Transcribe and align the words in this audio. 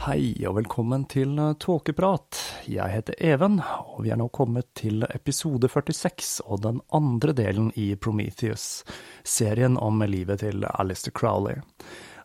Hei 0.00 0.32
og 0.48 0.54
velkommen 0.56 1.02
til 1.12 1.34
Tåkeprat. 1.60 2.38
Jeg 2.72 2.88
heter 2.88 3.18
Even, 3.20 3.58
og 3.60 3.98
vi 4.06 4.08
er 4.08 4.16
nå 4.16 4.30
kommet 4.32 4.70
til 4.80 5.04
episode 5.10 5.68
46 5.68 6.38
og 6.46 6.62
den 6.64 6.78
andre 6.96 7.34
delen 7.36 7.68
i 7.76 7.90
Prometheus, 8.00 8.80
serien 9.28 9.76
om 9.76 10.00
livet 10.08 10.40
til 10.40 10.64
Alistair 10.70 11.12
Crowley. 11.12 11.60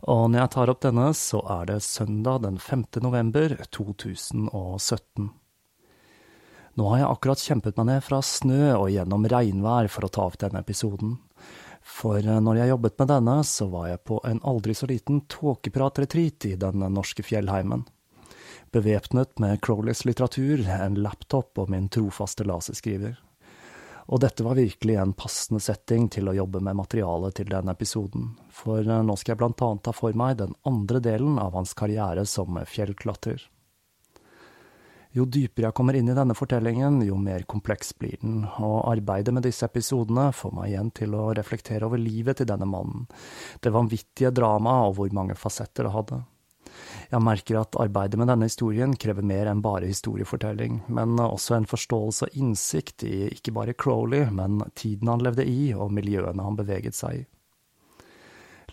Og 0.07 0.23
når 0.29 0.39
jeg 0.45 0.53
tar 0.55 0.71
opp 0.71 0.85
denne, 0.87 1.09
så 1.19 1.43
er 1.57 1.67
det 1.73 1.81
søndag 1.83 2.45
den 2.47 2.61
5. 2.63 2.85
november 3.03 3.57
2017. 3.75 5.27
Nå 6.79 6.89
har 6.93 7.03
jeg 7.03 7.11
akkurat 7.11 7.43
kjempet 7.43 7.75
meg 7.81 7.91
ned 7.91 8.07
fra 8.07 8.23
snø 8.23 8.71
og 8.77 8.87
gjennom 8.95 9.27
regnvær 9.35 9.91
for 9.91 10.07
å 10.07 10.13
ta 10.15 10.29
opp 10.29 10.39
denne 10.39 10.63
episoden. 10.63 11.17
For 11.85 12.17
når 12.17 12.57
jeg 12.57 12.71
jobbet 12.73 12.97
med 12.99 13.11
denne, 13.13 13.35
så 13.45 13.67
var 13.69 13.91
jeg 13.91 14.03
på 14.09 14.17
en 14.25 14.41
aldri 14.41 14.73
så 14.73 14.87
liten 14.89 15.21
tåkepratretreat 15.29 16.47
i 16.49 16.55
den 16.59 16.81
norske 16.95 17.23
fjellheimen. 17.23 17.85
Bevæpnet 18.73 19.37
med 19.39 19.61
Crowleys 19.61 20.01
litteratur, 20.05 20.65
en 20.65 20.97
laptop 20.99 21.61
og 21.61 21.69
min 21.69 21.87
trofaste 21.93 22.43
laserskriver. 22.43 23.19
Og 24.05 24.21
dette 24.21 24.43
var 24.45 24.57
virkelig 24.57 24.97
en 25.01 25.13
passende 25.17 25.61
setting 25.63 26.09
til 26.13 26.29
å 26.29 26.35
jobbe 26.35 26.59
med 26.61 26.77
materialet 26.77 27.37
til 27.39 27.49
denne 27.49 27.73
episoden, 27.73 28.33
for 28.53 28.85
nå 28.85 29.15
skal 29.17 29.33
jeg 29.33 29.41
blant 29.41 29.63
annet 29.65 29.85
ta 29.85 29.93
for 29.95 30.17
meg 30.17 30.37
den 30.41 30.53
andre 30.67 31.01
delen 31.01 31.39
av 31.41 31.57
hans 31.57 31.73
karriere 31.77 32.25
som 32.29 32.59
fjellklatrer. 32.69 33.41
Jo 35.15 35.23
dypere 35.31 35.69
jeg 35.69 35.75
kommer 35.77 35.95
inn 35.95 36.09
i 36.11 36.15
denne 36.17 36.35
fortellingen, 36.35 36.97
jo 37.07 37.15
mer 37.15 37.45
kompleks 37.47 37.93
blir 37.95 38.17
den, 38.19 38.41
og 38.59 38.81
arbeidet 38.91 39.31
med 39.31 39.45
disse 39.47 39.63
episodene 39.63 40.27
får 40.35 40.51
meg 40.57 40.73
igjen 40.73 40.89
til 40.97 41.15
å 41.15 41.29
reflektere 41.37 41.87
over 41.87 42.01
livet 42.01 42.41
til 42.41 42.49
denne 42.49 42.67
mannen, 42.67 43.05
det 43.63 43.71
vanvittige 43.71 44.33
dramaet 44.35 44.89
og 44.89 44.97
hvor 44.97 45.15
mange 45.15 45.37
fasetter 45.39 45.87
det 45.87 45.93
hadde. 45.95 46.19
Jeg 47.13 47.23
merker 47.23 47.61
at 47.61 47.77
arbeidet 47.79 48.19
med 48.19 48.27
denne 48.27 48.49
historien 48.49 48.95
krever 48.99 49.23
mer 49.23 49.47
enn 49.47 49.63
bare 49.63 49.87
historiefortelling, 49.87 50.81
men 50.91 51.15
også 51.21 51.55
en 51.55 51.69
forståelse 51.69 52.27
og 52.27 52.35
innsikt 52.41 53.05
i 53.07 53.29
ikke 53.29 53.53
bare 53.55 53.77
Crowley, 53.77 54.25
men 54.35 54.65
tiden 54.75 55.13
han 55.13 55.23
levde 55.23 55.47
i 55.47 55.69
og 55.77 55.95
miljøene 55.95 56.43
han 56.43 56.59
beveget 56.59 56.97
seg 56.97 57.21
i. 57.21 57.25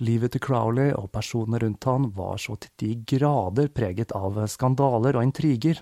Livet 0.02 0.34
til 0.34 0.42
Crowley 0.42 0.90
og 0.96 1.10
personene 1.14 1.60
rundt 1.62 1.86
han 1.86 2.08
var 2.16 2.40
så 2.42 2.56
til 2.58 2.72
de 2.82 2.90
grader 3.14 3.68
preget 3.70 4.14
av 4.18 4.40
skandaler 4.50 5.14
og 5.14 5.22
intriger 5.22 5.78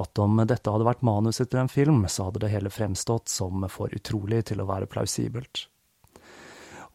at 0.00 0.22
om 0.22 0.38
dette 0.46 0.70
hadde 0.70 0.86
vært 0.86 1.02
manuset 1.06 1.50
til 1.50 1.64
en 1.64 1.72
film, 1.72 2.04
så 2.06 2.28
hadde 2.28 2.44
det 2.44 2.52
hele 2.54 2.70
fremstått 2.70 3.32
som 3.32 3.66
for 3.72 3.94
utrolig 3.96 4.44
til 4.50 4.62
å 4.62 4.68
være 4.70 4.90
plausibelt. 4.90 5.66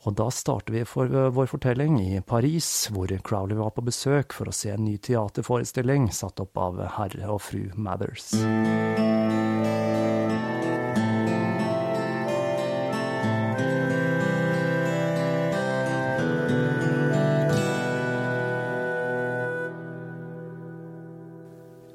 Og 0.08 0.16
da 0.16 0.30
starter 0.32 0.78
vi 0.78 0.86
for 0.88 1.12
vår 1.36 1.50
fortelling 1.52 1.98
i 2.00 2.22
Paris, 2.24 2.88
hvor 2.96 3.12
Crowley 3.28 3.60
var 3.60 3.74
på 3.76 3.84
besøk 3.84 4.32
for 4.32 4.48
å 4.48 4.56
se 4.56 4.72
en 4.72 4.86
ny 4.88 4.96
teaterforestilling 5.04 6.08
satt 6.16 6.40
opp 6.40 6.56
av 6.64 6.80
herre 6.96 7.28
og 7.34 7.44
fru 7.44 7.66
Mathers. 7.76 8.32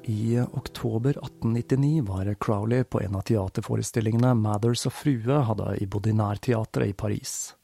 I 0.07 0.39
oktober 0.53 1.09
1899 1.09 2.01
var 2.01 2.33
Crowley 2.33 2.83
på 2.83 3.01
en 3.01 3.15
av 3.15 3.21
teaterforestillingene 3.25 4.35
Mathers 4.37 4.83
og 4.85 4.93
frue 4.93 5.39
hadde 5.47 5.71
i 5.81 5.87
Bodinær-teatret 5.89 6.91
i 6.91 6.93
Paris. 6.93 7.55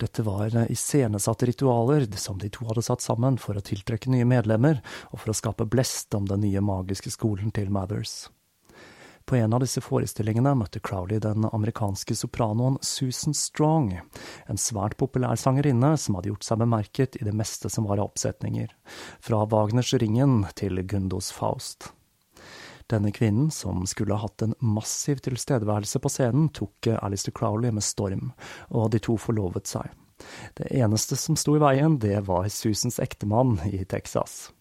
Dette 0.00 0.24
var 0.24 0.56
iscenesatte 0.64 1.46
ritualer 1.50 2.06
som 2.16 2.40
de 2.40 2.48
to 2.48 2.64
hadde 2.70 2.86
satt 2.86 3.04
sammen 3.04 3.36
for 3.36 3.60
å 3.60 3.64
tiltrekke 3.64 4.08
nye 4.10 4.24
medlemmer, 4.24 4.80
og 5.12 5.20
for 5.20 5.34
å 5.34 5.36
skape 5.36 5.68
blest 5.68 6.16
om 6.16 6.24
den 6.30 6.40
nye 6.46 6.64
magiske 6.64 7.12
skolen 7.12 7.52
til 7.52 7.68
Mathers. 7.68 8.30
På 9.26 9.36
en 9.36 9.54
av 9.56 9.62
disse 9.64 9.80
forestillingene 9.80 10.52
møtte 10.60 10.82
Crowley 10.84 11.20
den 11.24 11.46
amerikanske 11.48 12.12
sopranoen 12.18 12.76
Susan 12.84 13.32
Strong, 13.32 13.94
en 14.52 14.60
svært 14.60 14.98
populær 15.00 15.40
sangerinne 15.40 15.94
som 15.96 16.18
hadde 16.18 16.28
gjort 16.28 16.44
seg 16.44 16.60
bemerket 16.60 17.16
i 17.16 17.24
det 17.24 17.32
meste 17.32 17.70
som 17.72 17.88
var 17.88 18.02
av 18.02 18.10
oppsetninger, 18.12 18.68
fra 19.24 19.44
Wagners 19.48 19.94
Ringen 19.96 20.42
til 20.60 20.82
Gundos 20.84 21.32
Faust. 21.32 21.94
Denne 22.92 23.14
kvinnen, 23.16 23.48
som 23.50 23.86
skulle 23.88 24.12
ha 24.12 24.26
hatt 24.26 24.44
en 24.44 24.52
massiv 24.60 25.22
tilstedeværelse 25.24 26.02
på 26.04 26.12
scenen, 26.12 26.50
tok 26.52 26.92
Alistair 26.98 27.32
Crowley 27.32 27.72
med 27.72 27.84
storm, 27.86 28.34
og 28.68 28.90
de 28.92 29.00
to 29.00 29.16
forlovet 29.16 29.70
seg. 29.72 29.88
Det 30.54 30.68
eneste 30.68 31.16
som 31.16 31.36
sto 31.36 31.56
i 31.56 31.62
veien, 31.64 31.96
det 31.98 32.20
var 32.28 32.46
Susans 32.52 33.00
ektemann 33.02 33.56
i 33.72 33.86
Texas. 33.88 34.52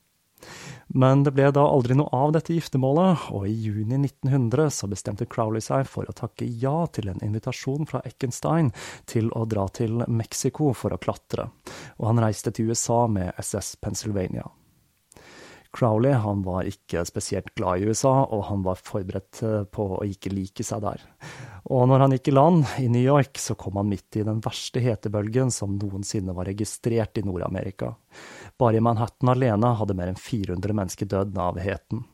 Men 0.94 1.24
det 1.26 1.34
ble 1.34 1.50
da 1.56 1.64
aldri 1.66 1.98
noe 1.98 2.12
av 2.14 2.34
dette 2.36 2.54
giftermålet, 2.54 3.30
og 3.34 3.48
i 3.50 3.54
juni 3.54 3.98
1900 3.98 4.70
så 4.74 4.90
bestemte 4.92 5.28
Crowley 5.30 5.64
seg 5.64 5.88
for 5.90 6.10
å 6.10 6.16
takke 6.18 6.46
ja 6.46 6.84
til 6.94 7.10
en 7.10 7.22
invitasjon 7.26 7.88
fra 7.90 8.04
Eckenstein 8.06 8.74
til 9.10 9.32
å 9.34 9.46
dra 9.50 9.68
til 9.74 10.04
Mexico 10.08 10.74
for 10.78 10.94
å 10.94 11.02
klatre, 11.02 11.50
og 11.98 12.12
han 12.12 12.22
reiste 12.26 12.54
til 12.54 12.74
USA 12.74 13.06
med 13.08 13.34
SS 13.42 13.78
Pennsylvania. 13.82 14.46
Crowley 15.74 16.14
han 16.14 16.44
var 16.46 16.68
ikke 16.70 17.02
spesielt 17.10 17.50
glad 17.58 17.82
i 17.82 17.90
USA, 17.90 18.12
og 18.30 18.46
han 18.52 18.62
var 18.66 18.78
forberedt 18.78 19.42
eh, 19.42 19.64
på 19.66 19.88
å 19.98 20.04
ikke 20.06 20.30
like 20.34 20.66
seg 20.66 20.84
der. 20.86 21.02
Og 21.74 21.88
når 21.90 22.04
han 22.04 22.14
gikk 22.14 22.30
i 22.30 22.36
land 22.36 22.76
i 22.84 22.90
New 22.92 23.02
York, 23.02 23.40
så 23.42 23.56
kom 23.58 23.80
han 23.80 23.90
midt 23.90 24.20
i 24.20 24.26
den 24.28 24.42
verste 24.44 24.84
hetebølgen 24.84 25.50
som 25.54 25.78
noensinne 25.80 26.36
var 26.38 26.50
registrert 26.52 27.18
i 27.18 27.26
Nord-Amerika. 27.26 27.94
Bare 28.64 28.78
i 28.80 28.82
Manhattan 28.82 29.28
alene 29.34 29.74
hadde 29.76 29.96
mer 30.00 30.08
enn 30.14 30.20
400 30.20 30.76
mennesker 30.78 31.08
dødd 31.12 31.36
av 31.36 31.58
heten. 31.60 32.06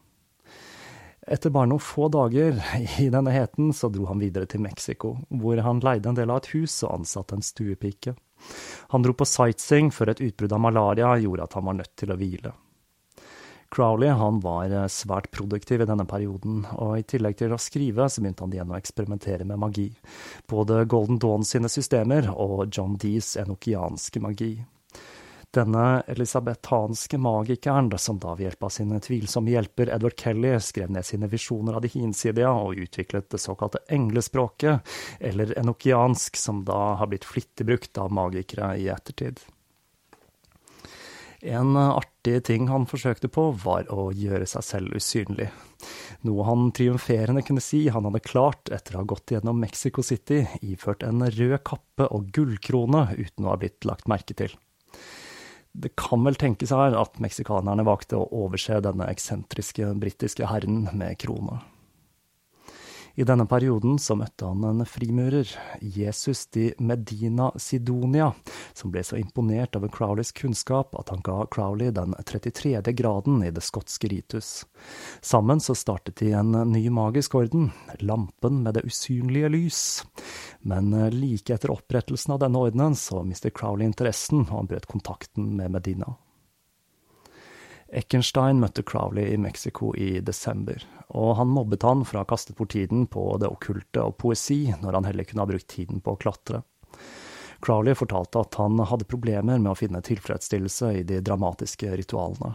Etter 1.30 1.52
bare 1.54 1.70
noen 1.70 1.84
få 1.84 2.08
dager 2.10 2.56
i 3.04 3.06
denne 3.14 3.34
heten, 3.36 3.68
så 3.70 3.92
dro 3.94 4.08
han 4.10 4.18
videre 4.24 4.50
til 4.50 4.64
Mexico, 4.64 5.12
hvor 5.30 5.62
han 5.62 5.84
leide 5.86 6.10
en 6.10 6.18
del 6.18 6.34
av 6.34 6.42
et 6.42 6.50
hus 6.56 6.80
og 6.88 6.96
ansatte 6.96 7.38
en 7.38 7.46
stuepike. 7.46 8.16
Han 8.96 9.06
dro 9.06 9.14
på 9.14 9.28
sightseeing 9.30 9.92
før 9.94 10.16
et 10.16 10.24
utbrudd 10.26 10.56
av 10.58 10.64
malaria 10.64 11.12
gjorde 11.22 11.46
at 11.46 11.60
han 11.60 11.68
var 11.70 11.78
nødt 11.84 11.94
til 12.02 12.16
å 12.16 12.18
hvile. 12.18 12.56
Crowley 13.70 14.10
han 14.10 14.42
var 14.42 14.74
eh, 14.74 14.88
svært 14.90 15.30
produktiv 15.30 15.84
i 15.86 15.90
denne 15.92 16.08
perioden, 16.10 16.64
og 16.82 16.96
i 16.98 17.06
tillegg 17.06 17.38
til 17.44 17.54
å 17.54 17.62
skrive, 17.62 18.10
så 18.10 18.26
begynte 18.26 18.48
han 18.48 18.58
igjen 18.58 18.74
å 18.74 18.80
eksperimentere 18.80 19.46
med 19.46 19.62
magi. 19.62 19.92
Både 20.50 20.82
Golden 20.90 21.22
Dawn 21.22 21.46
sine 21.46 21.70
systemer 21.70 22.32
og 22.34 22.72
John 22.74 22.98
Dees 22.98 23.36
enokianske 23.38 24.26
magi. 24.26 24.56
Denne 25.50 26.04
elisabethanske 26.08 27.18
magikeren, 27.18 27.90
som 27.98 28.20
da 28.22 28.36
ved 28.36 28.46
hjelp 28.46 28.64
av 28.68 28.70
sin 28.70 28.92
tvilsomme 29.02 29.50
hjelper 29.50 29.90
Edward 29.96 30.14
Kelly 30.20 30.52
skrev 30.62 30.92
ned 30.94 31.08
sine 31.08 31.26
visjoner 31.32 31.74
av 31.74 31.82
de 31.82 31.90
hinsidige 31.90 32.52
og 32.54 32.78
utviklet 32.78 33.32
det 33.34 33.42
såkalte 33.42 33.82
englespråket, 33.90 34.86
eller 35.20 35.56
enokiansk, 35.58 36.38
som 36.38 36.62
da 36.68 36.78
har 37.02 37.10
blitt 37.10 37.26
flittig 37.26 37.66
brukt 37.66 37.98
av 37.98 38.14
magikere 38.14 38.76
i 38.78 38.92
ettertid. 38.94 39.42
En 41.42 41.74
artig 41.80 42.44
ting 42.46 42.68
han 42.70 42.86
forsøkte 42.86 43.32
på, 43.34 43.50
var 43.64 43.90
å 43.90 44.10
gjøre 44.14 44.46
seg 44.54 44.66
selv 44.70 45.02
usynlig. 45.02 45.50
Noe 46.28 46.46
han 46.46 46.70
triumferende 46.76 47.42
kunne 47.48 47.64
si 47.64 47.88
han 47.90 48.06
hadde 48.06 48.22
klart 48.22 48.70
etter 48.76 48.98
å 48.98 49.02
ha 49.02 49.10
gått 49.16 49.34
gjennom 49.34 49.58
Mexico 49.58 50.04
City 50.06 50.44
iført 50.62 51.08
en 51.08 51.24
rød 51.26 51.62
kappe 51.64 52.10
og 52.14 52.30
gullkrone 52.36 53.08
uten 53.16 53.48
å 53.48 53.56
ha 53.56 53.58
blitt 53.58 53.88
lagt 53.88 54.12
merke 54.12 54.38
til. 54.38 54.54
Det 55.80 55.94
kan 56.00 56.26
vel 56.28 56.36
tenkes 56.36 56.74
her 56.76 56.96
at 57.00 57.22
meksikanerne 57.24 57.86
valgte 57.88 58.20
å 58.20 58.28
overse 58.44 58.82
denne 58.84 59.08
eksentriske 59.08 59.94
britiske 60.02 60.50
herren 60.52 60.90
med 60.92 61.16
krone. 61.22 61.62
I 63.16 63.26
denne 63.28 63.46
perioden 63.50 63.98
så 64.00 64.16
møtte 64.20 64.48
han 64.48 64.64
en 64.64 64.86
frimurer, 64.88 65.50
Jesus 65.82 66.46
de 66.54 66.70
Medina 66.80 67.50
Sidonia, 67.60 68.32
som 68.74 68.94
ble 68.94 69.04
så 69.04 69.18
imponert 69.20 69.76
over 69.80 69.92
Crowleys 69.94 70.32
kunnskap 70.36 70.96
at 71.00 71.12
han 71.14 71.24
ga 71.26 71.42
Crowley 71.52 71.92
den 71.96 72.16
33. 72.26 72.80
graden 72.94 73.44
i 73.44 73.52
det 73.52 73.66
skotske 73.66 74.12
ritus. 74.12 74.64
Sammen 75.22 75.60
så 75.60 75.76
startet 75.76 76.22
de 76.22 76.32
en 76.38 76.54
ny 76.72 76.86
magisk 76.94 77.36
orden, 77.40 77.72
Lampen 78.00 78.64
med 78.64 78.78
det 78.78 78.86
usynlige 78.88 79.50
lys. 79.52 79.84
Men 80.62 80.94
like 81.16 81.54
etter 81.54 81.74
opprettelsen 81.74 82.36
av 82.36 82.44
denne 82.46 82.62
ordenen 82.62 82.96
så 82.96 83.24
mistet 83.26 83.58
Crowley 83.58 83.90
interessen, 83.90 84.46
og 84.48 84.56
han 84.62 84.72
brøt 84.72 84.90
kontakten 84.90 85.56
med 85.60 85.76
Medina. 85.76 86.16
Eckenstein 87.92 88.60
møtte 88.62 88.84
Crowley 88.86 89.34
i 89.34 89.38
Mexico 89.42 89.96
i 89.98 90.20
desember, 90.22 90.84
og 91.10 91.36
han 91.40 91.50
mobbet 91.50 91.86
han 91.88 92.04
for 92.06 92.20
å 92.20 92.24
ha 92.24 92.30
kastet 92.30 92.58
bort 92.58 92.76
tiden 92.76 93.08
på 93.10 93.24
det 93.42 93.50
okkulte 93.50 94.04
og 94.06 94.18
poesi, 94.22 94.68
når 94.82 95.00
han 95.00 95.08
heller 95.10 95.26
kunne 95.26 95.42
ha 95.46 95.50
brukt 95.50 95.68
tiden 95.74 96.04
på 96.06 96.14
å 96.14 96.20
klatre. 96.22 96.62
Crowley 97.66 97.96
fortalte 97.98 98.40
at 98.40 98.56
han 98.56 98.80
hadde 98.88 99.08
problemer 99.10 99.58
med 99.60 99.72
å 99.74 99.76
finne 99.76 100.04
tilfredsstillelse 100.06 100.94
i 101.00 101.04
de 101.04 101.18
dramatiske 101.26 101.90
ritualene, 102.00 102.54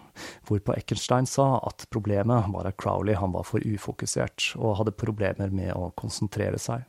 hvorpå 0.49 0.79
Eckenstein 0.79 1.27
sa 1.29 1.59
at 1.67 1.85
problemet 1.93 2.49
var 2.55 2.71
at 2.71 2.79
Crowley 2.81 3.19
han 3.19 3.35
var 3.35 3.45
for 3.49 3.61
ufokusert, 3.67 4.55
og 4.57 4.79
hadde 4.81 4.97
problemer 4.97 5.53
med 5.53 5.75
å 5.75 5.91
konsentrere 5.99 6.63
seg. 6.63 6.87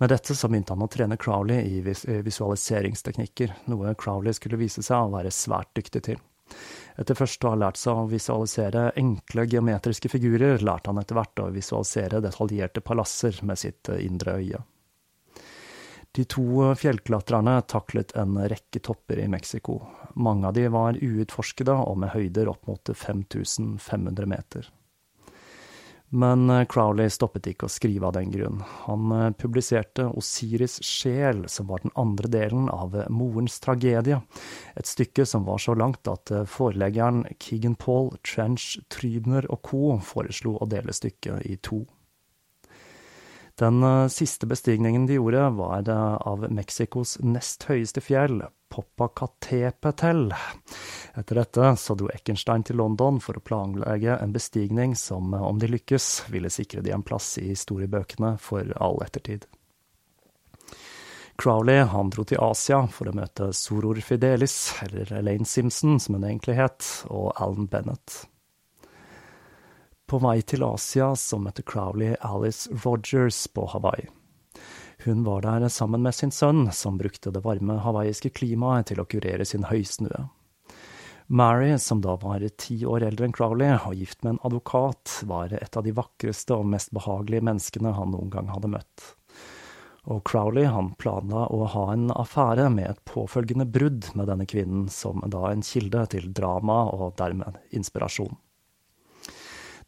Med 0.00 0.14
dette 0.14 0.32
så 0.32 0.48
begynte 0.48 0.72
han 0.72 0.86
å 0.86 0.88
trene 0.88 1.18
Crowley 1.20 1.66
i 1.76 1.82
visualiseringsteknikker, 2.24 3.58
noe 3.68 3.92
Crowley 4.00 4.32
skulle 4.32 4.62
vise 4.62 4.86
seg 4.86 4.96
å 4.96 5.12
være 5.18 5.34
svært 5.34 5.74
dyktig 5.76 6.06
til. 6.06 6.22
Etter 7.00 7.16
først 7.16 7.44
å 7.44 7.54
ha 7.54 7.56
lært 7.56 7.78
seg 7.80 7.96
å 7.96 8.08
visualisere 8.10 8.90
enkle 9.00 9.46
geometriske 9.48 10.10
figurer, 10.12 10.60
lærte 10.60 10.92
han 10.92 11.00
etter 11.00 11.16
hvert 11.16 11.40
å 11.40 11.48
visualisere 11.54 12.20
detaljerte 12.20 12.82
palasser 12.84 13.38
med 13.48 13.60
sitt 13.60 13.88
indre 13.96 14.36
øye. 14.36 14.60
De 16.12 16.24
to 16.26 16.74
fjellklatrerne 16.76 17.54
taklet 17.70 18.12
en 18.18 18.36
rekke 18.50 18.82
topper 18.82 19.22
i 19.22 19.28
Mexico. 19.30 19.78
Mange 20.18 20.48
av 20.48 20.56
de 20.58 20.66
var 20.68 20.98
uutforskede 20.98 21.76
og 21.86 22.00
med 22.02 22.12
høyder 22.16 22.50
opp 22.50 22.66
mot 22.68 22.90
5500 22.92 24.28
meter. 24.28 24.66
Men 26.10 26.50
eh, 26.50 26.64
Crowley 26.66 27.10
stoppet 27.10 27.46
ikke 27.52 27.68
å 27.68 27.70
skrive 27.70 28.08
av 28.08 28.16
den 28.16 28.32
grunn. 28.34 28.64
Han 28.88 29.12
eh, 29.14 29.28
publiserte 29.38 30.08
Osiris 30.18 30.80
sjel, 30.82 31.44
som 31.48 31.68
var 31.70 31.84
den 31.84 31.94
andre 31.94 32.30
delen 32.32 32.66
av 32.70 32.96
eh, 32.98 33.06
Morens 33.14 33.60
tragedie, 33.62 34.18
et 34.74 34.90
stykke 34.90 35.26
som 35.26 35.46
var 35.46 35.62
så 35.62 35.76
langt 35.78 36.10
at 36.10 36.32
foreleggeren 36.50 37.22
Keegan 37.38 37.78
Paul, 37.78 38.10
Trench, 38.26 38.74
Trybner 38.90 39.46
og 39.54 39.62
co. 39.70 39.84
foreslo 40.02 40.56
å 40.58 40.70
dele 40.70 40.94
stykket 40.94 41.46
i 41.46 41.56
to. 41.62 41.84
Den 43.60 43.84
siste 44.10 44.46
bestigningen 44.48 45.06
de 45.06 45.18
gjorde, 45.18 45.42
var 45.50 45.88
av 45.90 46.46
Mexicos 46.48 47.18
nest 47.20 47.66
høyeste 47.68 48.00
fjell, 48.00 48.38
Popacatepetel. 48.72 50.30
Etter 51.12 51.40
dette 51.42 51.74
så 51.76 51.96
dro 51.98 52.08
Eckenstein 52.08 52.64
til 52.64 52.80
London 52.80 53.18
for 53.20 53.36
å 53.36 53.42
planlegge 53.44 54.16
en 54.16 54.32
bestigning 54.32 54.96
som, 54.96 55.34
om 55.36 55.60
de 55.60 55.68
lykkes, 55.74 56.08
ville 56.32 56.48
sikre 56.48 56.80
de 56.80 56.94
en 56.96 57.04
plass 57.04 57.34
i 57.42 57.50
historiebøkene 57.50 58.38
for 58.40 58.72
all 58.80 58.96
ettertid. 59.04 59.44
Crowley 61.36 61.84
han 61.92 62.16
dro 62.16 62.24
til 62.24 62.40
Asia 62.40 62.80
for 62.88 63.12
å 63.12 63.16
møte 63.20 63.52
Soror 63.52 64.00
Fidelis, 64.00 64.56
eller 64.88 65.12
Elaine 65.20 65.44
Simpson 65.44 66.00
som 66.00 66.16
hun 66.16 66.28
egentlig 66.32 66.56
het, 66.56 66.88
og 67.12 67.34
Alan 67.36 67.68
Bennett. 67.68 68.22
På 70.10 70.18
vei 70.18 70.40
til 70.42 70.64
Asia 70.66 71.12
så 71.14 71.38
møtte 71.38 71.62
Crowley 71.62 72.16
Alice 72.26 72.66
Rogers 72.82 73.44
på 73.54 73.68
Hawaii. 73.70 74.08
Hun 75.04 75.20
var 75.22 75.44
der 75.44 75.68
sammen 75.70 76.02
med 76.02 76.16
sin 76.18 76.32
sønn, 76.34 76.64
som 76.74 76.98
brukte 76.98 77.30
det 77.30 77.44
varme 77.44 77.76
hawaiiske 77.84 78.32
klimaet 78.34 78.90
til 78.90 78.98
å 78.98 79.06
kurere 79.06 79.46
sin 79.46 79.68
høysnue. 79.70 80.24
Mary, 81.30 81.78
som 81.78 82.02
da 82.02 82.16
var 82.18 82.42
ti 82.58 82.80
år 82.82 83.06
eldre 83.06 83.28
enn 83.28 83.36
Crowley 83.38 83.70
og 83.76 83.94
gift 84.02 84.24
med 84.26 84.32
en 84.32 84.42
advokat, 84.50 85.20
var 85.30 85.54
et 85.54 85.78
av 85.78 85.86
de 85.86 85.94
vakreste 85.94 86.58
og 86.58 86.66
mest 86.74 86.90
behagelige 86.90 87.46
menneskene 87.46 87.94
han 87.94 88.10
noen 88.10 88.34
gang 88.34 88.50
hadde 88.50 88.74
møtt. 88.74 89.08
Og 90.10 90.24
Crowley 90.26 90.66
han 90.66 90.90
planla 90.98 91.46
å 91.54 91.70
ha 91.70 91.86
en 91.94 92.10
affære 92.10 92.66
med 92.74 92.90
et 92.90 93.04
påfølgende 93.06 93.70
brudd 93.78 94.10
med 94.18 94.26
denne 94.26 94.50
kvinnen, 94.50 94.88
som 94.90 95.22
da 95.30 95.52
en 95.54 95.62
kilde 95.62 96.08
til 96.18 96.32
drama 96.34 96.88
og 96.98 97.14
dermed 97.22 97.62
inspirasjon. 97.70 98.34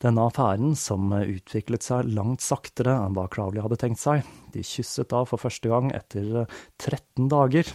Denne 0.03 0.25
affæren, 0.27 0.73
som 0.75 1.13
utviklet 1.15 1.85
seg 1.87 2.09
langt 2.11 2.43
saktere 2.43 2.97
enn 3.05 3.15
hva 3.15 3.29
Crowley 3.31 3.63
hadde 3.63 3.79
tenkt 3.79 4.01
seg, 4.03 4.27
de 4.51 4.65
kysset 4.67 5.13
da 5.13 5.21
for 5.29 5.39
første 5.39 5.71
gang 5.71 5.93
etter 5.95 6.49
13 6.83 7.29
dager, 7.31 7.69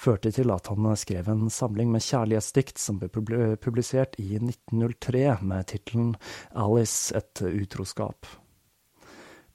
førte 0.00 0.30
til 0.32 0.52
at 0.54 0.70
han 0.70 0.86
skrev 0.96 1.26
en 1.28 1.48
samling 1.50 1.90
med 1.90 2.04
kjærlighetsdikt 2.06 2.78
som 2.78 3.00
ble 3.00 3.10
publisert 3.10 4.14
i 4.22 4.36
1903 4.38 5.24
med 5.42 5.66
tittelen 5.72 6.12
Alice 6.54 7.16
et 7.18 7.42
utroskap. 7.42 8.30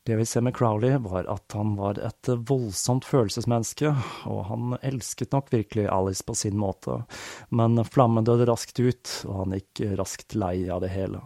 Det 0.05 0.17
vi 0.19 0.25
ser 0.29 0.43
med 0.45 0.53
Crowley, 0.53 0.99
var 1.01 1.25
at 1.31 1.55
han 1.55 1.71
var 1.79 1.97
et 1.97 2.29
voldsomt 2.45 3.07
følelsesmenneske, 3.07 3.93
og 4.29 4.41
han 4.51 4.75
elsket 4.85 5.31
nok 5.33 5.47
virkelig 5.55 5.87
Alice 5.89 6.27
på 6.27 6.35
sin 6.37 6.59
måte, 6.59 6.99
men 7.49 7.79
flammen 7.87 8.27
døde 8.27 8.45
raskt 8.51 8.83
ut, 8.83 9.15
og 9.25 9.39
han 9.39 9.55
gikk 9.57 9.81
raskt 10.03 10.35
lei 10.37 10.67
av 10.67 10.83
det 10.83 10.91
hele. 10.93 11.23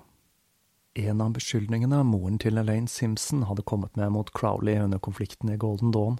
En 0.99 1.21
av 1.21 1.31
beskyldningene 1.31 2.01
moren 2.03 2.35
til 2.43 2.59
Elaine 2.59 2.89
Simpson 2.91 3.45
hadde 3.47 3.63
kommet 3.63 3.95
med 3.95 4.11
mot 4.11 4.31
Crowley 4.35 4.81
under 4.83 4.99
konflikten 4.99 5.51
i 5.53 5.55
Golden 5.57 5.93
Dawn, 5.95 6.17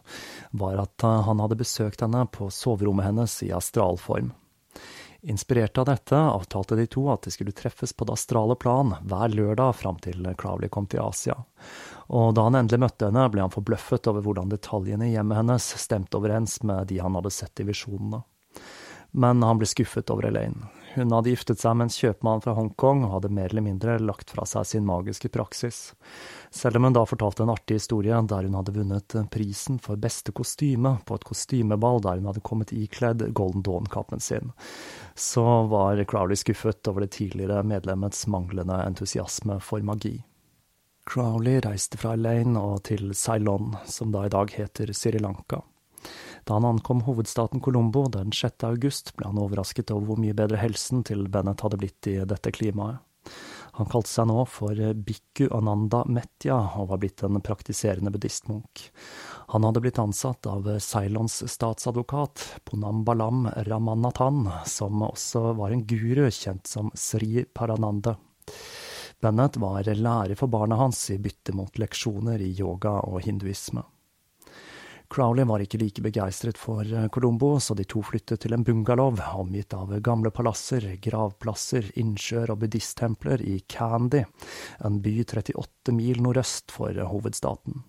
var 0.52 0.80
at 0.80 1.04
eh, 1.04 1.22
han 1.28 1.42
hadde 1.44 1.58
besøkt 1.60 2.04
henne 2.06 2.22
på 2.32 2.48
soverommet 2.54 3.10
hennes 3.10 3.34
i 3.44 3.52
astralform. 3.52 4.32
Inspirert 5.22 5.78
av 5.82 5.90
dette 5.90 6.16
avtalte 6.16 6.78
de 6.80 6.86
to 6.88 7.04
at 7.12 7.28
de 7.28 7.34
skulle 7.36 7.52
treffes 7.52 7.92
på 7.92 8.08
det 8.08 8.16
astrale 8.16 8.56
plan 8.56 8.96
hver 9.04 9.36
lørdag 9.36 9.76
fram 9.82 10.00
til 10.00 10.24
Crowley 10.40 10.72
kom 10.72 10.88
til 10.88 11.04
Asia. 11.04 11.36
Og 12.08 12.32
da 12.38 12.48
han 12.48 12.62
endelig 12.62 12.86
møtte 12.86 13.12
henne, 13.12 13.28
ble 13.34 13.44
han 13.44 13.52
forbløffet 13.52 14.08
over 14.08 14.24
hvordan 14.24 14.54
detaljene 14.54 15.10
i 15.10 15.16
hjemmet 15.18 15.42
hennes 15.42 15.72
stemte 15.84 16.22
overens 16.22 16.62
med 16.64 16.88
de 16.88 17.04
han 17.04 17.20
hadde 17.20 17.36
sett 17.36 17.60
i 17.60 17.68
visjonene. 17.68 18.24
Men 19.12 19.44
han 19.44 19.60
ble 19.60 19.68
skuffet 19.68 20.08
over 20.14 20.32
Elaine. 20.32 20.72
Hun 20.94 21.12
hadde 21.14 21.30
giftet 21.30 21.62
seg 21.62 21.76
med 21.78 21.88
en 21.88 21.94
kjøpmann 21.94 22.42
fra 22.42 22.56
Hongkong 22.58 23.04
og 23.06 23.12
hadde 23.14 23.32
mer 23.34 23.52
eller 23.52 23.66
mindre 23.66 23.98
lagt 24.02 24.32
fra 24.34 24.46
seg 24.50 24.66
sin 24.66 24.88
magiske 24.88 25.30
praksis. 25.30 25.94
Selv 26.50 26.80
om 26.80 26.88
hun 26.88 26.96
da 26.98 27.04
fortalte 27.06 27.46
en 27.46 27.54
artig 27.54 27.78
historie 27.78 28.18
der 28.32 28.48
hun 28.48 28.58
hadde 28.58 28.74
vunnet 28.74 29.18
prisen 29.34 29.78
for 29.84 30.02
beste 30.02 30.34
kostyme 30.36 30.96
på 31.06 31.20
et 31.20 31.28
kostymeball 31.30 32.02
der 32.06 32.18
hun 32.18 32.30
hadde 32.32 32.46
kommet 32.46 32.74
ikledd 32.74 33.28
Golden 33.38 33.66
Dawn-kappen 33.66 34.24
sin, 34.24 34.54
så 35.14 35.46
var 35.70 36.02
Crowley 36.10 36.40
skuffet 36.40 36.88
over 36.90 37.06
det 37.06 37.14
tidligere 37.20 37.62
medlemmets 37.64 38.26
manglende 38.28 38.82
entusiasme 38.88 39.60
for 39.62 39.86
magi. 39.86 40.18
Crowley 41.10 41.62
reiste 41.66 41.98
fra 41.98 42.14
Elaine 42.18 42.58
og 42.62 42.84
til 42.90 43.14
Ceylon, 43.18 43.76
som 43.86 44.12
da 44.14 44.26
i 44.26 44.34
dag 44.34 44.52
heter 44.54 44.94
Sri 44.94 45.22
Lanka. 45.22 45.64
Da 46.50 46.56
han 46.56 46.66
ankom 46.66 47.02
hovedstaten 47.02 47.62
Colombo 47.62 48.08
den 48.10 48.32
6. 48.32 48.64
august, 48.64 49.12
ble 49.14 49.28
han 49.30 49.38
overrasket 49.38 49.92
over 49.94 50.08
hvor 50.08 50.18
mye 50.18 50.34
bedre 50.34 50.58
helsen 50.58 51.04
til 51.06 51.28
Bennett 51.30 51.62
hadde 51.62 51.78
blitt 51.78 52.08
i 52.10 52.16
dette 52.26 52.50
klimaet. 52.50 53.04
Han 53.78 53.86
kalte 53.92 54.10
seg 54.10 54.26
nå 54.32 54.48
for 54.50 54.74
Bikku 55.06 55.46
Ananda 55.54 56.00
Metya 56.10 56.58
og 56.82 56.88
var 56.90 57.02
blitt 57.04 57.22
en 57.22 57.38
praktiserende 57.46 58.10
buddhistmunk. 58.16 58.82
Han 59.54 59.68
hadde 59.68 59.84
blitt 59.86 60.02
ansatt 60.02 60.50
av 60.50 60.66
Ceylons 60.82 61.38
statsadvokat, 61.54 62.48
Ponambalam 62.66 63.46
Ramanathan, 63.70 64.50
som 64.66 65.06
også 65.06 65.52
var 65.62 65.78
en 65.78 65.86
guru 65.86 66.26
kjent 66.34 66.66
som 66.66 66.90
Sri 66.98 67.46
Parananda. 67.46 68.18
Bennett 69.22 69.62
var 69.62 69.86
lærer 69.86 70.34
for 70.34 70.50
barna 70.50 70.82
hans 70.82 71.06
i 71.14 71.22
bytte 71.22 71.54
mot 71.54 71.78
leksjoner 71.78 72.42
i 72.42 72.56
yoga 72.58 72.98
og 73.06 73.22
hinduisme. 73.30 73.86
Crowley 75.10 75.46
var 75.50 75.64
ikke 75.64 75.80
like 75.82 76.04
begeistret 76.06 76.58
for 76.62 76.86
eh, 76.86 77.08
Colombo, 77.10 77.56
så 77.60 77.74
de 77.74 77.86
to 77.90 78.04
flyttet 78.06 78.44
til 78.44 78.54
en 78.54 78.64
bungalow 78.64 79.18
omgitt 79.42 79.74
av 79.74 79.96
gamle 80.06 80.30
palasser, 80.30 80.86
gravplasser, 81.02 81.88
innsjøer 81.98 82.54
og 82.54 82.60
buddhisttempler 82.62 83.42
i 83.42 83.60
Candy, 83.66 84.22
en 84.86 85.00
by 85.02 85.16
38 85.26 85.96
mil 85.98 86.22
nordøst 86.22 86.70
for 86.76 86.94
hovedstaten. 87.10 87.82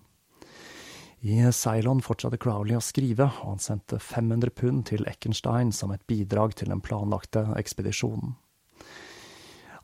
I 1.21 1.43
Ceylon 1.53 2.01
fortsatte 2.01 2.39
Crowley 2.41 2.73
å 2.73 2.81
skrive, 2.81 3.27
og 3.43 3.51
han 3.51 3.61
sendte 3.61 3.99
500 4.01 4.49
pund 4.57 4.87
til 4.89 5.05
Eckenstein 5.05 5.69
som 5.77 5.93
et 5.93 6.01
bidrag 6.09 6.55
til 6.57 6.73
den 6.73 6.81
planlagte 6.81 7.45
ekspedisjonen. 7.61 8.33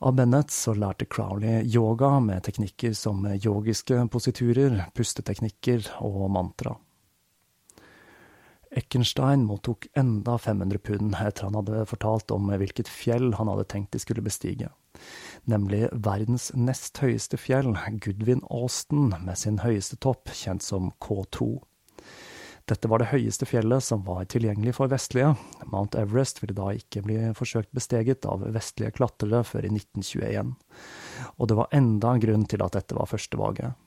Av 0.01 0.17
Bennett 0.17 0.49
så 0.53 0.73
lærte 0.77 1.05
Crowley 1.05 1.61
yoga 1.69 2.15
med 2.21 2.43
teknikker 2.49 2.97
som 2.97 3.21
yogiske 3.37 4.01
positurer, 4.13 4.83
pusteteknikker 4.97 5.85
og 6.05 6.25
mantra. 6.33 6.73
Eckenstein 8.77 9.45
mottok 9.45 9.87
enda 9.97 10.37
500 10.37 10.77
pund 10.77 11.15
etter 11.17 11.47
han 11.47 11.55
hadde 11.57 11.85
fortalt 11.89 12.31
om 12.35 12.51
hvilket 12.51 12.89
fjell 12.91 13.31
han 13.39 13.49
hadde 13.49 13.65
tenkt 13.71 13.95
de 13.95 14.01
skulle 14.03 14.21
bestige, 14.21 14.69
nemlig 15.49 15.87
verdens 15.93 16.51
nest 16.53 17.01
høyeste 17.01 17.39
fjell, 17.41 17.73
Goodwin 18.03 18.43
Austen, 18.53 19.09
med 19.17 19.39
sin 19.41 19.63
høyeste 19.63 19.97
topp, 20.05 20.29
kjent 20.29 20.65
som 20.65 20.91
K2. 21.01 21.55
Dette 22.67 22.89
var 22.91 23.01
det 23.01 23.09
høyeste 23.13 23.47
fjellet 23.47 23.81
som 23.81 24.03
var 24.05 24.27
tilgjengelig 24.29 24.75
for 24.75 24.91
vestlige. 24.91 25.31
Mount 25.71 25.95
Everest 25.97 26.43
ville 26.43 26.53
da 26.57 26.73
ikke 26.75 27.01
bli 27.05 27.17
forsøkt 27.37 27.71
besteget 27.73 28.27
av 28.27 28.43
vestlige 28.53 28.91
klatrere 28.99 29.41
før 29.47 29.65
i 29.65 29.71
1921. 29.71 30.53
Og 31.39 31.49
det 31.49 31.57
var 31.63 31.71
enda 31.79 32.11
en 32.13 32.25
grunn 32.27 32.43
til 32.51 32.65
at 32.65 32.75
dette 32.75 32.97
var 32.99 33.09
førstevalget 33.09 33.86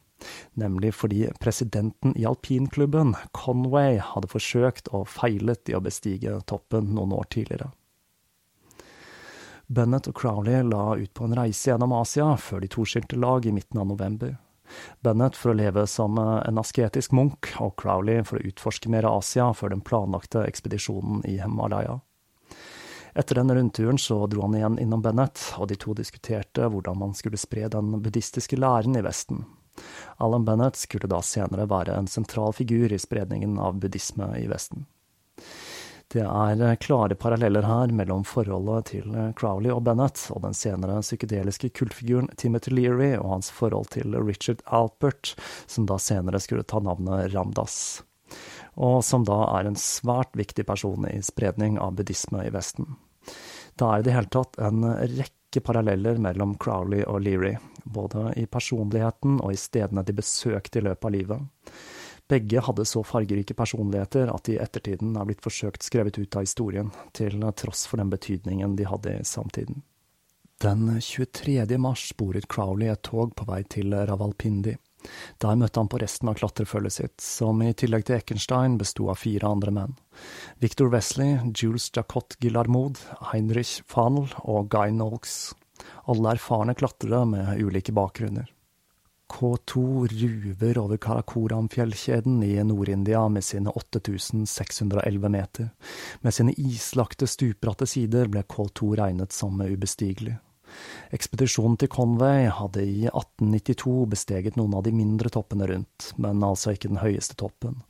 nemlig 0.58 0.94
fordi 0.94 1.26
presidenten 1.40 2.16
i 2.18 2.26
alpinklubben, 2.28 3.14
Conway, 3.36 3.98
hadde 4.02 4.30
forsøkt 4.30 4.90
og 4.94 5.08
feilet 5.08 5.70
i 5.70 5.76
å 5.76 5.82
bestige 5.84 6.38
toppen 6.50 6.92
noen 6.96 7.14
år 7.16 7.28
tidligere. 7.32 7.70
Bennett 9.70 10.08
og 10.10 10.16
Crowley 10.18 10.64
la 10.66 10.96
ut 10.98 11.12
på 11.14 11.24
en 11.28 11.36
reise 11.38 11.70
gjennom 11.70 11.92
Asia 11.94 12.32
før 12.34 12.64
de 12.64 12.70
to 12.72 12.82
skilte 12.82 13.18
lag 13.20 13.46
i 13.46 13.52
midten 13.54 13.78
av 13.78 13.86
november. 13.86 14.34
Bennett 15.00 15.38
for 15.38 15.52
å 15.52 15.58
leve 15.58 15.86
som 15.86 16.18
en 16.18 16.58
asketisk 16.58 17.14
munk, 17.14 17.52
og 17.62 17.76
Crowley 17.78 18.24
for 18.26 18.38
å 18.38 18.50
utforske 18.50 18.90
mer 18.90 19.06
Asia 19.06 19.50
før 19.54 19.74
den 19.74 19.84
planlagte 19.86 20.42
ekspedisjonen 20.46 21.22
i 21.26 21.38
Himalaya. 21.38 22.00
Etter 23.14 23.40
den 23.40 23.54
rundturen 23.54 23.98
så 23.98 24.26
dro 24.30 24.42
han 24.42 24.54
igjen 24.54 24.78
innom 24.82 25.02
Bennett, 25.02 25.38
og 25.58 25.70
de 25.70 25.78
to 25.78 25.94
diskuterte 25.98 26.68
hvordan 26.70 26.98
man 26.98 27.14
skulle 27.18 27.38
spre 27.40 27.66
den 27.70 27.96
buddhistiske 28.02 28.58
læren 28.58 28.98
i 28.98 29.02
Vesten, 29.06 29.44
Alan 30.20 30.44
Bennett 30.44 30.76
skulle 30.76 31.10
da 31.10 31.22
senere 31.24 31.68
være 31.70 31.96
en 31.96 32.10
sentral 32.10 32.52
figur 32.56 32.92
i 32.92 33.00
spredningen 33.00 33.58
av 33.58 33.80
buddhisme 33.80 34.32
i 34.38 34.46
Vesten. 34.50 34.86
Det 36.10 36.24
er 36.26 36.78
klare 36.82 37.14
paralleller 37.14 37.62
her 37.62 37.92
mellom 37.94 38.24
forholdet 38.26 38.88
til 38.90 39.12
Crowley 39.38 39.70
og 39.70 39.84
Bennett 39.86 40.24
og 40.34 40.42
den 40.42 40.56
senere 40.58 40.96
psykedeliske 41.04 41.70
kultfiguren 41.78 42.26
Timothy 42.34 42.72
Leary 42.74 43.12
og 43.14 43.28
hans 43.36 43.50
forhold 43.54 43.92
til 43.94 44.16
Richard 44.18 44.64
Alpert, 44.66 45.36
som 45.70 45.86
da 45.86 46.00
senere 46.02 46.42
skulle 46.42 46.66
ta 46.66 46.82
navnet 46.82 47.30
Ramdas, 47.30 48.02
og 48.74 49.04
som 49.06 49.22
da 49.28 49.38
er 49.54 49.70
en 49.70 49.78
svært 49.78 50.34
viktig 50.34 50.66
person 50.66 51.06
i 51.06 51.20
spredning 51.22 51.78
av 51.78 51.94
buddhisme 52.00 52.42
i 52.42 52.50
Vesten. 52.50 52.90
Det 53.78 53.86
er 53.86 54.02
i 54.02 54.08
det 54.08 54.16
hele 54.16 54.34
tatt 54.34 54.58
en 54.58 54.82
rekke 55.14 55.62
paralleller 55.62 56.18
mellom 56.18 56.58
Crowley 56.58 57.06
og 57.06 57.22
Leary, 57.22 57.54
både 57.84 58.32
i 58.40 58.46
personligheten 58.46 59.40
og 59.40 59.52
i 59.54 59.60
stedene 59.60 60.04
de 60.06 60.16
besøkte 60.16 60.80
i 60.80 60.86
løpet 60.88 61.08
av 61.08 61.14
livet. 61.14 61.74
Begge 62.30 62.62
hadde 62.62 62.84
så 62.86 63.02
fargerike 63.02 63.56
personligheter 63.58 64.30
at 64.30 64.44
de 64.46 64.54
i 64.54 64.60
ettertiden 64.62 65.16
er 65.18 65.26
blitt 65.26 65.42
forsøkt 65.42 65.82
skrevet 65.82 66.18
ut 66.20 66.36
av 66.38 66.46
historien, 66.46 66.92
til 67.12 67.42
tross 67.58 67.88
for 67.90 67.98
den 67.98 68.12
betydningen 68.12 68.76
de 68.78 68.86
hadde 68.86 69.16
i 69.18 69.24
samtiden. 69.26 69.82
Den 70.62 71.00
23. 71.00 71.64
mars 71.80 72.10
sporet 72.12 72.46
Crowley 72.52 72.92
et 72.92 73.02
tog 73.02 73.34
på 73.34 73.48
vei 73.48 73.62
til 73.64 73.96
Ravalpindi. 73.96 74.76
Der 75.40 75.56
møtte 75.56 75.80
han 75.80 75.88
på 75.88 75.98
resten 76.02 76.28
av 76.28 76.36
klatrefølget 76.36 76.94
sitt, 76.94 77.16
som 77.24 77.62
i 77.64 77.72
tillegg 77.72 78.04
til 78.06 78.18
Eckenstein 78.20 78.76
besto 78.78 79.08
av 79.10 79.18
fire 79.18 79.48
andre 79.48 79.72
menn. 79.74 79.96
Victor 80.60 80.92
Wesley, 80.92 81.38
Jules 81.56 81.88
Jacot 81.96 82.36
Gillarmod, 82.44 83.00
Heinrich 83.32 83.80
Fanel 83.88 84.28
og 84.44 84.68
Guy 84.70 84.92
Nolks 84.92 85.54
alle 86.10 86.36
erfarne 86.36 86.74
klatrere 86.78 87.26
med 87.28 87.60
ulike 87.62 87.94
bakgrunner. 87.96 88.48
K2 89.30 90.08
ruver 90.10 90.78
over 90.78 90.96
Karakoram-fjellkjeden 90.96 92.42
i 92.42 92.64
Nord-India 92.64 93.28
med 93.28 93.44
sine 93.44 93.70
8611 93.70 95.28
meter. 95.28 95.68
Med 96.20 96.34
sine 96.34 96.54
islagte, 96.58 97.28
stupbratte 97.30 97.86
sider 97.86 98.26
ble 98.26 98.42
K2 98.42 98.96
regnet 98.98 99.32
som 99.32 99.60
ubestigelig. 99.62 100.34
Ekspedisjonen 101.14 101.76
til 101.78 101.90
Conway 101.90 102.48
hadde 102.54 102.82
i 102.86 103.06
1892 103.10 103.94
besteget 104.10 104.58
noen 104.58 104.76
av 104.78 104.84
de 104.86 104.94
mindre 104.94 105.30
toppene 105.32 105.66
rundt, 105.70 106.10
men 106.16 106.42
altså 106.46 106.74
ikke 106.74 106.90
den 106.92 107.02
høyeste 107.02 107.38
toppen. 107.38 107.80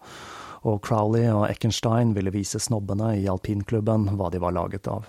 Og 0.68 0.80
Crowley 0.84 1.28
og 1.32 1.46
Eckenstein 1.48 2.12
ville 2.16 2.32
vise 2.34 2.60
snobbene 2.60 3.14
i 3.20 3.28
alpinklubben 3.32 4.10
hva 4.16 4.28
de 4.32 4.40
var 4.44 4.56
laget 4.56 4.88
av. 4.92 5.08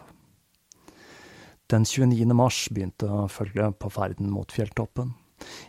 Den 1.72 1.86
29. 1.86 2.34
mars 2.34 2.70
begynte 2.72 3.08
følget 3.32 3.80
på 3.80 3.90
ferden 3.90 4.28
mot 4.30 4.52
fjelltoppen. 4.52 5.14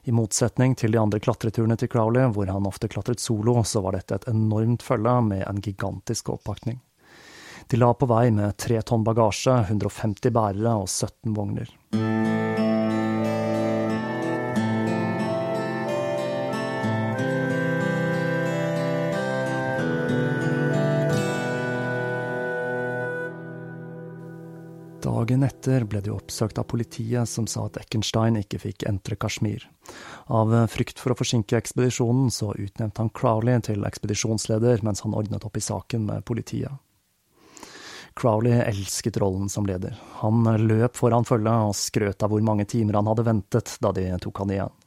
I 0.03 0.13
motsetning 0.13 0.75
til 0.75 0.91
de 0.93 0.99
andre 0.99 1.21
klatreturene 1.23 1.77
til 1.79 1.89
Crowley, 1.93 2.27
hvor 2.35 2.51
han 2.51 2.67
ofte 2.67 2.91
klatret 2.91 3.23
solo, 3.23 3.61
så 3.63 3.85
var 3.85 3.95
dette 3.95 4.19
et 4.19 4.27
enormt 4.33 4.83
følge 4.83 5.15
med 5.23 5.45
en 5.47 5.63
gigantisk 5.63 6.33
oppakning. 6.35 6.81
De 7.71 7.79
la 7.79 7.93
på 7.95 8.11
vei 8.11 8.33
med 8.35 8.59
tre 8.59 8.83
tonn 8.83 9.07
bagasje, 9.07 9.61
150 9.71 10.35
bærere 10.35 10.75
og 10.83 10.91
17 10.91 11.39
vogner. 11.39 11.71
Dagen 25.33 25.47
etter 25.49 25.85
ble 25.89 26.03
de 26.05 26.11
oppsøkt 26.13 26.59
av 26.61 26.67
politiet, 26.69 27.25
som 27.25 27.47
sa 27.49 27.63
at 27.65 27.79
Eckenstein 27.81 28.35
ikke 28.37 28.59
fikk 28.61 28.85
entre 28.85 29.17
Kashmir. 29.17 29.63
Av 30.29 30.53
frykt 30.69 31.01
for 31.01 31.15
å 31.15 31.17
forsinke 31.17 31.57
ekspedisjonen, 31.57 32.29
så 32.29 32.51
utnevnte 32.53 33.01
han 33.01 33.09
Crowley 33.17 33.63
til 33.65 33.87
ekspedisjonsleder 33.89 34.85
mens 34.85 35.01
han 35.07 35.17
ordnet 35.17 35.47
opp 35.49 35.57
i 35.57 35.65
saken 35.65 36.05
med 36.11 36.27
politiet. 36.29 36.77
Crowley 38.13 38.61
elsket 38.61 39.17
rollen 39.25 39.49
som 39.49 39.65
leder. 39.65 39.97
Han 40.21 40.45
løp 40.67 41.01
foran 41.01 41.25
følget 41.25 41.73
og 41.73 41.81
skrøt 41.81 42.21
av 42.21 42.35
hvor 42.35 42.45
mange 42.45 42.69
timer 42.69 43.01
han 43.01 43.09
hadde 43.09 43.25
ventet 43.33 43.79
da 43.81 43.97
de 43.97 44.11
tok 44.21 44.45
han 44.45 44.53
igjen. 44.53 44.81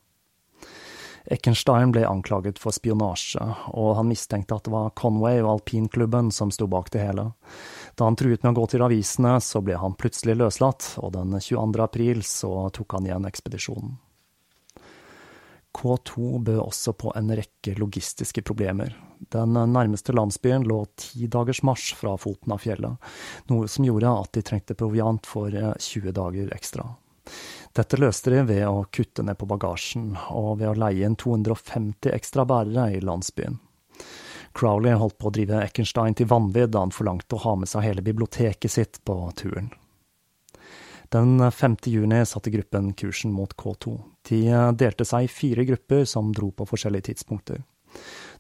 Eckenstein 1.25 1.89
ble 1.89 2.05
anklaget 2.05 2.59
for 2.61 2.75
spionasje, 2.75 3.41
og 3.73 3.95
han 3.97 4.11
mistenkte 4.11 4.59
at 4.59 4.67
det 4.67 4.73
var 4.75 4.93
Conway 4.93 5.41
og 5.41 5.55
alpinklubben 5.55 6.29
som 6.29 6.51
sto 6.53 6.67
bak 6.69 6.91
det 6.93 7.01
hele. 7.01 7.31
Da 7.95 8.07
han 8.09 8.17
truet 8.19 8.43
med 8.43 8.51
å 8.51 8.61
gå 8.61 8.65
til 8.73 8.83
avisene, 8.83 9.37
så 9.39 9.61
ble 9.63 9.77
han 9.79 9.95
plutselig 9.95 10.35
løslatt, 10.35 10.95
og 10.99 11.13
den 11.15 11.37
22. 11.39 11.83
april 11.83 12.23
så 12.27 12.51
tok 12.75 12.97
han 12.97 13.07
igjen 13.07 13.27
ekspedisjonen. 13.29 13.95
K2 15.75 16.39
bød 16.39 16.59
også 16.59 16.93
på 16.95 17.11
en 17.15 17.31
rekke 17.35 17.73
logistiske 17.79 18.43
problemer. 18.47 18.93
Den 19.31 19.55
nærmeste 19.55 20.15
landsbyen 20.15 20.63
lå 20.67 20.85
ti 20.99 21.27
dagers 21.31 21.63
marsj 21.67 21.95
fra 21.99 22.13
foten 22.19 22.55
av 22.55 22.63
fjellet, 22.63 22.95
noe 23.51 23.67
som 23.71 23.87
gjorde 23.87 24.13
at 24.21 24.31
de 24.37 24.43
trengte 24.45 24.77
proviant 24.79 25.27
for 25.27 25.51
20 25.51 26.15
dager 26.15 26.51
ekstra. 26.55 26.87
Dette 27.75 27.99
løste 27.99 28.31
de 28.31 28.43
ved 28.47 28.63
å 28.69 28.85
kutte 28.91 29.23
ned 29.25 29.39
på 29.39 29.47
bagasjen, 29.51 30.13
og 30.31 30.61
ved 30.61 30.71
å 30.71 30.79
leie 30.79 31.07
inn 31.07 31.17
250 31.19 32.13
ekstra 32.15 32.45
bærere 32.47 32.91
i 32.95 33.03
landsbyen. 33.03 33.59
Crowley 34.55 34.95
holdt 34.95 35.17
på 35.19 35.29
å 35.29 35.33
drive 35.35 35.63
Eckenstein 35.65 36.15
til 36.15 36.29
vanvidd 36.31 36.71
da 36.73 36.85
han 36.85 36.93
forlangte 36.95 37.37
å 37.37 37.43
ha 37.43 37.55
med 37.59 37.69
seg 37.69 37.83
hele 37.85 38.05
biblioteket 38.05 38.71
sitt 38.71 39.01
på 39.07 39.17
turen. 39.35 39.69
Den 41.13 41.51
5. 41.51 41.75
juni 41.91 42.23
satte 42.25 42.51
gruppen 42.51 42.93
kursen 42.97 43.35
mot 43.35 43.53
K2. 43.55 43.93
De 44.29 44.39
delte 44.79 45.05
seg 45.05 45.27
i 45.27 45.31
fire 45.31 45.67
grupper 45.67 46.07
som 46.09 46.31
dro 46.33 46.49
på 46.51 46.65
forskjellige 46.71 47.11
tidspunkter. 47.11 47.61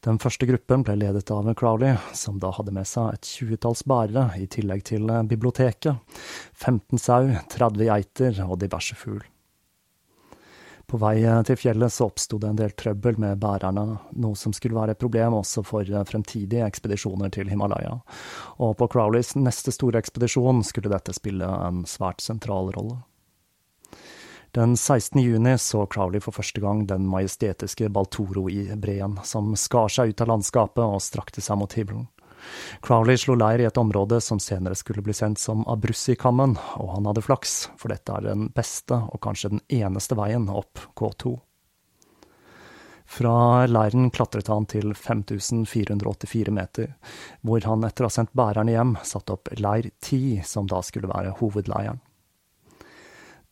Den 0.03 0.17
første 0.19 0.47
gruppen 0.49 0.83
ble 0.83 0.97
ledet 0.99 1.29
av 1.31 1.47
Crowley, 1.55 1.95
som 2.13 2.39
da 2.41 2.51
hadde 2.57 2.73
med 2.75 2.87
seg 2.89 3.13
et 3.13 3.29
tjuetalls 3.29 3.85
bærere, 3.87 4.27
i 4.41 4.49
tillegg 4.51 4.83
til 4.89 5.07
biblioteket, 5.29 6.01
15 6.57 6.99
sau, 6.99 7.31
30 7.53 7.87
geiter 7.87 8.43
og 8.47 8.59
diverse 8.65 8.97
fugl. 8.99 9.23
På 10.85 10.99
vei 11.01 11.17
til 11.47 11.57
fjellet 11.57 11.93
så 11.93 12.05
oppsto 12.09 12.37
det 12.41 12.51
en 12.51 12.59
del 12.59 12.75
trøbbel 12.77 13.17
med 13.21 13.39
bærerne, 13.41 13.85
noe 14.21 14.37
som 14.37 14.53
skulle 14.53 14.77
være 14.77 14.93
et 14.93 15.01
problem 15.01 15.39
også 15.39 15.63
for 15.65 15.89
fremtidige 16.05 16.65
ekspedisjoner 16.67 17.33
til 17.33 17.49
Himalaya, 17.49 17.97
og 18.61 18.77
på 18.77 18.89
Crowleys 18.93 19.33
neste 19.39 19.73
store 19.73 20.03
ekspedisjon 20.03 20.61
skulle 20.67 20.93
dette 20.93 21.15
spille 21.17 21.49
en 21.49 21.83
svært 21.89 22.21
sentral 22.21 22.69
rolle. 22.77 23.01
Den 24.55 24.77
16. 24.77 25.19
juni 25.19 25.57
så 25.59 25.81
Crowley 25.91 26.21
for 26.23 26.31
første 26.31 26.61
gang 26.63 26.85
den 26.87 27.09
majestetiske 27.11 27.89
Baltoro 27.91 28.45
i 28.47 28.69
breen, 28.79 29.17
som 29.27 29.49
skar 29.59 29.89
seg 29.91 30.13
ut 30.13 30.21
av 30.23 30.29
landskapet 30.31 30.83
og 30.85 31.03
strakte 31.03 31.43
seg 31.43 31.59
mot 31.59 31.75
himmelen. 31.75 32.05
Crowley 32.85 33.17
slo 33.17 33.35
leir 33.39 33.63
i 33.63 33.67
et 33.67 33.77
område 33.81 34.19
som 34.21 34.39
senere 34.39 34.75
skulle 34.75 35.03
bli 35.05 35.13
sendt 35.13 35.41
som 35.41 35.63
Abrussikammen, 35.71 36.57
og 36.81 36.93
han 36.95 37.09
hadde 37.09 37.23
flaks, 37.25 37.57
for 37.79 37.93
dette 37.93 38.13
er 38.13 38.29
den 38.29 38.47
beste 38.55 38.99
og 39.09 39.21
kanskje 39.25 39.55
den 39.55 39.65
eneste 39.81 40.17
veien 40.19 40.49
opp 40.51 40.81
K2. 40.99 41.35
Fra 43.05 43.65
leiren 43.69 44.09
klatret 44.09 44.49
han 44.49 44.65
til 44.65 44.95
5484 44.97 46.51
meter, 46.51 46.95
hvor 47.45 47.61
han 47.69 47.85
etter 47.85 48.05
å 48.05 48.09
ha 48.09 48.15
sendt 48.15 48.33
bærerne 48.33 48.73
hjem, 48.73 48.95
satte 49.05 49.37
opp 49.37 49.51
leir 49.61 49.91
10, 50.01 50.41
som 50.43 50.67
da 50.67 50.81
skulle 50.83 51.11
være 51.11 51.35
hovedleiren. 51.39 52.01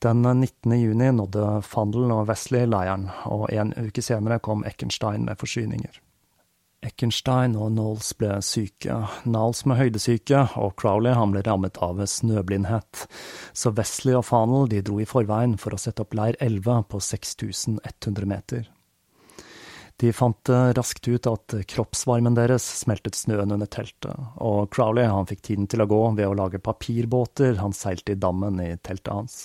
Den 0.04 0.26
19. 0.26 0.74
juni 0.82 1.12
nådde 1.16 1.62
Fandel 1.64 2.12
og 2.12 2.26
Wesley 2.28 2.66
leiren, 2.68 3.06
og 3.30 3.46
en 3.54 3.72
uke 3.78 4.04
senere 4.04 4.42
kom 4.44 4.66
Eckenstein 4.68 5.30
med 5.30 5.40
forsyninger. 5.40 6.02
Eckenstein 6.84 7.56
og 7.56 7.72
Knowles 7.72 8.12
ble 8.20 8.38
syke, 8.46 8.98
Knowles 9.24 9.64
med 9.70 9.80
høydesyke, 9.80 10.44
og 10.60 10.76
Crowley 10.80 11.16
han 11.16 11.34
ble 11.34 11.44
rammet 11.48 11.80
av 11.84 12.02
snøblindhet. 12.10 13.06
Så 13.56 13.72
Wesley 13.78 14.18
og 14.20 14.28
Fanel 14.28 14.70
de 14.72 14.84
dro 14.86 15.00
i 15.02 15.08
forveien 15.10 15.58
for 15.62 15.76
å 15.76 15.82
sette 15.82 16.04
opp 16.04 16.16
leir 16.18 16.38
11 16.44 16.86
på 16.92 17.02
6100 17.04 18.30
meter. 18.30 18.70
De 20.02 20.10
fant 20.12 20.50
raskt 20.76 21.08
ut 21.08 21.28
at 21.30 21.54
kroppsvarmen 21.70 22.36
deres 22.36 22.66
smeltet 22.82 23.16
snøen 23.16 23.54
under 23.56 23.70
teltet, 23.70 24.16
og 24.42 24.72
Crowley 24.74 25.08
han 25.08 25.30
fikk 25.30 25.44
tiden 25.48 25.70
til 25.70 25.86
å 25.86 25.90
gå 25.90 26.02
ved 26.18 26.28
å 26.28 26.38
lage 26.38 26.60
papirbåter 26.60 27.62
han 27.62 27.76
seilte 27.78 28.16
i 28.16 28.20
dammen 28.20 28.60
i 28.60 28.74
teltet 28.82 29.14
hans. 29.14 29.38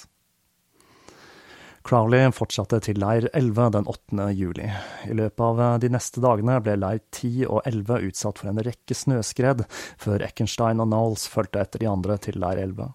Crowley 1.88 2.26
fortsatte 2.37 2.83
til 2.85 2.99
leir 3.00 3.30
11 3.33 3.71
den 3.73 3.87
8. 3.88 4.25
juli. 4.37 4.66
I 5.09 5.14
løpet 5.16 5.40
av 5.40 5.78
de 5.80 5.88
neste 5.88 6.21
dagene 6.21 6.59
ble 6.61 6.75
leir 6.76 6.99
10 7.16 7.47
og 7.49 7.62
11 7.64 8.09
utsatt 8.11 8.40
for 8.42 8.51
en 8.51 8.59
rekke 8.66 8.92
snøskred, 8.92 9.62
før 9.96 10.24
Eckenstein 10.27 10.83
og 10.85 10.90
Knowles 10.90 11.24
fulgte 11.33 11.62
etter 11.62 11.81
de 11.81 11.88
andre 11.88 12.18
til 12.20 12.37
leir 12.42 12.61
11. 12.61 12.90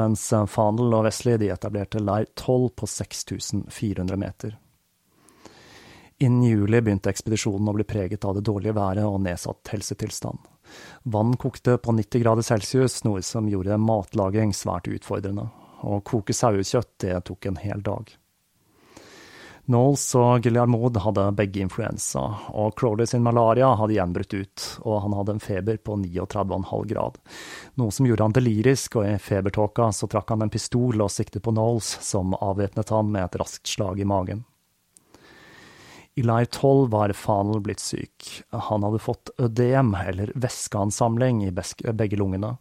Mens 0.00 0.24
Fanel 0.50 0.96
og 0.98 1.06
Wesley 1.06 1.38
de 1.38 1.52
etablerte 1.54 2.02
leir 2.02 2.26
12 2.34 2.72
på 2.80 2.88
6400 2.90 4.18
meter. 4.18 4.56
Innen 6.18 6.48
juli 6.48 6.80
begynte 6.80 7.12
ekspedisjonen 7.12 7.70
å 7.70 7.76
bli 7.76 7.86
preget 7.86 8.26
av 8.26 8.34
det 8.34 8.42
dårlige 8.48 8.74
været 8.74 9.06
og 9.06 9.20
nedsatt 9.22 9.70
helsetilstand. 9.70 10.42
Vann 11.14 11.38
kokte 11.38 11.78
på 11.78 11.94
90 11.94 12.26
grader 12.26 12.48
celsius, 12.50 13.04
noe 13.06 13.22
som 13.22 13.46
gjorde 13.46 13.78
matlaging 13.78 14.50
svært 14.56 14.90
utfordrende 14.90 15.46
og 15.84 16.04
koke 16.04 16.36
sauekjøtt, 16.36 16.94
det 17.02 17.18
tok 17.28 17.50
en 17.50 17.60
hel 17.60 17.82
dag. 17.84 18.14
Knowles 19.66 20.04
og 20.14 20.44
Guillermod 20.44 20.94
hadde 21.02 21.24
begge 21.34 21.64
influensa, 21.64 22.22
og 22.54 22.76
Crowley 22.78 23.08
sin 23.10 23.24
malaria 23.26 23.72
hadde 23.74 23.96
igjen 23.96 24.12
brutt 24.14 24.34
ut, 24.36 24.66
og 24.86 25.00
han 25.02 25.16
hadde 25.18 25.34
en 25.34 25.42
feber 25.42 25.80
på 25.82 25.96
39,5 25.98 26.86
grad, 26.92 27.18
noe 27.74 27.94
som 27.94 28.06
gjorde 28.06 28.28
han 28.28 28.36
delirisk, 28.36 29.00
og 29.00 29.08
i 29.10 29.16
febertåka 29.18 29.90
så 29.90 30.06
trakk 30.06 30.30
han 30.30 30.46
en 30.46 30.54
pistol 30.54 31.02
og 31.02 31.10
siktet 31.10 31.42
på 31.42 31.54
Knowles, 31.54 31.96
som 32.06 32.36
avvæpnet 32.38 32.94
ham 32.94 33.10
med 33.10 33.26
et 33.26 33.40
raskt 33.42 33.66
slag 33.74 33.98
i 33.98 34.06
magen. 34.06 34.46
I 36.16 36.22
leir 36.24 36.46
12 36.48 36.88
var 36.90 37.12
Fanel 37.12 37.60
blitt 37.60 37.82
syk. 37.84 38.28
Han 38.50 38.84
hadde 38.86 39.02
fått 39.04 39.30
ødem, 39.36 39.92
eller 39.94 40.32
væskeansamling, 40.34 41.42
i 41.44 41.52
begge 41.52 42.16
lungene, 42.16 42.54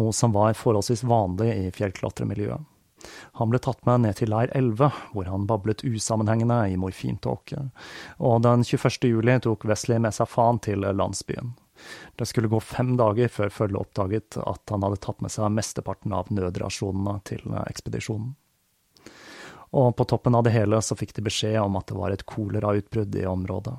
noe 0.00 0.12
som 0.16 0.32
var 0.32 0.56
forholdsvis 0.56 1.04
vanlig 1.04 1.50
i 1.52 1.66
fjellklatremiljøet. 1.76 2.68
Han 3.40 3.50
ble 3.50 3.58
tatt 3.58 3.82
med 3.84 4.04
ned 4.04 4.16
til 4.16 4.30
leir 4.32 4.52
11, 4.56 4.88
hvor 5.12 5.28
han 5.28 5.46
bablet 5.50 5.84
usammenhengende 5.84 6.58
i 6.70 6.78
morfintåke, 6.80 7.66
og 8.22 8.44
den 8.46 8.64
21. 8.64 9.10
juli 9.10 9.38
tok 9.42 9.66
Wesley 9.68 10.00
med 10.00 10.14
seg 10.16 10.30
Fan 10.30 10.62
til 10.62 10.86
landsbyen. 10.86 11.52
Det 12.16 12.28
skulle 12.30 12.48
gå 12.48 12.60
fem 12.62 12.94
dager 12.96 13.28
før 13.32 13.50
følget 13.50 13.80
oppdaget 13.80 14.38
at 14.38 14.70
han 14.70 14.86
hadde 14.86 15.00
tatt 15.02 15.20
med 15.24 15.34
seg 15.34 15.52
mesteparten 15.52 16.14
av 16.14 16.30
nødrasjonene 16.30 17.18
til 17.28 17.58
ekspedisjonen. 17.66 18.36
Og 19.72 19.94
på 19.96 20.04
toppen 20.04 20.34
av 20.36 20.44
det 20.44 20.52
hele 20.52 20.80
så 20.84 20.96
fikk 20.98 21.14
de 21.16 21.24
beskjed 21.28 21.60
om 21.62 21.78
at 21.80 21.88
det 21.88 21.96
var 21.96 22.12
et 22.12 22.26
kolerautbrudd 22.28 23.16
i 23.16 23.26
området. 23.26 23.78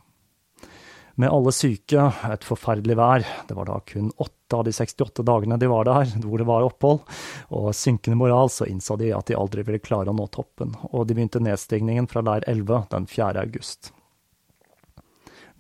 Med 1.16 1.30
alle 1.30 1.52
syke, 1.54 2.08
et 2.26 2.46
forferdelig 2.46 2.96
vær, 2.98 3.26
det 3.48 3.54
var 3.54 3.68
da 3.70 3.76
kun 3.86 4.10
åtte 4.18 4.58
av 4.58 4.64
de 4.66 4.72
68 4.74 5.22
dagene 5.22 5.60
de 5.62 5.70
var 5.70 5.86
der 5.86 6.10
hvor 6.24 6.42
det 6.42 6.48
var 6.50 6.66
opphold, 6.66 7.04
og 7.54 7.68
synkende 7.78 8.18
moral, 8.18 8.50
så 8.50 8.66
innså 8.66 8.98
de 8.98 9.12
at 9.14 9.30
de 9.30 9.38
aldri 9.38 9.62
ville 9.68 9.84
klare 9.84 10.10
å 10.10 10.18
nå 10.18 10.26
toppen, 10.34 10.74
og 10.90 11.06
de 11.06 11.14
begynte 11.14 11.44
nedstigningen 11.44 12.10
fra 12.10 12.26
leir 12.26 12.48
11 12.50 12.88
den 12.96 13.06
4. 13.06 13.30
august. 13.46 13.94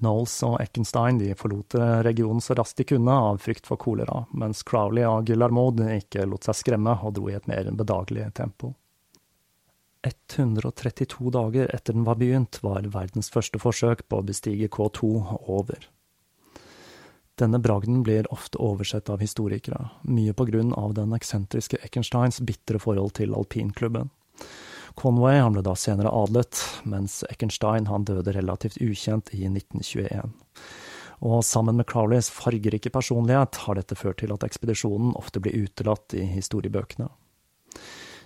Knowles 0.01 0.33
og 0.43 0.57
Eckenstein 0.59 1.21
de 1.21 1.35
forlot 1.37 1.77
regionen 2.03 2.41
så 2.41 2.57
raskt 2.57 2.81
de 2.81 2.89
kunne 2.89 3.13
av 3.13 3.37
frykt 3.45 3.69
for 3.69 3.77
kolera, 3.79 4.25
mens 4.33 4.65
Crowley 4.65 5.05
og 5.07 5.29
Gillarmod 5.29 5.85
ikke 5.85 6.25
lot 6.27 6.49
seg 6.49 6.57
skremme 6.59 6.97
og 7.05 7.13
dro 7.13 7.29
i 7.29 7.37
et 7.37 7.45
mer 7.47 7.69
bedagelig 7.77 8.31
tempo. 8.41 8.73
132 10.03 11.31
dager 11.31 11.75
etter 11.75 11.95
den 11.95 12.03
var 12.03 12.19
begynt, 12.19 12.59
var 12.63 12.83
verdens 12.91 13.31
første 13.31 13.59
forsøk 13.59 14.05
på 14.09 14.19
å 14.19 14.25
bestige 14.27 14.67
K2 14.67 15.11
over. 15.47 15.87
Denne 17.39 17.57
bragden 17.59 18.03
blir 18.05 18.27
ofte 18.33 18.59
oversett 18.61 19.09
av 19.09 19.23
historikere, 19.23 19.87
mye 20.05 20.35
på 20.37 20.45
grunn 20.51 20.73
av 20.77 20.93
den 20.93 21.15
eksentriske 21.15 21.79
Eckensteins 21.81 22.43
bitre 22.45 22.81
forhold 22.83 23.15
til 23.17 23.33
alpinklubben. 23.33 24.11
Conway 24.99 25.39
han 25.41 25.55
ble 25.55 25.63
da 25.65 25.73
senere 25.79 26.11
adlet, 26.13 26.59
mens 26.85 27.23
Eckenstein 27.31 27.87
han 27.89 28.05
døde 28.05 28.35
relativt 28.35 28.77
ukjent 28.83 29.33
i 29.33 29.47
1921. 29.49 30.35
Og 31.23 31.41
sammen 31.47 31.79
med 31.79 31.87
Crowleys 31.89 32.29
fargerike 32.29 32.91
personlighet 32.93 33.63
har 33.65 33.79
dette 33.79 33.97
ført 33.97 34.19
til 34.21 34.33
at 34.35 34.43
ekspedisjonen 34.45 35.15
ofte 35.17 35.41
blir 35.41 35.65
utelatt 35.65 36.13
i 36.19 36.27
historiebøkene. 36.35 37.07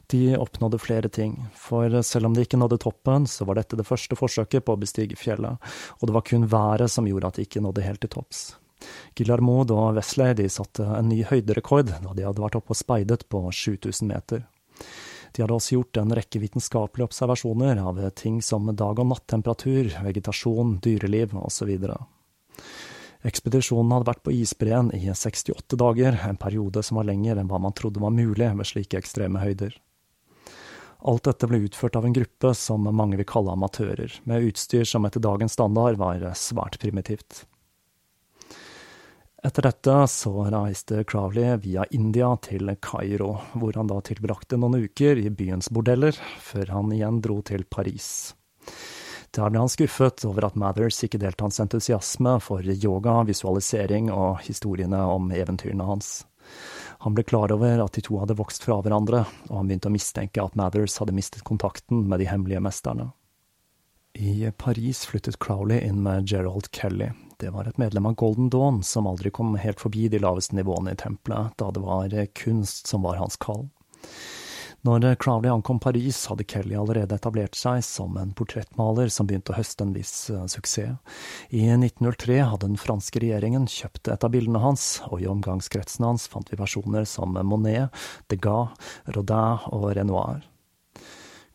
De 0.08 0.38
oppnådde 0.40 0.80
flere 0.80 1.10
ting, 1.12 1.34
for 1.56 1.92
selv 2.02 2.30
om 2.30 2.36
de 2.36 2.46
ikke 2.46 2.60
nådde 2.60 2.78
toppen, 2.80 3.26
så 3.28 3.44
var 3.44 3.60
dette 3.60 3.76
det 3.76 3.88
første 3.88 4.16
forsøket 4.16 4.64
på 4.64 4.76
å 4.76 4.80
bestige 4.80 5.18
fjellet, 5.20 5.60
og 6.00 6.08
det 6.08 6.16
var 6.16 6.24
kun 6.30 6.46
været 6.48 6.94
som 6.94 7.10
gjorde 7.10 7.28
at 7.28 7.40
de 7.40 7.44
ikke 7.44 7.64
nådde 7.66 7.84
helt 7.84 8.00
til 8.06 8.14
topps. 8.16 8.46
Guillermod 9.18 9.74
og 9.74 9.98
Wesley 9.98 10.36
de 10.38 10.48
satte 10.54 10.86
en 10.86 11.10
ny 11.12 11.24
høyderekord 11.28 11.90
da 11.92 12.14
de 12.16 12.26
hadde 12.28 12.44
vært 12.44 12.60
oppe 12.60 12.76
og 12.76 12.80
speidet 12.80 13.26
på 13.28 13.42
7000 13.52 14.08
meter. 14.08 14.46
De 15.36 15.44
hadde 15.44 15.56
også 15.58 15.76
gjort 15.76 16.00
en 16.00 16.14
rekke 16.16 16.40
vitenskapelige 16.42 17.10
observasjoner 17.10 17.82
av 17.82 18.00
ting 18.16 18.40
som 18.42 18.70
dag- 18.76 19.02
og 19.02 19.10
nattemperatur, 19.12 19.92
vegetasjon, 20.06 20.78
dyreliv 20.84 21.36
osv. 21.38 21.74
Ekspedisjonen 23.28 23.92
hadde 23.92 24.08
vært 24.08 24.24
på 24.24 24.34
isbreen 24.38 24.94
i 24.96 25.04
68 25.10 25.76
dager, 25.78 26.16
en 26.30 26.40
periode 26.40 26.86
som 26.86 27.02
var 27.02 27.10
lenger 27.10 27.42
enn 27.42 27.52
hva 27.52 27.60
man 27.62 27.76
trodde 27.76 28.02
var 28.02 28.16
mulig 28.16 28.54
ved 28.56 28.72
slike 28.72 29.02
ekstreme 29.02 29.42
høyder. 29.44 29.76
Alt 31.06 31.28
dette 31.30 31.48
ble 31.50 31.60
utført 31.68 31.96
av 31.96 32.08
en 32.08 32.16
gruppe 32.16 32.54
som 32.58 32.88
mange 32.90 33.20
vil 33.20 33.28
kalle 33.30 33.54
amatører, 33.54 34.16
med 34.26 34.50
utstyr 34.50 34.88
som 34.88 35.06
etter 35.06 35.22
dagens 35.22 35.54
standard 35.54 36.00
var 36.02 36.24
svært 36.34 36.80
primitivt. 36.82 37.46
Etter 39.46 39.68
dette 39.68 39.94
så 40.10 40.32
reiste 40.50 41.04
Crowley 41.08 41.54
via 41.62 41.86
India 41.94 42.32
til 42.42 42.74
Kairo, 42.82 43.36
hvor 43.54 43.78
han 43.78 43.88
da 43.88 44.00
tilbrakte 44.02 44.58
noen 44.58 44.82
uker 44.88 45.22
i 45.22 45.30
byens 45.30 45.70
bordeller, 45.70 46.18
før 46.42 46.74
han 46.74 46.92
igjen 46.96 47.22
dro 47.22 47.38
til 47.46 47.64
Paris. 47.70 48.34
Der 49.38 49.52
ble 49.52 49.62
han 49.62 49.70
skuffet 49.70 50.26
over 50.26 50.48
at 50.48 50.58
Mathers 50.58 50.98
ikke 51.06 51.20
delte 51.22 51.46
hans 51.46 51.62
entusiasme 51.62 52.40
for 52.42 52.66
yoga, 52.66 53.20
visualisering 53.28 54.10
og 54.10 54.42
historiene 54.48 55.04
om 55.14 55.30
eventyrene 55.36 55.86
hans. 55.86 56.26
Han 57.08 57.14
ble 57.16 57.24
klar 57.24 57.52
over 57.56 57.80
at 57.80 57.94
de 57.96 58.02
to 58.04 58.18
hadde 58.20 58.36
vokst 58.36 58.66
fra 58.68 58.82
hverandre, 58.84 59.22
og 59.48 59.54
han 59.56 59.70
begynte 59.70 59.88
å 59.88 59.94
mistenke 59.94 60.44
at 60.44 60.58
Mathers 60.60 60.98
hadde 61.00 61.14
mistet 61.16 61.46
kontakten 61.48 62.02
med 62.12 62.20
de 62.20 62.26
hemmelige 62.28 62.60
mesterne. 62.60 63.06
I 64.20 64.50
Paris 64.60 65.06
flyttet 65.08 65.38
Crowley 65.40 65.80
inn 65.88 66.02
med 66.04 66.28
Gerald 66.28 66.68
Kelly. 66.76 67.14
Det 67.40 67.54
var 67.56 67.70
et 67.70 67.80
medlem 67.80 68.10
av 68.12 68.18
Golden 68.20 68.50
Dawn 68.52 68.82
som 68.84 69.08
aldri 69.08 69.32
kom 69.32 69.56
helt 69.56 69.80
forbi 69.80 70.10
de 70.12 70.20
laveste 70.20 70.58
nivåene 70.60 70.98
i 70.98 71.00
tempelet, 71.00 71.56
da 71.56 71.72
det 71.72 71.86
var 71.86 72.18
kunst 72.36 72.92
som 72.92 73.08
var 73.08 73.22
hans 73.24 73.40
kall. 73.40 73.70
Når 74.86 75.16
Crowley 75.16 75.50
ankom 75.50 75.80
Paris, 75.80 76.20
hadde 76.30 76.46
Kelly 76.46 76.76
allerede 76.78 77.16
etablert 77.18 77.58
seg 77.58 77.82
som 77.84 78.18
en 78.22 78.34
portrettmaler 78.38 79.10
som 79.10 79.28
begynte 79.28 79.52
å 79.52 79.58
høste 79.58 79.84
en 79.84 79.94
viss 79.96 80.30
uh, 80.30 80.46
suksess. 80.46 81.00
I 81.50 81.64
1903 81.74 82.38
hadde 82.46 82.68
den 82.68 82.78
franske 82.78 83.24
regjeringen 83.24 83.66
kjøpt 83.72 84.12
et 84.14 84.24
av 84.24 84.34
bildene 84.36 84.62
hans, 84.62 85.00
og 85.10 85.24
i 85.24 85.30
omgangskretsen 85.32 86.06
hans 86.06 86.28
fant 86.30 86.52
vi 86.54 86.60
personer 86.60 87.08
som 87.10 87.34
Monet, 87.34 87.90
Degas, 88.30 88.94
Rodin 89.18 89.66
og 89.74 89.90
Renoir. 89.98 90.46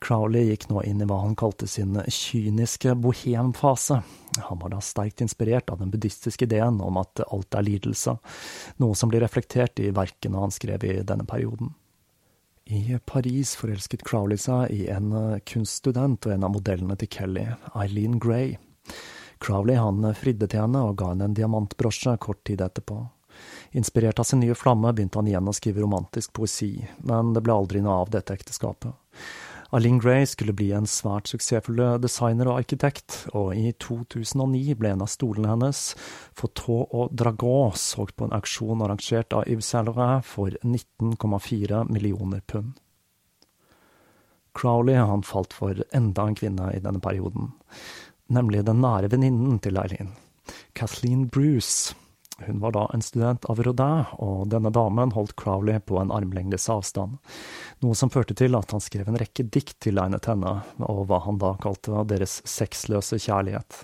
Crowley 0.02 0.48
gikk 0.50 0.66
nå 0.70 0.82
inn 0.82 1.02
i 1.02 1.06
hva 1.06 1.20
han 1.22 1.36
kalte 1.38 1.68
sin 1.70 1.94
kyniske 2.10 2.96
bohemfase. 2.98 4.00
Han 4.48 4.58
var 4.58 4.72
da 4.74 4.80
sterkt 4.82 5.22
inspirert 5.22 5.70
av 5.70 5.78
den 5.78 5.92
buddhistiske 5.92 6.48
ideen 6.48 6.80
om 6.82 6.98
at 6.98 7.22
alt 7.28 7.54
er 7.54 7.68
lidelse, 7.68 8.16
noe 8.82 8.98
som 8.98 9.12
blir 9.12 9.22
reflektert 9.22 9.78
i 9.78 9.92
verkene 9.94 10.42
han 10.42 10.54
skrev 10.54 10.88
i 10.88 10.96
denne 11.06 11.28
perioden. 11.28 11.70
I 12.72 12.98
Paris 13.04 13.56
forelsket 13.60 14.02
Crowley 14.08 14.38
seg 14.40 14.70
i 14.72 14.86
en 14.88 15.10
eh, 15.12 15.40
kunststudent 15.44 16.24
og 16.24 16.32
en 16.32 16.46
av 16.46 16.54
modellene 16.54 16.96
til 16.96 17.10
Kelly, 17.12 17.42
Eileen 17.76 18.16
Gray. 18.22 18.54
Crowley 19.44 19.76
han 19.76 20.06
fridde 20.16 20.48
til 20.48 20.62
henne 20.62 20.80
og 20.88 20.96
ga 21.02 21.10
henne 21.10 21.28
en 21.28 21.36
diamantbrosje 21.36 22.14
kort 22.24 22.40
tid 22.48 22.64
etterpå. 22.64 22.96
Inspirert 23.76 24.22
av 24.22 24.24
sin 24.24 24.40
nye 24.40 24.56
flamme 24.56 24.94
begynte 24.96 25.20
han 25.20 25.28
igjen 25.28 25.52
å 25.52 25.56
skrive 25.56 25.84
romantisk 25.84 26.32
poesi, 26.38 26.78
men 27.04 27.34
det 27.36 27.44
ble 27.44 27.58
aldri 27.58 27.84
noe 27.84 27.98
av 28.06 28.14
dette 28.14 28.32
ekteskapet. 28.40 28.96
Eileen 29.72 29.98
Gray 29.98 30.26
skulle 30.28 30.52
bli 30.52 30.66
en 30.76 30.84
svært 30.84 31.30
suksessfull 31.30 31.78
designer 32.02 32.50
og 32.50 32.58
arkitekt, 32.60 33.22
og 33.32 33.54
i 33.56 33.70
2009 33.80 34.74
ble 34.76 34.90
en 34.92 35.04
av 35.06 35.08
stolene 35.08 35.48
hennes, 35.48 35.80
Fauteau 36.36 36.84
og 36.92 37.14
Dragon, 37.16 37.72
solgt 37.80 38.18
på 38.18 38.28
en 38.28 38.36
auksjon 38.36 38.84
arrangert 38.84 39.32
av 39.32 39.48
Yves 39.48 39.70
Saint 39.72 39.88
Laurent 39.88 40.28
for 40.28 40.52
19,4 40.60 41.86
millioner 41.88 42.44
pund. 42.44 42.76
Crowley 44.52 45.00
han 45.00 45.24
falt 45.24 45.56
for 45.56 45.80
enda 45.96 46.28
en 46.28 46.36
kvinne 46.36 46.68
i 46.76 46.84
denne 46.84 47.00
perioden, 47.00 47.54
nemlig 48.28 48.66
den 48.68 48.84
nære 48.84 49.08
venninnen 49.14 49.56
til 49.64 49.80
Eileen, 49.80 50.12
Kathleen 50.76 51.30
Bruce. 51.32 51.96
Hun 52.46 52.60
var 52.62 52.74
da 52.76 52.86
en 52.92 53.04
student 53.04 53.44
av 53.50 53.62
Rodin, 53.62 54.04
og 54.22 54.48
denne 54.52 54.72
damen 54.74 55.14
holdt 55.14 55.34
Crowley 55.40 55.80
på 55.86 55.98
en 56.00 56.12
armlengdes 56.14 56.68
avstand, 56.72 57.18
noe 57.84 57.98
som 57.98 58.12
førte 58.12 58.36
til 58.38 58.56
at 58.58 58.72
han 58.74 58.82
skrev 58.82 59.08
en 59.10 59.18
rekke 59.20 59.46
dikt 59.48 59.78
tilegnet 59.84 60.28
henne, 60.30 60.58
og 60.82 61.04
hva 61.10 61.22
han 61.26 61.40
da 61.42 61.54
kalte 61.62 62.04
deres 62.10 62.40
sexløse 62.48 63.20
kjærlighet, 63.22 63.82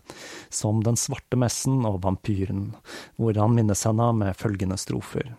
som 0.51 0.83
Den 0.89 0.97
svarte 0.97 1.37
messen 1.41 1.85
og 1.89 2.03
Vampyren, 2.05 2.73
hvor 3.17 3.37
han 3.39 3.55
minnes 3.57 3.85
henne 3.87 4.13
med 4.17 4.37
følgende 4.39 4.79
strofer. 4.81 5.35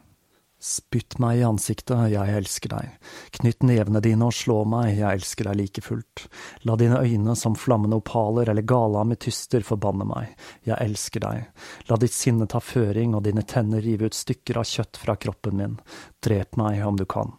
Spytt 0.60 1.16
meg 1.24 1.40
i 1.40 1.44
ansiktet, 1.48 2.10
jeg 2.12 2.36
elsker 2.36 2.74
deg. 2.74 2.96
Knytt 3.38 3.64
nevene 3.64 4.02
dine 4.04 4.28
og 4.28 4.36
slå 4.36 4.58
meg, 4.68 4.90
jeg 4.98 5.08
elsker 5.08 5.48
deg 5.48 5.56
like 5.56 5.84
fullt. 5.86 6.26
La 6.68 6.76
dine 6.80 7.00
øyne 7.00 7.36
som 7.40 7.56
flammende 7.56 8.02
opaler 8.02 8.52
eller 8.52 8.68
gale 8.68 9.00
ametyster 9.00 9.64
forbanne 9.64 10.08
meg, 10.10 10.34
jeg 10.68 10.76
elsker 10.84 11.24
deg. 11.24 11.46
La 11.88 12.00
ditt 12.02 12.16
sinne 12.16 12.50
ta 12.52 12.60
føring 12.60 13.16
og 13.16 13.24
dine 13.30 13.46
tenner 13.48 13.80
rive 13.86 14.12
ut 14.12 14.20
stykker 14.20 14.60
av 14.60 14.68
kjøtt 14.68 15.00
fra 15.00 15.16
kroppen 15.16 15.56
min. 15.62 15.80
Drep 16.20 16.60
meg 16.60 16.84
om 16.84 17.00
du 17.00 17.08
kan. 17.08 17.38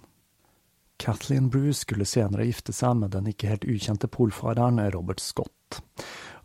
Kathleen 1.00 1.48
Bruce 1.52 1.84
skulle 1.84 2.08
senere 2.08 2.48
gifte 2.48 2.72
seg 2.76 2.98
med 3.00 3.12
den 3.12 3.28
ikke 3.28 3.52
helt 3.52 3.68
ukjente 3.68 4.08
polfareren 4.08 4.80
Robert 4.92 5.20
Scott. 5.20 5.80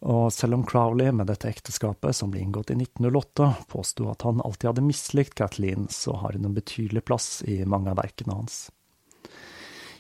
Og 0.04 0.34
selv 0.34 0.58
om 0.58 0.66
Crowley 0.68 1.12
med 1.16 1.30
dette 1.32 1.50
ekteskapet, 1.50 2.16
som 2.16 2.32
ble 2.34 2.44
inngått 2.44 2.74
i 2.74 2.78
1908, 2.80 3.52
påsto 3.72 4.10
at 4.12 4.26
han 4.28 4.42
alltid 4.42 4.74
hadde 4.74 4.88
mislikt 4.88 5.38
Kathleen, 5.40 5.88
så 5.90 6.18
har 6.22 6.36
hun 6.36 6.50
en 6.50 6.58
betydelig 6.58 7.06
plass 7.08 7.44
i 7.48 7.64
mange 7.66 7.94
av 7.94 8.02
verkene 8.02 8.36
hans. 8.36 8.66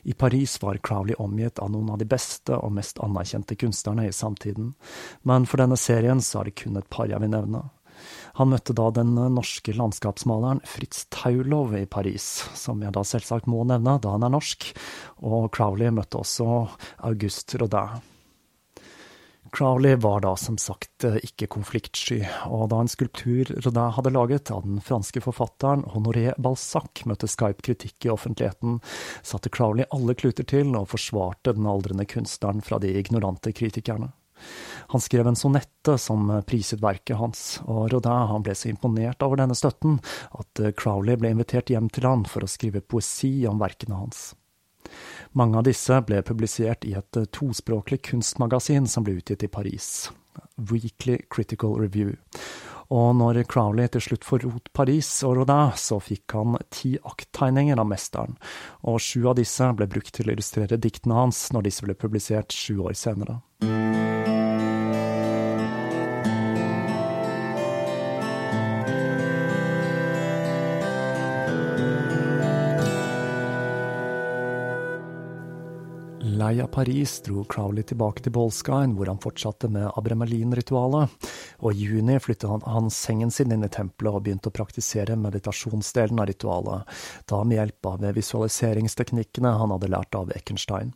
I 0.06 0.14
Paris 0.14 0.62
var 0.62 0.78
Crowley 0.78 1.16
omgitt 1.18 1.60
av 1.60 1.72
noen 1.74 1.90
av 1.90 1.98
de 1.98 2.06
beste 2.06 2.54
og 2.54 2.76
mest 2.78 3.00
anerkjente 3.02 3.58
kunstnerne 3.58 4.06
i 4.06 4.14
samtiden, 4.14 4.76
men 5.26 5.48
for 5.50 5.64
denne 5.64 5.80
serien 5.82 6.22
så 6.22 6.44
er 6.44 6.52
det 6.52 6.60
kun 6.62 6.78
et 6.78 6.92
par 6.94 7.10
jeg 7.10 7.24
vil 7.24 7.34
nevne. 7.34 7.64
Han 8.38 8.52
møtte 8.52 8.76
da 8.78 8.92
den 8.94 9.16
norske 9.16 9.74
landskapsmaleren 9.74 10.62
Fritz 10.68 11.08
Taulov 11.10 11.74
i 11.80 11.86
Paris, 11.90 12.28
som 12.54 12.84
jeg 12.86 12.94
da 12.94 13.02
selvsagt 13.02 13.50
må 13.50 13.64
nevne, 13.66 13.98
da 13.98 14.14
han 14.14 14.28
er 14.28 14.36
norsk, 14.36 14.68
og 15.26 15.50
Crowley 15.56 15.90
møtte 15.96 16.22
også 16.22 16.50
Auguste 17.10 17.64
Rodin. 17.64 18.04
Crowley 19.52 19.96
var 19.96 20.22
da 20.22 20.36
som 20.36 20.58
sagt 20.58 21.04
eh, 21.04 21.18
ikke 21.24 21.48
konfliktsky, 21.52 22.22
og 22.50 22.70
da 22.72 22.82
en 22.82 22.92
skulptur 22.92 23.52
Rodin 23.62 23.94
hadde 23.98 24.14
laget 24.16 24.52
av 24.52 24.66
den 24.66 24.82
franske 24.84 25.22
forfatteren 25.24 25.86
Honoré 25.94 26.34
Balzac 26.42 27.06
møtte 27.06 27.30
skarp 27.32 27.62
kritikk 27.66 28.08
i 28.08 28.14
offentligheten, 28.14 28.80
satte 29.24 29.52
Crowley 29.54 29.88
alle 29.96 30.18
kluter 30.18 30.48
til 30.48 30.74
og 30.76 30.90
forsvarte 30.92 31.56
den 31.56 31.70
aldrende 31.70 32.08
kunstneren 32.10 32.64
fra 32.66 32.82
de 32.82 32.94
ignorante 33.00 33.54
kritikerne. 33.56 34.12
Han 34.92 35.02
skrev 35.02 35.28
en 35.28 35.38
sonette 35.40 35.96
som 36.02 36.28
priset 36.48 36.82
verket 36.84 37.18
hans, 37.18 37.44
og 37.66 37.88
Rodin 37.94 38.44
ble 38.44 38.56
så 38.58 38.70
imponert 38.70 39.24
over 39.26 39.40
denne 39.40 39.58
støtten 39.58 40.00
at 40.36 40.64
eh, 40.64 40.74
Crowley 40.76 41.20
ble 41.22 41.36
invitert 41.36 41.72
hjem 41.72 41.92
til 41.94 42.10
han 42.10 42.26
for 42.30 42.46
å 42.46 42.52
skrive 42.52 42.84
poesi 42.84 43.38
om 43.50 43.62
verkene 43.62 44.02
hans. 44.04 44.34
Mange 45.34 45.60
av 45.60 45.68
disse 45.68 45.98
ble 46.08 46.22
publisert 46.26 46.86
i 46.88 46.94
et 46.98 47.20
eh, 47.20 47.28
tospråklig 47.36 48.02
kunstmagasin 48.10 48.88
som 48.88 49.06
ble 49.06 49.18
utgitt 49.20 49.46
i 49.48 49.52
Paris, 49.52 50.10
Weekly 50.56 51.22
Critical 51.30 51.78
Review. 51.80 52.16
Og 52.94 53.16
når 53.18 53.42
Crowley 53.50 53.90
til 53.90 54.04
slutt 54.04 54.28
forlot 54.28 54.70
Paris 54.78 55.10
og 55.26 55.40
Rodin, 55.40 55.74
så 55.74 55.98
fikk 56.04 56.38
han 56.38 56.60
ti 56.70 56.94
akttegninger 57.02 57.82
av 57.82 57.90
mesteren, 57.90 58.38
og 58.86 59.02
sju 59.02 59.26
av 59.26 59.40
disse 59.40 59.72
ble 59.74 59.90
brukt 59.90 60.14
til 60.14 60.30
å 60.30 60.38
illustrere 60.38 60.78
diktene 60.78 61.18
hans 61.18 61.48
når 61.56 61.72
disse 61.72 61.88
ble 61.88 61.98
publisert 61.98 62.54
sju 62.54 62.86
år 62.86 62.94
senere. 63.00 63.42
Lei 76.46 76.62
av 76.62 76.68
Paris 76.68 77.22
dro 77.26 77.42
Crowley 77.50 77.82
tilbake 77.88 78.22
til 78.22 78.34
Bolskine, 78.36 78.94
hvor 78.94 79.10
han 79.10 79.22
fortsatte 79.24 79.66
med 79.72 79.88
Abremelin-ritualet, 79.98 81.14
og 81.66 81.72
i 81.72 81.88
juni 81.88 82.20
flyttet 82.22 82.52
han, 82.52 82.62
han, 82.70 82.92
sengen 82.94 83.32
sin 83.34 83.56
inn 83.56 83.66
i 83.66 83.70
tempelet 83.72 84.14
og 84.14 84.22
begynte 84.28 84.52
å 84.52 84.54
praktisere 84.54 85.18
meditasjonsdelen 85.18 86.22
av 86.22 86.30
ritualet, 86.30 86.94
da 87.26 87.40
med 87.42 87.58
hjelp 87.58 87.90
av 87.90 88.06
visualiseringsteknikkene 88.20 89.56
han 89.58 89.74
hadde 89.74 89.90
lært 89.90 90.20
av 90.20 90.36
Eckenstein. 90.38 90.94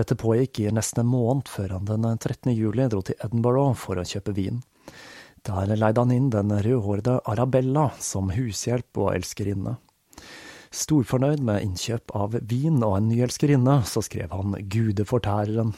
Dette 0.00 0.16
pågikk 0.16 0.62
i 0.64 0.70
nesten 0.72 1.04
en 1.04 1.12
måned 1.12 1.50
før 1.52 1.76
han 1.76 1.90
den 1.90 2.08
13. 2.14 2.54
juli 2.56 2.88
dro 2.88 3.04
til 3.04 3.20
Edinburgh 3.20 3.76
for 3.76 4.00
å 4.00 4.08
kjøpe 4.08 4.32
vin. 4.38 4.62
Der 5.44 5.76
leide 5.76 6.00
han 6.00 6.14
inn 6.14 6.32
den 6.32 6.56
rødhårede 6.56 7.20
Arabella 7.28 7.90
som 8.00 8.32
hushjelp 8.32 8.96
og 8.96 9.12
elskerinne. 9.18 9.76
Storfornøyd 10.74 11.42
med 11.46 11.62
innkjøp 11.62 12.14
av 12.18 12.34
vin 12.50 12.80
og 12.82 12.96
en 12.98 13.10
ny 13.10 13.20
elskerinne, 13.24 13.80
så 13.86 14.02
skrev 14.02 14.34
han 14.34 14.56
Gudefortæreren. 14.70 15.74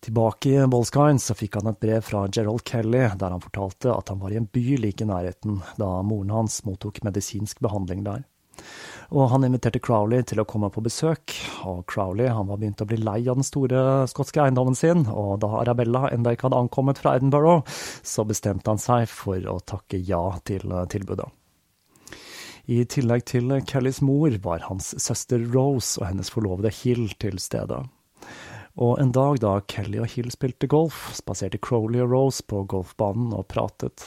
Tilbake 0.00 0.52
i 0.56 0.66
Bolskine 0.72 1.20
så 1.20 1.36
fikk 1.36 1.58
han 1.58 1.68
et 1.68 1.80
brev 1.80 2.04
fra 2.04 2.22
Gerald 2.32 2.64
Kelly, 2.68 3.02
der 3.20 3.34
han 3.34 3.42
fortalte 3.44 3.92
at 3.92 4.08
han 4.08 4.20
var 4.22 4.32
i 4.32 4.38
en 4.40 4.48
by 4.48 4.78
like 4.80 5.04
i 5.04 5.08
nærheten 5.08 5.58
da 5.80 5.90
moren 6.06 6.32
hans 6.32 6.62
mottok 6.64 7.02
medisinsk 7.04 7.60
behandling 7.60 8.06
der. 8.06 8.22
Og 9.10 9.28
han 9.32 9.44
inviterte 9.44 9.80
Crowley 9.82 10.22
til 10.24 10.40
å 10.40 10.46
komme 10.48 10.70
på 10.72 10.84
besøk, 10.84 11.34
og 11.68 11.82
Crowley 11.90 12.30
han 12.30 12.48
var 12.48 12.60
begynt 12.60 12.80
å 12.84 12.88
bli 12.88 13.00
lei 13.00 13.18
av 13.26 13.40
den 13.40 13.48
store 13.48 14.06
skotske 14.12 14.44
eiendommen 14.44 14.78
sin, 14.78 15.06
og 15.08 15.40
da 15.44 15.50
Arabella 15.60 16.06
enda 16.14 16.32
ikke 16.36 16.48
hadde 16.48 16.62
ankommet 16.62 17.00
fra 17.00 17.16
Edinburgh, 17.18 17.64
så 18.04 18.24
bestemte 18.28 18.72
han 18.72 18.80
seg 18.80 19.08
for 19.10 19.40
å 19.52 19.58
takke 19.64 20.00
ja 20.00 20.22
til 20.48 20.68
tilbudet. 20.92 21.28
I 22.70 22.84
tillegg 22.86 23.24
til 23.26 23.50
Kellys 23.66 23.98
mor 23.98 24.30
var 24.44 24.62
hans 24.68 24.92
søster 25.02 25.42
Rose 25.50 25.98
og 25.98 26.06
hennes 26.06 26.28
forlovede 26.30 26.70
Hill 26.70 27.08
til 27.18 27.40
stede. 27.42 27.80
Og 28.78 29.00
en 29.02 29.10
dag 29.10 29.40
da 29.42 29.56
Kelly 29.66 29.98
og 29.98 30.06
Hill 30.12 30.30
spilte 30.30 30.68
golf, 30.70 31.08
spaserte 31.18 31.58
Crowley 31.58 31.98
og 32.04 32.12
Rose 32.12 32.44
på 32.46 32.62
golfbanen 32.70 33.32
og 33.34 33.48
pratet. 33.50 34.04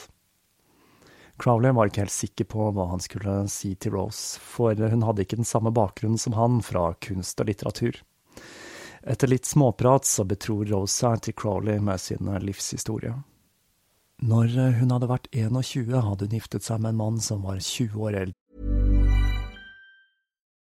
Crowley 1.44 1.74
var 1.76 1.90
ikke 1.90 2.06
helt 2.06 2.16
sikker 2.16 2.48
på 2.54 2.70
hva 2.72 2.86
han 2.94 3.04
skulle 3.04 3.34
si 3.52 3.74
til 3.76 3.98
Rose, 3.98 4.40
for 4.40 4.80
hun 4.80 5.04
hadde 5.04 5.26
ikke 5.26 5.42
den 5.42 5.50
samme 5.50 5.74
bakgrunnen 5.76 6.22
som 6.22 6.38
han 6.38 6.62
fra 6.64 6.94
kunst 7.04 7.44
og 7.44 7.50
litteratur. 7.52 8.00
Etter 9.04 9.28
litt 9.28 9.50
småprat 9.50 10.08
så 10.08 10.24
betror 10.24 10.64
Rose 10.72 10.96
seg 11.02 11.20
til 11.26 11.36
Crowley 11.36 11.84
med 11.84 12.00
sin 12.00 12.32
livshistorie. 12.40 13.12
Når 14.24 14.56
hun 14.80 14.96
hadde 14.96 15.12
vært 15.12 15.28
21, 15.36 15.92
hadde 16.00 16.30
hun 16.30 16.38
giftet 16.38 16.64
seg 16.64 16.80
med 16.80 16.94
en 16.94 17.02
mann 17.02 17.20
som 17.20 17.44
var 17.44 17.60
20 17.60 18.00
år. 18.08 18.32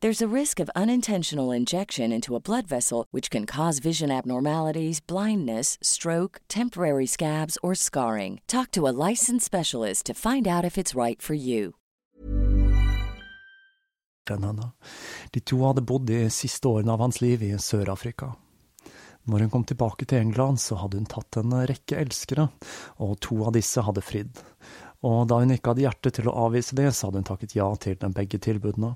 There's 0.00 0.22
a 0.22 0.36
risk 0.36 0.60
of 0.60 0.70
unintentional 0.76 1.50
injection 1.50 2.12
into 2.12 2.36
a 2.36 2.40
blood 2.40 2.68
vessel, 2.68 3.06
which 3.10 3.32
can 3.32 3.46
cause 3.46 3.80
vision 3.80 4.12
abnormalities, 4.12 5.00
blindness, 5.00 5.76
stroke, 5.82 6.40
temporary 6.46 7.06
scabs, 7.06 7.58
or 7.64 7.74
scarring. 7.74 8.40
Talk 8.46 8.70
to 8.72 8.86
a 8.86 8.94
licensed 9.08 9.44
specialist 9.44 10.06
to 10.06 10.14
find 10.14 10.46
out 10.46 10.64
if 10.64 10.78
it's 10.78 10.94
right 10.94 11.20
for 11.20 11.34
you. 11.34 11.74
De 14.26 15.40
to 15.40 15.58
hadde 15.64 15.82
bodd 15.82 16.06
de 16.06 16.30
siste 16.30 16.68
årene 16.68 16.94
av 16.94 17.02
hans 17.02 17.18
liv 17.20 17.42
i 17.42 17.50
Sør-Afrika. 17.58 18.36
Når 19.26 19.38
hun 19.38 19.50
kom 19.50 19.64
tilbake 19.64 20.06
til 20.06 20.20
England, 20.20 20.60
så 20.60 20.78
hadde 20.78 21.02
hun 21.02 21.10
tatt 21.10 21.40
en 21.42 21.58
rekke 21.66 21.98
elskere, 21.98 22.46
og 23.02 23.18
to 23.18 23.42
av 23.42 23.58
disse 23.58 23.82
hadde 23.82 24.06
fridd. 24.06 24.38
Og 25.02 25.26
da 25.26 25.42
hun 25.42 25.58
ikke 25.58 25.74
hadde 25.74 25.88
hjerte 25.88 26.14
til 26.14 26.30
å 26.30 26.38
avvise 26.46 26.78
det, 26.78 26.92
så 26.94 27.08
hadde 27.08 27.24
hun 27.24 27.30
takket 27.34 27.58
ja 27.58 27.66
til 27.82 27.98
begge 28.14 28.38
tilbudene. 28.38 28.94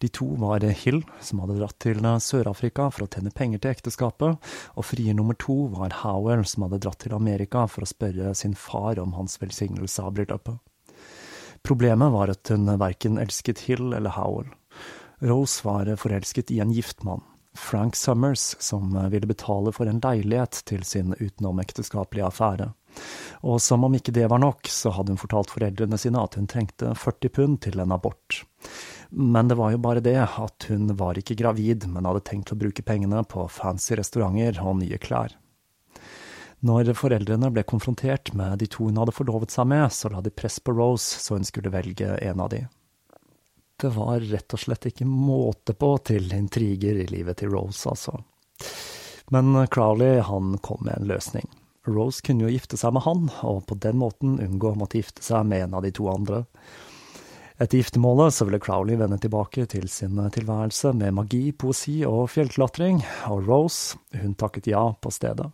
De 0.00 0.08
to 0.08 0.26
var 0.40 0.64
Hill, 0.64 1.02
som 1.20 1.42
hadde 1.42 1.58
dratt 1.58 1.76
til 1.82 2.00
Sør-Afrika 2.00 2.86
for 2.88 3.04
å 3.04 3.08
tjene 3.12 3.32
penger 3.36 3.60
til 3.60 3.74
ekteskapet, 3.74 4.52
og 4.72 4.86
frier 4.88 5.16
nummer 5.16 5.36
to 5.36 5.66
var 5.74 5.92
Howell, 6.00 6.46
som 6.48 6.64
hadde 6.64 6.80
dratt 6.80 7.02
til 7.04 7.12
Amerika 7.12 7.66
for 7.68 7.84
å 7.84 7.90
spørre 7.90 8.32
sin 8.34 8.56
far 8.56 8.98
om 9.02 9.12
hans 9.18 9.36
velsignelse 9.42 10.00
av 10.00 10.14
bryllupet. 10.16 10.56
Problemet 11.60 12.14
var 12.14 12.32
at 12.32 12.48
hun 12.48 12.64
verken 12.80 13.20
elsket 13.20 13.66
Hill 13.68 13.92
eller 13.92 14.16
Howell. 14.16 14.48
Rose 15.20 15.60
var 15.66 15.90
forelsket 16.00 16.50
i 16.50 16.62
en 16.64 16.72
gift 16.72 17.04
mann, 17.04 17.20
Frank 17.52 17.96
Summers, 17.96 18.56
som 18.56 18.96
ville 19.12 19.28
betale 19.28 19.72
for 19.76 19.90
en 19.90 20.00
leilighet 20.00 20.62
til 20.64 20.84
sin 20.88 21.12
utenomekteskapelige 21.18 22.30
affære. 22.30 22.70
Og 23.44 23.60
som 23.62 23.84
om 23.84 23.94
ikke 23.94 24.14
det 24.16 24.30
var 24.32 24.40
nok, 24.40 24.64
så 24.72 24.94
hadde 24.96 25.12
hun 25.12 25.20
fortalt 25.20 25.52
foreldrene 25.52 25.98
sine 26.00 26.24
at 26.24 26.40
hun 26.40 26.48
trengte 26.50 26.94
40 26.96 27.34
pund 27.36 27.60
til 27.66 27.84
en 27.84 27.92
abort. 27.92 28.40
Men 29.10 29.48
det 29.50 29.56
var 29.58 29.72
jo 29.74 29.82
bare 29.82 30.02
det 30.04 30.16
at 30.22 30.66
hun 30.70 30.90
var 30.96 31.18
ikke 31.18 31.34
gravid, 31.38 31.86
men 31.90 32.06
hadde 32.06 32.22
tenkt 32.26 32.52
å 32.54 32.58
bruke 32.58 32.84
pengene 32.86 33.24
på 33.26 33.46
fancy 33.50 33.98
restauranter 33.98 34.60
og 34.62 34.78
nye 34.80 34.98
klær. 35.02 35.34
Når 36.60 36.92
foreldrene 36.94 37.48
ble 37.50 37.64
konfrontert 37.64 38.34
med 38.36 38.60
de 38.60 38.68
to 38.70 38.86
hun 38.86 39.00
hadde 39.00 39.16
forlovet 39.16 39.50
seg 39.50 39.66
med, 39.72 39.86
så 39.96 40.12
la 40.12 40.20
de 40.20 40.30
press 40.30 40.60
på 40.60 40.74
Rose 40.76 41.22
så 41.22 41.38
hun 41.38 41.48
skulle 41.48 41.72
velge 41.72 42.12
en 42.20 42.42
av 42.44 42.50
de. 42.52 42.66
Det 43.80 43.88
var 43.96 44.20
rett 44.20 44.52
og 44.52 44.60
slett 44.60 44.90
ikke 44.90 45.08
måte 45.08 45.72
på 45.72 45.94
til 46.04 46.28
intriger 46.36 47.00
i 47.00 47.06
livet 47.08 47.40
til 47.40 47.54
Rose, 47.54 47.88
altså. 47.88 48.18
Men 49.32 49.56
Crowley, 49.72 50.20
han 50.26 50.58
kom 50.60 50.84
med 50.84 50.98
en 50.98 51.08
løsning. 51.08 51.48
Rose 51.88 52.20
kunne 52.26 52.44
jo 52.44 52.52
gifte 52.52 52.76
seg 52.76 52.92
med 52.92 53.06
han, 53.06 53.30
og 53.46 53.64
på 53.70 53.78
den 53.80 53.96
måten 54.02 54.36
unngå 54.42 54.74
å 54.74 54.78
måtte 54.82 55.00
gifte 55.00 55.24
seg 55.24 55.48
med 55.48 55.64
en 55.64 55.78
av 55.78 55.86
de 55.86 55.94
to 55.96 56.10
andre. 56.12 56.42
Etter 57.60 57.76
giftermålet 57.76 58.34
så 58.34 58.44
ville 58.44 58.58
Crowley 58.58 58.96
vende 58.96 59.18
tilbake 59.20 59.66
til 59.68 59.84
sin 59.92 60.16
tilværelse 60.32 60.94
med 60.96 61.12
magi, 61.12 61.50
poesi 61.52 61.98
og 62.08 62.30
fjellklatring, 62.32 63.02
og 63.28 63.42
Rose, 63.44 63.98
hun 64.16 64.32
takket 64.32 64.70
ja 64.72 64.80
på 64.96 65.12
stedet. 65.12 65.50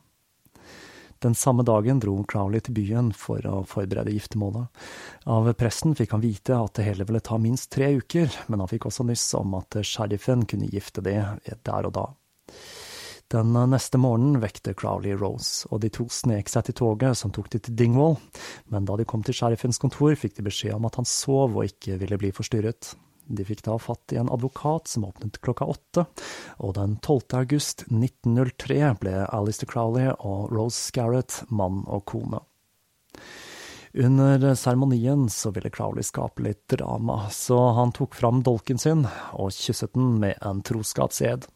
Den 1.18 1.34
samme 1.34 1.64
dagen 1.66 1.98
dro 1.98 2.14
Crowley 2.30 2.62
til 2.62 2.76
byen 2.76 3.10
for 3.10 3.42
å 3.50 3.64
forberede 3.66 4.14
giftermålet. 4.14 4.70
Av 5.26 5.50
presten 5.58 5.98
fikk 5.98 6.14
han 6.14 6.22
vite 6.22 6.54
at 6.54 6.78
det 6.78 6.86
hele 6.86 7.08
ville 7.08 7.24
ta 7.26 7.40
minst 7.42 7.72
tre 7.74 7.90
uker, 7.98 8.30
men 8.46 8.62
han 8.62 8.70
fikk 8.70 8.86
også 8.86 9.08
nyss 9.10 9.26
om 9.40 9.58
at 9.58 9.80
sheriffen 9.82 10.46
kunne 10.46 10.70
gifte 10.70 11.02
det 11.02 11.18
der 11.42 11.90
og 11.90 11.96
da. 11.98 12.06
Den 13.28 13.56
neste 13.70 13.98
morgenen 13.98 14.38
vekte 14.38 14.70
Crowley 14.78 15.16
Rose, 15.18 15.66
og 15.74 15.80
de 15.82 15.88
to 15.90 16.04
snek 16.12 16.46
seg 16.46 16.68
til 16.68 16.76
toget 16.78 17.18
som 17.18 17.32
tok 17.34 17.48
de 17.50 17.58
til 17.58 17.74
Dingwall, 17.74 18.14
men 18.70 18.86
da 18.86 18.94
de 18.94 19.06
kom 19.08 19.24
til 19.26 19.34
sheriffens 19.34 19.80
kontor, 19.82 20.14
fikk 20.14 20.36
de 20.36 20.44
beskjed 20.46 20.76
om 20.76 20.86
at 20.86 20.98
han 21.00 21.08
sov 21.10 21.56
og 21.56 21.66
ikke 21.66 21.98
ville 21.98 22.20
bli 22.22 22.30
forstyrret. 22.36 22.92
De 23.26 23.42
fikk 23.42 23.64
da 23.66 23.74
fatt 23.82 24.14
i 24.14 24.20
en 24.20 24.30
advokat 24.30 24.86
som 24.86 25.08
åpnet 25.08 25.40
klokka 25.42 25.66
åtte, 25.66 26.06
og 26.62 26.76
den 26.78 26.94
12. 27.00 27.34
august 27.40 27.82
1903 27.90 28.78
ble 29.02 29.16
Alistair 29.26 29.72
Crowley 29.72 30.12
og 30.14 30.54
Rose 30.54 30.78
Scarrett 30.78 31.40
mann 31.50 31.82
og 31.90 32.06
kone. 32.06 32.44
Under 33.96 34.54
seremonien 34.54 35.26
så 35.32 35.50
ville 35.56 35.72
Crowley 35.74 36.04
skape 36.06 36.44
litt 36.44 36.68
drama, 36.68 37.24
så 37.32 37.58
han 37.80 37.94
tok 37.96 38.14
fram 38.14 38.44
dolken 38.46 38.78
sin 38.78 39.06
og 39.32 39.50
kysset 39.56 39.96
den 39.96 40.18
med 40.22 40.38
en 40.44 40.62
troskapsed. 40.62 41.48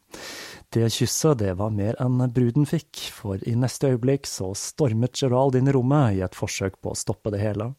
Det 0.71 0.87
kysset 0.95 1.39
det 1.39 1.57
var 1.59 1.73
mer 1.75 1.97
enn 1.99 2.21
bruden 2.31 2.67
fikk, 2.69 3.01
for 3.11 3.43
i 3.43 3.57
neste 3.59 3.89
øyeblikk 3.91 4.29
så 4.31 4.53
stormet 4.55 5.19
Gerald 5.19 5.59
inn 5.59 5.67
i 5.67 5.75
rommet 5.75 6.15
i 6.15 6.23
et 6.23 6.39
forsøk 6.39 6.77
på 6.79 6.93
å 6.93 6.99
stoppe 6.99 7.33
det 7.35 7.41
hele. 7.43 7.73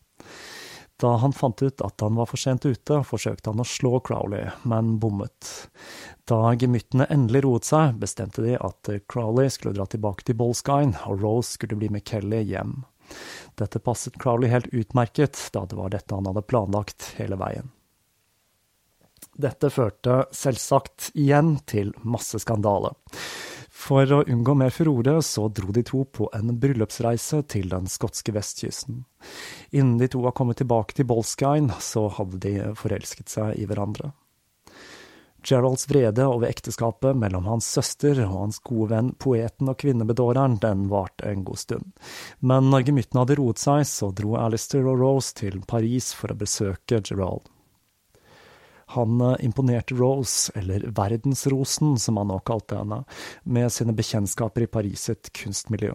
Da 1.00 1.14
han 1.24 1.32
fant 1.34 1.64
ut 1.64 1.82
at 1.82 2.04
han 2.04 2.20
var 2.20 2.28
for 2.30 2.38
sent 2.38 2.68
ute, 2.68 3.00
forsøkte 3.08 3.50
han 3.50 3.64
å 3.64 3.66
slå 3.66 3.96
Crowley, 4.06 4.52
men 4.68 4.98
bommet. 5.02 5.54
Da 6.30 6.52
gemyttene 6.52 7.08
endelig 7.10 7.46
roet 7.48 7.72
seg, 7.72 7.96
bestemte 8.04 8.44
de 8.44 8.60
at 8.60 8.92
Crowley 9.10 9.50
skulle 9.50 9.80
dra 9.80 9.88
tilbake 9.90 10.28
til 10.28 10.38
Bolskine, 10.44 10.94
og 11.08 11.24
Rose 11.24 11.56
skulle 11.56 11.80
bli 11.80 11.90
med 11.96 12.06
Kelly 12.06 12.44
hjem. 12.52 12.82
Dette 13.56 13.80
passet 13.80 14.20
Crowley 14.20 14.52
helt 14.52 14.68
utmerket, 14.76 15.40
da 15.56 15.64
det 15.66 15.80
var 15.80 15.96
dette 15.96 16.14
han 16.14 16.28
hadde 16.28 16.46
planlagt 16.46 17.14
hele 17.18 17.40
veien. 17.40 17.72
Dette 19.38 19.70
førte 19.72 20.26
selvsagt 20.36 21.12
igjen 21.16 21.58
til 21.70 21.94
masse 22.04 22.40
skandale. 22.44 22.94
For 23.82 24.06
å 24.14 24.22
unngå 24.30 24.54
mer 24.60 24.74
furore, 24.76 25.16
så 25.26 25.48
dro 25.50 25.72
de 25.74 25.82
to 25.88 26.04
på 26.06 26.28
en 26.38 26.54
bryllupsreise 26.62 27.42
til 27.50 27.72
den 27.72 27.88
skotske 27.90 28.34
vestkysten. 28.36 29.06
Innen 29.72 29.98
de 29.98 30.10
to 30.12 30.22
var 30.22 30.36
kommet 30.38 30.60
tilbake 30.62 30.98
til 30.98 31.08
Bolskein, 31.10 31.72
så 31.82 32.06
hadde 32.14 32.42
de 32.44 32.56
forelsket 32.78 33.32
seg 33.32 33.58
i 33.58 33.66
hverandre. 33.70 34.12
Geralds 35.42 35.88
vrede 35.90 36.28
over 36.30 36.52
ekteskapet 36.52 37.18
mellom 37.18 37.48
hans 37.50 37.66
søster 37.66 38.20
og 38.28 38.36
hans 38.36 38.60
gode 38.62 38.92
venn 38.92 39.10
poeten 39.18 39.72
og 39.72 39.80
kvinnebedåreren, 39.82 40.60
den 40.62 40.86
varte 40.92 41.32
en 41.32 41.42
god 41.48 41.64
stund. 41.64 41.88
Men 42.40 42.70
når 42.70 42.86
gemyttene 42.92 43.24
hadde 43.24 43.40
roet 43.40 43.64
seg, 43.64 43.88
så 43.90 44.12
dro 44.14 44.36
Alistair 44.38 44.86
og 44.86 45.02
Rose 45.02 45.34
til 45.42 45.58
Paris 45.66 46.12
for 46.14 46.36
å 46.36 46.38
besøke 46.38 47.02
Gerald. 47.02 47.50
Han 48.96 49.22
eh, 49.22 49.36
imponerte 49.46 49.96
Rose, 49.98 50.52
eller 50.56 50.88
Verdensrosen 50.98 51.98
som 52.00 52.20
han 52.22 52.32
nå 52.32 52.40
kalte 52.48 52.80
henne, 52.82 53.04
med 53.44 53.72
sine 53.74 53.96
bekjentskaper 53.98 54.66
i 54.66 54.72
Paris 54.72 55.08
sitt 55.10 55.32
kunstmiljø. 55.38 55.94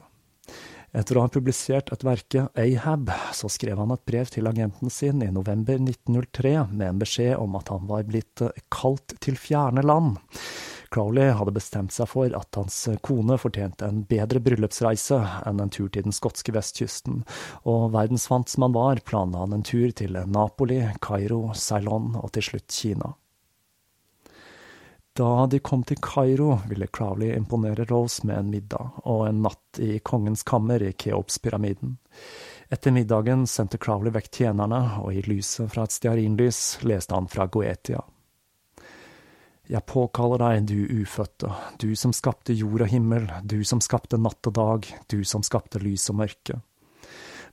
Etter 0.97 1.19
å 1.19 1.27
ha 1.27 1.29
publisert 1.33 1.91
et 1.93 2.05
verke, 2.07 2.47
Ahab, 2.57 3.11
så 3.37 3.51
skrev 3.53 3.81
han 3.83 3.93
et 3.93 4.05
brev 4.09 4.31
til 4.33 4.49
agenten 4.49 4.93
sin 4.93 5.21
i 5.25 5.33
november 5.35 5.77
1903 5.77 6.55
med 6.71 6.87
en 6.89 7.03
beskjed 7.03 7.35
om 7.37 7.59
at 7.59 7.69
han 7.75 7.85
var 7.91 8.07
blitt 8.09 8.41
kalt 8.73 9.19
til 9.21 9.37
fjerne 9.37 9.85
land. 9.85 10.17
Crowley 10.97 11.29
hadde 11.37 11.53
bestemt 11.53 11.93
seg 11.93 12.09
for 12.09 12.33
at 12.33 12.57
hans 12.57 12.77
kone 13.05 13.37
fortjente 13.37 13.85
en 13.85 13.99
bedre 14.09 14.41
bryllupsreise 14.41 15.19
enn 15.45 15.59
en 15.61 15.69
tur 15.69 15.91
til 15.93 16.07
den 16.07 16.17
skotske 16.17 16.55
vestkysten, 16.57 17.19
og 17.69 17.91
verdensvant 17.93 18.49
som 18.49 18.65
han 18.65 18.73
var, 18.73 19.03
planla 19.05 19.43
han 19.43 19.59
en 19.59 19.67
tur 19.67 19.93
til 19.93 20.17
Napoli, 20.33 20.81
Kairo, 21.05 21.51
Ceylon 21.53 22.15
og 22.17 22.33
til 22.33 22.49
slutt 22.49 22.73
Kina. 22.73 23.13
Da 25.21 25.45
de 25.53 25.61
kom 25.61 25.85
til 25.85 26.01
Kairo, 26.01 26.63
ville 26.73 26.89
Crowley 26.89 27.37
imponere 27.37 27.85
Rose 27.93 28.25
med 28.25 28.41
en 28.41 28.51
middag 28.57 28.97
og 29.05 29.29
en 29.29 29.45
natt 29.45 29.85
i 29.85 29.99
kongens 30.01 30.49
kammer 30.49 30.81
i 30.81 30.95
Keops-pyramiden. 30.97 31.99
Etter 32.73 32.97
middagen 32.97 33.45
sendte 33.45 33.77
Crowley 33.77 34.17
vekk 34.17 34.33
tjenerne, 34.33 34.81
og 35.05 35.13
i 35.13 35.29
lyset 35.29 35.69
fra 35.77 35.85
et 35.85 36.01
stearinlys 36.01 36.79
leste 36.89 37.13
han 37.13 37.29
fra 37.29 37.53
Goetia. 37.53 38.01
Jeg 39.67 39.83
påkaller 39.91 40.39
deg, 40.39 40.69
du 40.71 41.03
ufødte, 41.03 41.51
du 41.83 41.91
som 41.99 42.13
skapte 42.15 42.55
jord 42.55 42.85
og 42.85 42.91
himmel, 42.91 43.27
du 43.43 43.65
som 43.67 43.81
skapte 43.83 44.19
natt 44.21 44.47
og 44.47 44.55
dag, 44.55 44.87
du 45.11 45.25
som 45.27 45.43
skapte 45.43 45.81
lys 45.83 46.07
og 46.13 46.21
mørke. 46.21 46.61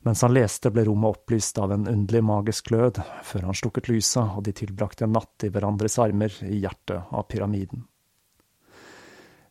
Mens 0.05 0.21
han 0.21 0.35
leste, 0.35 0.69
ble 0.69 0.83
rommet 0.85 1.15
opplyst 1.15 1.57
av 1.63 1.71
en 1.73 1.87
underlig 1.87 2.21
magisk 2.27 2.69
glød, 2.69 2.99
før 3.23 3.47
han 3.47 3.57
slukket 3.57 3.89
lyset, 3.89 4.35
og 4.35 4.43
de 4.45 4.53
tilbrakte 4.53 5.07
en 5.07 5.15
natt 5.15 5.47
i 5.47 5.49
hverandres 5.49 5.97
armer 6.03 6.35
i 6.45 6.59
hjertet 6.59 7.09
av 7.09 7.25
pyramiden. 7.31 7.87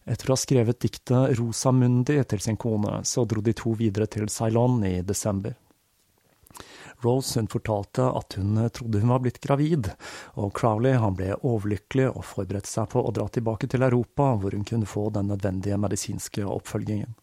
Etter 0.04 0.30
å 0.30 0.36
ha 0.36 0.38
skrevet 0.38 0.80
diktet 0.82 1.34
Rosa 1.38 1.72
Mundi 1.74 2.18
til 2.28 2.42
sin 2.42 2.58
kone, 2.60 3.00
så 3.06 3.24
dro 3.26 3.42
de 3.42 3.54
to 3.58 3.74
videre 3.78 4.06
til 4.10 4.28
Ceylon 4.30 4.82
i 4.86 5.00
desember. 5.06 5.56
Rose 7.04 7.40
hun 7.40 7.50
fortalte 7.50 8.04
at 8.18 8.36
hun 8.38 8.56
eh, 8.58 8.68
trodde 8.68 9.00
hun 9.02 9.12
var 9.14 9.22
blitt 9.24 9.40
gravid, 9.44 9.90
og 10.40 10.52
Crowley 10.58 10.98
han 11.02 11.16
ble 11.18 11.32
overlykkelig 11.40 12.10
og 12.12 12.26
forberedte 12.26 12.70
seg 12.70 12.90
på 12.92 13.02
å 13.02 13.14
dra 13.14 13.26
tilbake 13.32 13.70
til 13.70 13.84
Europa, 13.86 14.32
hvor 14.38 14.54
hun 14.56 14.66
kunne 14.68 14.88
få 14.88 15.08
den 15.14 15.32
nødvendige 15.32 15.80
medisinske 15.80 16.46
oppfølgingen. 16.46 17.14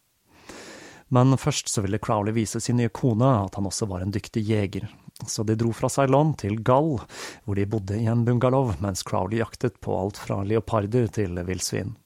Men 1.10 1.34
først 1.38 1.68
så 1.72 1.82
ville 1.82 1.98
Crowley 1.98 2.36
vise 2.36 2.60
sin 2.62 2.78
nye 2.78 2.92
kone 2.94 3.26
at 3.40 3.56
han 3.58 3.66
også 3.66 3.88
var 3.90 4.04
en 4.04 4.12
dyktig 4.14 4.44
jeger, 4.46 4.86
så 5.26 5.42
de 5.42 5.56
dro 5.58 5.72
fra 5.74 5.90
Ceylon 5.90 6.36
til 6.38 6.60
Gall, 6.62 7.00
hvor 7.44 7.58
de 7.58 7.66
bodde 7.66 7.98
i 7.98 8.06
en 8.08 8.22
bungalow 8.24 8.70
mens 8.84 9.02
Crowley 9.06 9.40
jaktet 9.40 9.80
på 9.82 9.96
alt 9.98 10.20
fra 10.22 10.44
leoparder 10.46 11.10
til 11.18 11.40
villsvin. 11.48 11.96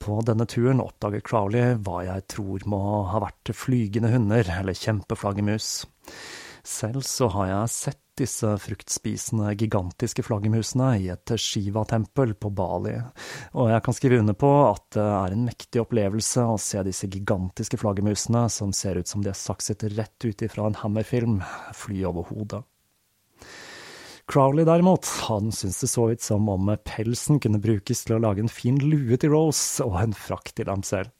På 0.00 0.20
denne 0.24 0.46
turen 0.48 0.80
oppdaget 0.80 1.26
Crowley 1.28 1.74
hva 1.84 2.02
jeg 2.06 2.26
tror 2.32 2.62
må 2.72 2.82
ha 3.10 3.20
vært 3.20 3.52
flygende 3.56 4.12
hunder, 4.14 4.48
eller 4.60 4.76
kjempeflaggermus. 4.76 5.72
Selv 6.66 7.04
så 7.06 7.28
har 7.32 7.50
jeg 7.50 7.74
sett 7.74 8.00
disse 8.20 8.48
fruktspisende, 8.60 9.54
gigantiske 9.56 10.22
flaggermusene 10.26 10.90
i 11.00 11.08
et 11.12 11.32
Shiva-tempel 11.40 12.34
på 12.36 12.50
Bali, 12.52 12.96
og 13.56 13.70
jeg 13.72 13.84
kan 13.86 13.96
skrive 13.96 14.18
under 14.20 14.36
på 14.36 14.50
at 14.66 14.84
det 14.96 15.06
er 15.06 15.36
en 15.36 15.46
mektig 15.48 15.80
opplevelse 15.80 16.44
å 16.44 16.58
se 16.60 16.82
disse 16.84 17.08
gigantiske 17.08 17.80
flaggermusene, 17.80 18.44
som 18.52 18.74
ser 18.76 19.00
ut 19.00 19.08
som 19.08 19.24
de 19.24 19.32
er 19.32 19.40
sakset 19.40 19.86
rett 19.96 20.26
ut 20.26 20.44
ifra 20.44 20.68
en 20.68 20.76
Hammer-film, 20.82 21.40
fly 21.76 22.04
over 22.10 22.28
hodet. 22.28 22.62
Crowley 24.30 24.66
derimot, 24.68 25.08
han 25.26 25.48
syntes 25.50 25.80
det 25.82 25.88
så 25.90 26.04
ut 26.12 26.22
som 26.22 26.44
om 26.52 26.68
pelsen 26.86 27.40
kunne 27.42 27.58
brukes 27.58 28.04
til 28.04 28.14
å 28.14 28.20
lage 28.22 28.44
en 28.44 28.52
fin 28.52 28.76
lue 28.78 29.16
til 29.18 29.32
Rose 29.32 29.82
og 29.82 29.96
en 30.04 30.14
frakk 30.14 30.52
til 30.54 30.68
dem 30.68 30.84
selv. 30.86 31.10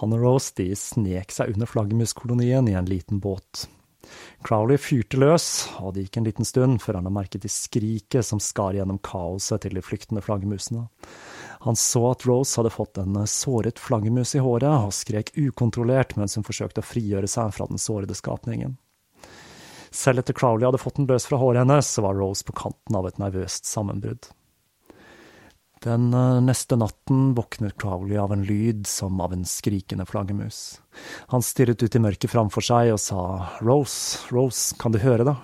Han 0.00 0.14
og 0.16 0.22
Rose 0.22 0.54
de 0.56 0.70
snek 0.78 1.34
seg 1.34 1.52
under 1.52 1.68
flaggermuskolonien 1.68 2.70
i 2.70 2.78
en 2.78 2.88
liten 2.88 3.20
båt. 3.20 3.66
Crowley 4.46 4.80
fyrte 4.80 5.18
løs, 5.20 5.46
og 5.80 5.94
det 5.94 6.06
gikk 6.06 6.20
en 6.20 6.26
liten 6.28 6.48
stund 6.48 6.80
før 6.82 6.98
han 6.98 7.08
la 7.08 7.12
merke 7.12 7.40
til 7.40 7.52
skriket 7.52 8.26
som 8.26 8.40
skar 8.40 8.78
gjennom 8.78 9.00
kaoset 9.04 9.64
til 9.64 9.76
de 9.76 9.84
flyktende 9.84 10.22
flaggermusene. 10.24 10.86
Han 11.66 11.76
så 11.76 12.06
at 12.14 12.24
Rose 12.24 12.56
hadde 12.56 12.72
fått 12.72 12.98
en 13.02 13.18
såret 13.28 13.78
flaggermus 13.78 14.32
i 14.38 14.40
håret, 14.40 14.88
og 14.88 14.96
skrek 14.96 15.34
ukontrollert 15.36 16.16
mens 16.16 16.38
hun 16.38 16.46
forsøkte 16.46 16.80
å 16.80 16.88
frigjøre 16.88 17.28
seg 17.28 17.52
fra 17.52 17.68
den 17.68 17.80
sårede 17.80 18.16
skapningen. 18.16 18.78
Selv 19.90 20.22
etter 20.22 20.36
Crowley 20.38 20.64
hadde 20.64 20.80
fått 20.80 20.96
den 21.00 21.08
løs 21.10 21.26
fra 21.28 21.40
håret 21.40 21.64
hennes, 21.64 21.88
så 21.90 22.06
var 22.06 22.16
Rose 22.16 22.46
på 22.46 22.56
kanten 22.56 22.96
av 22.96 23.10
et 23.10 23.20
nervøst 23.20 23.68
sammenbrudd. 23.68 24.30
Den 25.84 26.14
eh, 26.14 26.40
neste 26.40 26.76
natten 26.76 27.34
våknet 27.34 27.78
Crowley 27.80 28.18
av 28.18 28.32
en 28.32 28.42
lyd 28.44 28.86
som 28.86 29.20
av 29.20 29.32
en 29.32 29.44
skrikende 29.44 30.06
flaggermus. 30.06 30.80
Han 31.32 31.42
stirret 31.42 31.82
ut 31.82 31.96
i 31.96 32.02
mørket 32.04 32.30
framfor 32.30 32.64
seg 32.66 32.92
og 32.92 33.00
sa 33.00 33.22
Rose, 33.64 34.20
Rose, 34.28 34.76
kan 34.76 34.92
du 34.92 35.00
høre 35.00 35.24
det? 35.24 35.34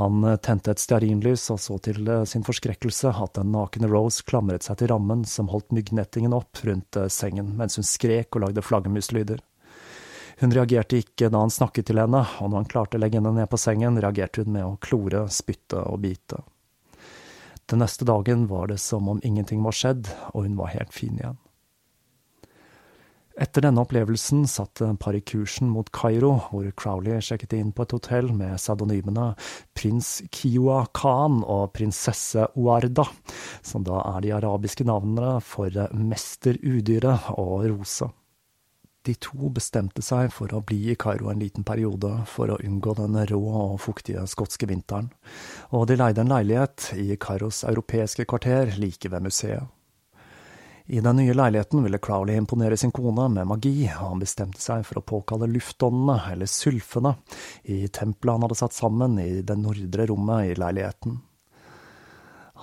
Han 0.00 0.26
eh, 0.26 0.40
tente 0.42 0.74
et 0.74 0.82
stearinlys 0.82 1.46
og 1.54 1.62
så 1.62 1.78
til 1.86 2.02
eh, 2.02 2.26
sin 2.26 2.42
forskrekkelse 2.42 3.14
at 3.14 3.38
den 3.38 3.54
nakne 3.54 3.86
Rose 3.92 4.26
klamret 4.26 4.66
seg 4.66 4.80
til 4.80 4.90
rammen 4.90 5.22
som 5.22 5.54
holdt 5.54 5.70
myggnettingen 5.76 6.34
opp 6.34 6.64
rundt 6.66 6.98
sengen 7.06 7.54
mens 7.60 7.78
hun 7.78 7.86
skrek 7.86 8.34
og 8.34 8.48
lagde 8.48 8.66
flaggermuslyder. 8.66 9.38
Hun 10.42 10.56
reagerte 10.56 10.98
ikke 10.98 11.30
da 11.30 11.44
han 11.44 11.52
snakket 11.52 11.92
til 11.92 12.00
henne, 12.02 12.24
og 12.40 12.48
når 12.48 12.64
han 12.64 12.72
klarte 12.74 12.98
å 12.98 13.04
legge 13.04 13.20
henne 13.20 13.38
ned 13.38 13.46
på 13.52 13.60
sengen, 13.60 14.02
reagerte 14.02 14.42
hun 14.42 14.56
med 14.56 14.66
å 14.66 14.78
klore, 14.82 15.28
spytte 15.30 15.84
og 15.84 16.00
bite. 16.02 16.42
Den 17.70 17.78
neste 17.84 18.04
dagen 18.04 18.48
var 18.50 18.66
det 18.66 18.80
som 18.82 19.08
om 19.08 19.20
ingenting 19.22 19.62
var 19.62 19.76
skjedd, 19.76 20.10
og 20.34 20.42
hun 20.42 20.58
var 20.58 20.74
helt 20.74 20.92
fin 20.94 21.14
igjen. 21.20 21.38
Etter 23.40 23.62
denne 23.64 23.80
opplevelsen 23.80 24.42
satte 24.50 24.88
paret 25.00 25.24
kursen 25.30 25.70
mot 25.72 25.88
Kairo, 25.94 26.34
hvor 26.50 26.66
Crowley 26.76 27.22
sjekket 27.24 27.54
inn 27.56 27.70
på 27.72 27.86
et 27.86 27.94
hotell 27.94 28.28
med 28.36 28.58
pseudonymene 28.58 29.30
prins 29.78 30.18
Kiwa 30.34 30.82
Khan 30.92 31.40
og 31.46 31.70
prinsesse 31.78 32.50
Oarda, 32.58 33.06
som 33.64 33.86
da 33.86 34.02
er 34.16 34.26
de 34.26 34.34
arabiske 34.36 34.84
navnene 34.84 35.38
for 35.46 35.72
mester 35.94 36.58
Udyret 36.60 37.30
og 37.38 37.70
Rose. 37.70 38.10
De 39.02 39.14
to 39.16 39.48
bestemte 39.48 40.02
seg 40.04 40.28
for 40.34 40.52
å 40.52 40.60
bli 40.60 40.90
i 40.92 40.96
Kairo 41.00 41.30
en 41.32 41.40
liten 41.40 41.64
periode 41.64 42.10
for 42.28 42.52
å 42.52 42.58
unngå 42.60 42.92
den 42.98 43.16
rå 43.30 43.40
og 43.62 43.78
fuktige 43.80 44.26
skotske 44.28 44.68
vinteren, 44.68 45.08
og 45.72 45.86
de 45.88 45.96
leide 45.96 46.20
en 46.20 46.32
leilighet 46.34 46.90
i 47.00 47.16
Kairos 47.16 47.62
europeiske 47.64 48.26
kvarter 48.28 48.74
like 48.76 49.08
ved 49.08 49.24
museet. 49.24 49.64
I 50.90 51.00
den 51.00 51.16
nye 51.16 51.32
leiligheten 51.32 51.84
ville 51.84 52.00
Crowley 52.02 52.36
imponere 52.36 52.76
sin 52.76 52.90
kone 52.90 53.28
med 53.30 53.46
magi, 53.46 53.72
og 53.86 54.08
han 54.10 54.20
bestemte 54.20 54.60
seg 54.60 54.82
for 54.84 54.98
å 54.98 55.06
påkalle 55.06 55.48
luftåndene, 55.48 56.18
eller 56.32 56.50
sylfene, 56.50 57.14
i 57.70 57.86
tempelet 57.88 58.34
han 58.34 58.46
hadde 58.48 58.58
satt 58.58 58.74
sammen 58.74 59.14
i 59.22 59.30
det 59.46 59.56
nordre 59.56 60.08
rommet 60.10 60.50
i 60.50 60.56
leiligheten. 60.58 61.20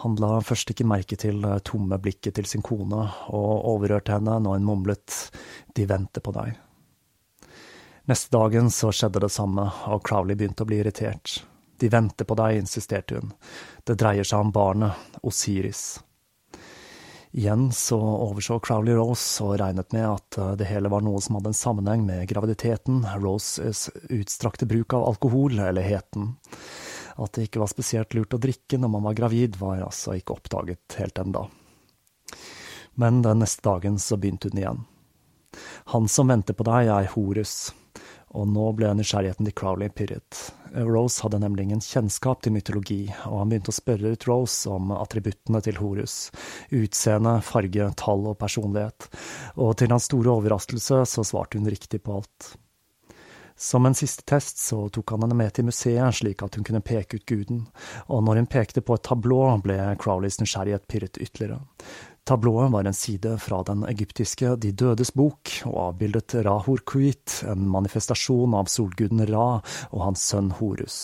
Han 0.03 0.15
la 0.21 0.37
først 0.45 0.69
ikke 0.71 0.85
merke 0.85 1.17
til 1.17 1.41
det 1.41 1.63
tomme 1.69 1.97
blikket 2.01 2.37
til 2.37 2.45
sin 2.45 2.61
kone, 2.65 3.01
og 3.33 3.67
overhørte 3.73 4.13
henne 4.13 4.37
når 4.43 4.59
hun 4.59 4.67
mumlet 4.67 5.19
De 5.75 5.85
venter 5.89 6.21
på 6.21 6.33
deg. 6.35 6.55
Neste 8.07 8.31
dagen 8.31 8.69
så 8.71 8.91
skjedde 8.95 9.25
det 9.25 9.33
samme, 9.33 9.65
og 9.91 10.03
Crowley 10.07 10.37
begynte 10.37 10.63
å 10.63 10.69
bli 10.69 10.79
irritert. 10.79 11.41
De 11.77 11.89
venter 11.91 12.25
på 12.25 12.37
deg, 12.39 12.61
insisterte 12.61 13.19
hun. 13.19 13.33
Det 13.83 13.97
dreier 13.99 14.25
seg 14.25 14.45
om 14.45 14.53
barnet, 14.55 15.17
Osiris. 15.27 15.99
Igjen 17.37 17.67
så 17.75 17.97
overså 17.99 18.61
Crowley 18.63 18.95
Rose 18.97 19.43
og 19.43 19.57
regnet 19.59 19.91
med 19.93 20.07
at 20.07 20.37
det 20.57 20.69
hele 20.69 20.89
var 20.89 21.03
noe 21.05 21.19
som 21.21 21.37
hadde 21.37 21.51
en 21.51 21.57
sammenheng 21.57 22.05
med 22.07 22.29
graviditeten, 22.31 23.03
Roses 23.19 23.89
utstrakte 24.07 24.65
bruk 24.69 24.95
av 24.97 25.09
alkohol 25.11 25.59
eller 25.59 25.85
heten. 25.85 26.31
At 27.17 27.33
det 27.33 27.47
ikke 27.47 27.63
var 27.63 27.71
spesielt 27.71 28.13
lurt 28.17 28.35
å 28.37 28.41
drikke 28.41 28.77
når 28.77 28.93
man 28.93 29.07
var 29.09 29.17
gravid, 29.17 29.57
var 29.61 29.81
altså 29.85 30.17
ikke 30.17 30.37
oppdaget 30.37 30.99
helt 31.01 31.21
enda. 31.21 31.47
Men 32.97 33.21
den 33.25 33.43
neste 33.43 33.65
dagen 33.65 33.97
så 34.01 34.17
begynte 34.17 34.51
hun 34.51 34.61
igjen. 34.61 34.85
Han 35.93 36.07
som 36.11 36.29
venter 36.29 36.57
på 36.57 36.65
deg, 36.67 36.89
er 36.91 37.09
Horus, 37.13 37.71
og 38.35 38.49
nå 38.51 38.65
ble 38.77 38.91
nysgjerrigheten 38.97 39.47
til 39.47 39.55
Crowley 39.57 39.89
pirret. 39.93 40.41
Rose 40.75 41.23
hadde 41.23 41.39
nemlig 41.41 41.67
ingen 41.67 41.81
kjennskap 41.81 42.43
til 42.43 42.53
mytologi, 42.57 43.05
og 43.29 43.39
han 43.39 43.53
begynte 43.53 43.71
å 43.71 43.77
spørre 43.77 44.13
ut 44.13 44.27
Rose 44.29 44.69
om 44.73 44.91
attributtene 44.97 45.61
til 45.63 45.79
Horus, 45.79 46.17
utseende, 46.75 47.37
farge, 47.45 47.89
tall 48.01 48.27
og 48.33 48.37
personlighet, 48.41 49.09
og 49.55 49.77
til 49.79 49.93
hans 49.93 50.09
store 50.11 50.35
overraskelse 50.37 51.03
så 51.07 51.25
svarte 51.25 51.61
hun 51.61 51.69
riktig 51.71 52.03
på 52.05 52.19
alt. 52.19 52.51
Som 53.57 53.85
en 53.85 53.95
siste 53.97 54.21
test 54.21 54.59
så 54.61 54.83
tok 54.93 55.15
han 55.15 55.23
henne 55.25 55.35
med 55.37 55.55
til 55.57 55.65
museet, 55.65 56.13
slik 56.13 56.43
at 56.45 56.55
hun 56.55 56.65
kunne 56.67 56.83
peke 56.85 57.17
ut 57.17 57.25
guden, 57.25 57.63
og 58.05 58.21
når 58.27 58.43
hun 58.43 58.51
pekte 58.53 58.83
på 58.85 58.97
et 58.97 59.07
tablå, 59.07 59.41
ble 59.65 59.79
Crowleys 59.97 60.37
nysgjerrighet 60.37 60.85
pirret 60.85 61.17
ytterligere. 61.17 61.63
Tablået 62.27 62.71
var 62.71 62.83
en 62.83 62.93
side 62.93 63.37
fra 63.39 63.63
den 63.63 63.85
egyptiske 63.87 64.49
De 64.59 64.73
dødes 64.75 65.13
bok, 65.15 65.51
og 65.65 65.77
avbildet 65.85 66.35
Rahor 66.43 66.81
Kuit, 66.83 67.37
en 67.47 67.63
manifestasjon 67.71 68.53
av 68.59 68.67
solguden 68.67 69.23
Ra 69.29 69.45
og 69.87 70.03
hans 70.03 70.25
sønn 70.33 70.49
Horus. 70.59 70.97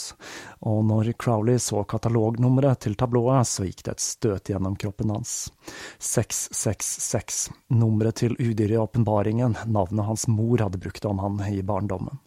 Og 0.67 0.83
når 0.89 1.13
Crowley 1.15 1.61
så 1.63 1.85
katalognummeret 1.87 2.83
til 2.83 2.99
tablået, 2.99 3.47
så 3.47 3.63
gikk 3.69 3.85
det 3.87 3.95
et 3.95 4.03
støt 4.03 4.51
gjennom 4.51 4.75
kroppen 4.75 5.15
hans. 5.15 5.47
666, 6.03 7.47
nummeret 7.71 8.19
til 8.19 8.35
udyret 8.35 8.75
i 8.75 8.83
åpenbaringen, 8.83 9.55
navnet 9.63 10.11
hans 10.11 10.27
mor 10.27 10.59
hadde 10.67 10.83
brukt 10.83 11.07
om 11.07 11.23
han 11.23 11.39
i 11.53 11.63
barndommen. 11.63 12.19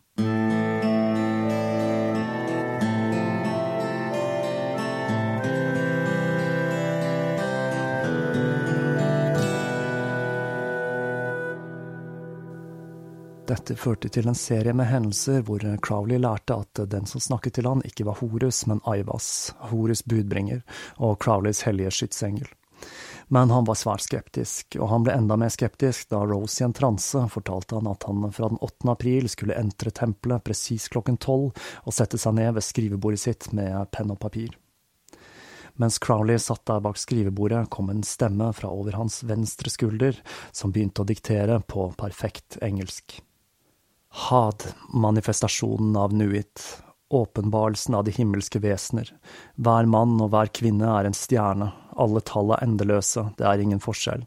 Dette 13.47 13.77
førte 13.79 14.09
til 14.11 14.27
en 14.27 14.35
serie 14.35 14.73
med 14.75 14.89
hendelser 14.91 15.45
hvor 15.47 15.63
Crowley 15.83 16.19
lærte 16.19 16.57
at 16.59 16.81
den 16.91 17.07
som 17.07 17.23
snakket 17.23 17.55
til 17.59 17.69
han 17.69 17.83
ikke 17.87 18.07
var 18.09 18.19
Horus, 18.19 18.65
men 18.67 18.81
Aivas, 18.91 19.55
Horus 19.71 20.03
budbringer 20.03 20.65
og 20.99 21.19
Crowleys 21.23 21.63
hellige 21.67 21.93
skytsengel. 21.95 22.49
Men 23.29 23.51
han 23.51 23.65
var 23.67 23.75
svært 23.75 24.05
skeptisk, 24.05 24.77
og 24.79 24.91
han 24.93 25.07
ble 25.07 25.17
enda 25.19 25.35
mer 25.41 25.51
skeptisk 25.51 26.13
da 26.13 26.21
Rose 26.29 26.63
i 26.63 26.67
en 26.67 26.75
transe 26.77 27.25
fortalte 27.33 27.75
han 27.75 27.89
at 27.91 28.07
han 28.07 28.23
fra 28.31 28.51
den 28.53 28.61
8. 28.63 28.87
april 28.93 29.27
skulle 29.33 29.57
entre 29.59 29.91
tempelet 29.91 30.45
presis 30.47 30.87
klokken 30.93 31.19
tolv 31.19 31.51
og 31.83 31.97
sette 31.97 32.21
seg 32.23 32.37
ned 32.39 32.55
ved 32.55 32.67
skrivebordet 32.67 33.25
sitt 33.25 33.51
med 33.57 33.91
penn 33.91 34.15
og 34.15 34.21
papir. 34.23 34.55
Mens 35.77 35.99
Crowley 36.01 36.39
satt 36.41 36.65
der 36.71 36.81
bak 36.81 36.97
skrivebordet, 36.97 37.67
kom 37.69 37.91
en 37.93 38.07
stemme 38.07 38.49
fra 38.57 38.71
over 38.73 38.97
hans 38.97 39.21
venstre 39.29 39.69
skulder, 39.75 40.17
som 40.53 40.73
begynte 40.73 41.03
å 41.03 41.09
diktere 41.09 41.59
på 41.69 41.91
perfekt 41.99 42.57
engelsk. 42.65 43.19
Had, 44.31 44.65
manifestasjonen 44.95 45.99
av 46.01 46.15
Nuit, 46.17 46.63
åpenbarelsen 47.11 47.95
av 47.95 48.05
de 48.05 48.15
himmelske 48.15 48.61
vesener. 48.63 49.11
Hver 49.57 49.87
mann 49.91 50.17
og 50.21 50.33
hver 50.35 50.51
kvinne 50.55 50.89
er 50.99 51.09
en 51.09 51.17
stjerne, 51.17 51.71
alle 51.97 52.23
tall 52.27 52.53
er 52.55 52.65
endeløse, 52.67 53.29
det 53.39 53.47
er 53.47 53.63
ingen 53.63 53.83
forskjell. 53.83 54.27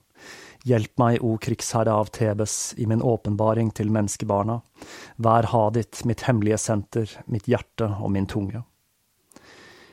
Hjelp 0.67 0.91
meg, 0.99 1.21
o 1.23 1.37
krigsherre 1.39 1.93
av 1.95 2.09
Tebes, 2.15 2.73
i 2.77 2.85
min 2.89 3.03
åpenbaring 3.05 3.71
til 3.71 3.91
menneskebarna. 3.95 4.59
Vær 5.15 5.47
Hadit, 5.53 6.01
mitt 6.05 6.25
hemmelige 6.27 6.59
senter, 6.59 7.13
mitt 7.31 7.47
hjerte 7.47 7.87
og 7.99 8.11
min 8.11 8.27
tunge. 8.27 8.65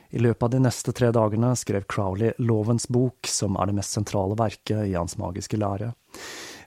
I 0.09 0.19
løpet 0.23 0.43
av 0.43 0.51
de 0.51 0.59
neste 0.63 0.93
tre 0.95 1.11
dagene 1.15 1.53
skrev 1.59 1.87
Crowley 1.91 2.33
Lovens 2.39 2.87
bok, 2.87 3.27
som 3.27 3.57
er 3.59 3.67
det 3.67 3.77
mest 3.79 3.95
sentrale 3.95 4.37
verket 4.39 4.87
i 4.87 4.95
hans 4.95 5.17
magiske 5.19 5.59
lære. 5.59 5.91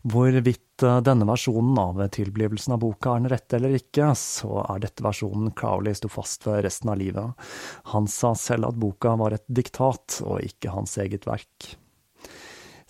Hvorvidt 0.01 0.83
eh, 0.83 1.01
denne 1.05 1.27
versjonen 1.29 1.77
av 1.79 2.01
tilblivelsen 2.09 2.73
av 2.73 2.81
boka 2.81 3.13
er 3.13 3.21
den 3.21 3.33
rette 3.35 3.59
eller 3.59 3.77
ikke, 3.77 4.15
så 4.17 4.63
er 4.63 4.81
dette 4.81 5.05
versjonen 5.05 5.53
Crowley 5.53 5.99
sto 5.99 6.09
fast 6.09 6.47
ved 6.49 6.65
resten 6.65 6.89
av 6.89 6.97
livet. 7.03 7.51
Han 7.93 8.09
sa 8.09 8.33
selv 8.39 8.71
at 8.71 8.81
boka 8.81 9.13
var 9.21 9.37
et 9.37 9.45
diktat, 9.45 10.23
og 10.25 10.41
ikke 10.47 10.73
hans 10.73 10.97
eget 11.05 11.29
verk. 11.29 11.75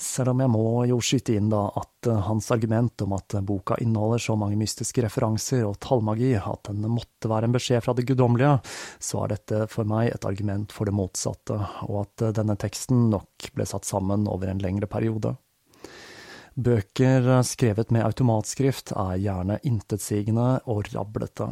Selv 0.00 0.32
om 0.32 0.38
jeg 0.40 0.48
må 0.48 0.62
jo 0.88 0.96
skyte 1.04 1.34
inn 1.36 1.50
da 1.50 1.66
at 1.76 2.06
eh, 2.08 2.22
hans 2.30 2.46
argument 2.54 3.02
om 3.02 3.18
at 3.18 3.34
boka 3.42 3.76
inneholder 3.82 4.22
så 4.22 4.38
mange 4.38 4.56
mystiske 4.62 5.02
referanser 5.02 5.66
og 5.66 5.80
tallmagi 5.82 6.36
at 6.38 6.70
den 6.70 6.86
måtte 6.94 7.28
være 7.28 7.50
en 7.50 7.58
beskjed 7.58 7.82
fra 7.84 7.98
det 7.98 8.06
guddommelige, 8.06 8.54
så 9.02 9.24
er 9.24 9.34
dette 9.34 9.66
for 9.74 9.88
meg 9.90 10.14
et 10.14 10.30
argument 10.30 10.70
for 10.70 10.86
det 10.86 10.94
motsatte, 10.94 11.58
og 11.90 12.04
at 12.06 12.28
eh, 12.30 12.34
denne 12.38 12.54
teksten 12.54 13.08
nok 13.10 13.50
ble 13.58 13.66
satt 13.66 13.90
sammen 13.90 14.30
over 14.30 14.54
en 14.54 14.62
lengre 14.62 14.86
periode. 14.86 15.34
Bøker 16.60 17.24
skrevet 17.46 17.92
med 17.94 18.04
automatskrift 18.04 18.92
er 18.92 19.20
gjerne 19.22 19.56
intetsigende 19.64 20.58
og 20.68 20.90
rablete. 20.92 21.46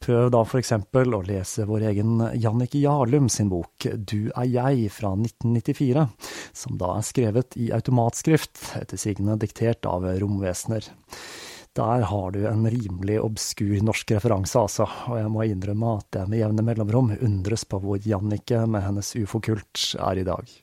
Prøv 0.00 0.30
da 0.32 0.42
eksempel 0.60 1.12
å 1.12 1.20
lese 1.26 1.66
vår 1.68 1.88
egen 1.90 2.22
Jannicke 2.40 2.80
Jarlum 2.80 3.28
sin 3.32 3.50
bok 3.52 3.88
Du 3.96 4.30
er 4.30 4.48
jeg 4.48 4.88
fra 4.94 5.12
1994, 5.18 6.06
som 6.56 6.78
da 6.80 6.94
er 6.96 7.08
skrevet 7.10 7.58
i 7.60 7.68
automatskrift, 7.76 8.62
etter 8.80 9.00
sigende 9.00 9.36
diktert 9.42 9.84
av 9.90 10.06
romvesener. 10.22 10.88
Der 11.76 12.06
har 12.08 12.30
du 12.32 12.46
en 12.48 12.64
rimelig 12.72 13.18
obskur 13.20 13.82
norsk 13.84 14.14
referanse, 14.16 14.56
altså, 14.56 14.86
og 15.10 15.18
jeg 15.20 15.32
må 15.34 15.44
innrømme 15.44 15.98
at 15.98 16.22
jeg 16.22 16.32
med 16.32 16.40
jevne 16.40 16.64
mellomrom 16.64 17.12
undres 17.18 17.66
på 17.68 17.82
hvor 17.82 18.00
Jannicke 18.00 18.62
med 18.64 18.86
hennes 18.86 19.12
ufokult 19.20 19.90
er 20.00 20.22
i 20.22 20.24
dag. 20.24 20.56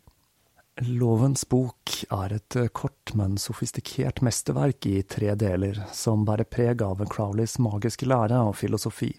Lovens 0.81 1.43
bok 1.45 1.91
er 2.09 2.33
et 2.33 2.55
kort, 2.73 3.13
men 3.13 3.37
sofistikert 3.37 4.23
mesterverk 4.25 4.87
i 4.89 5.03
tre 5.05 5.35
deler, 5.37 5.77
som 5.93 6.25
bærer 6.25 6.49
preg 6.49 6.81
av 6.81 7.03
Crowleys 7.13 7.59
magiske 7.61 8.09
lære 8.09 8.39
og 8.41 8.57
filosofi 8.57 9.13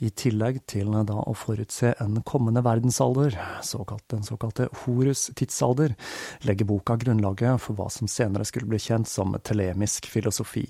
i 0.00 0.10
tillegg 0.10 0.62
til 0.70 0.90
da 1.06 1.16
å 1.28 1.34
forutse 1.36 1.92
en 2.00 2.20
kommende 2.26 2.62
verdensalder, 2.64 3.36
såkalt 3.62 4.06
den 4.12 4.24
såkalte 4.24 4.68
Horus 4.82 5.28
tidsalder, 5.36 5.94
legger 6.48 6.68
boka 6.68 6.96
grunnlaget 7.00 7.60
for 7.60 7.76
hva 7.76 7.90
som 7.92 8.08
senere 8.08 8.46
skulle 8.48 8.70
bli 8.70 8.80
kjent 8.80 9.08
som 9.08 9.36
telemisk 9.44 10.08
filosofi. 10.10 10.66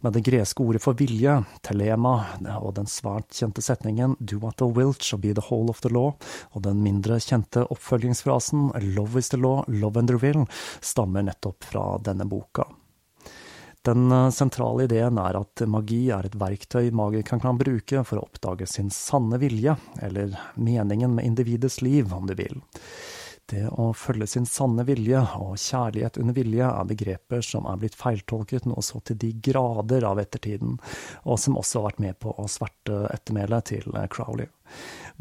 Med 0.00 0.14
det 0.16 0.24
greske 0.26 0.64
ordet 0.64 0.82
for 0.84 0.96
vilje, 0.98 1.34
telema, 1.66 2.14
og 2.58 2.74
den 2.78 2.88
svært 2.88 3.34
kjente 3.36 3.64
setningen 3.64 4.16
do 4.20 4.38
what 4.42 4.58
the 4.62 4.68
wilt 4.68 5.02
shall 5.02 5.20
be 5.20 5.34
the 5.34 5.44
whole 5.50 5.70
of 5.70 5.82
the 5.84 5.92
law, 5.92 6.14
og 6.54 6.64
den 6.66 6.82
mindre 6.84 7.20
kjente 7.20 7.66
oppfølgingsfrasen 7.68 8.70
love 8.94 9.18
is 9.18 9.32
the 9.34 9.40
law, 9.40 9.62
love 9.68 9.98
and 9.98 10.08
the 10.12 10.20
will, 10.22 10.46
stammer 10.80 11.26
nettopp 11.26 11.68
fra 11.72 11.98
denne 12.02 12.28
boka. 12.30 12.68
Den 13.82 14.12
eh, 14.12 14.30
sentrale 14.30 14.84
ideen 14.84 15.18
er 15.18 15.40
at 15.40 15.64
magi 15.66 16.04
er 16.14 16.28
et 16.28 16.36
verktøy 16.38 16.92
magikeren 16.94 17.42
kan 17.42 17.58
bruke 17.58 18.04
for 18.06 18.20
å 18.20 18.28
oppdage 18.28 18.68
sin 18.70 18.92
sanne 18.94 19.40
vilje, 19.42 19.74
eller 20.02 20.36
meningen 20.54 21.16
med 21.16 21.26
individets 21.26 21.80
liv, 21.82 22.12
om 22.14 22.28
du 22.30 22.36
vil. 22.38 22.60
Det 23.50 23.64
å 23.74 23.88
følge 23.98 24.28
sin 24.30 24.46
sanne 24.46 24.84
vilje 24.86 25.18
og 25.42 25.58
kjærlighet 25.58 26.16
under 26.22 26.36
vilje 26.36 26.68
er 26.68 26.86
begreper 26.88 27.42
som 27.44 27.66
er 27.68 27.80
blitt 27.82 27.98
feiltolket 27.98 28.68
noe 28.70 28.84
så 28.86 29.02
til 29.02 29.18
de 29.18 29.32
grader 29.50 30.06
av 30.08 30.22
ettertiden, 30.22 30.78
og 31.26 31.40
som 31.42 31.58
også 31.58 31.80
har 31.82 31.90
vært 31.90 32.04
med 32.06 32.20
på 32.22 32.32
å 32.38 32.46
sverte 32.48 33.02
ettermælet 33.10 33.72
til 33.74 33.98
Crowley. 34.14 34.46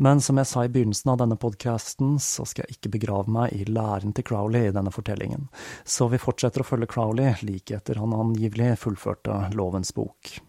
Men 0.01 0.21
som 0.21 0.39
jeg 0.41 0.49
sa 0.49 0.63
i 0.65 0.69
begynnelsen 0.73 1.11
av 1.13 1.19
denne 1.21 1.37
podkasten, 1.37 2.15
så 2.17 2.41
skal 2.49 2.65
jeg 2.65 2.79
ikke 2.79 2.93
begrave 2.95 3.29
meg 3.29 3.53
i 3.53 3.67
læren 3.69 4.15
til 4.17 4.25
Crowley 4.25 4.71
i 4.71 4.73
denne 4.73 4.93
fortellingen, 4.93 5.45
så 5.85 6.09
vi 6.09 6.21
fortsetter 6.21 6.63
å 6.63 6.65
følge 6.65 6.89
Crowley 6.89 7.35
like 7.45 7.77
etter 7.77 8.01
han 8.01 8.15
angivelig 8.17 8.79
fullførte 8.81 9.43
Lovens 9.53 9.93
bok. 9.93 10.39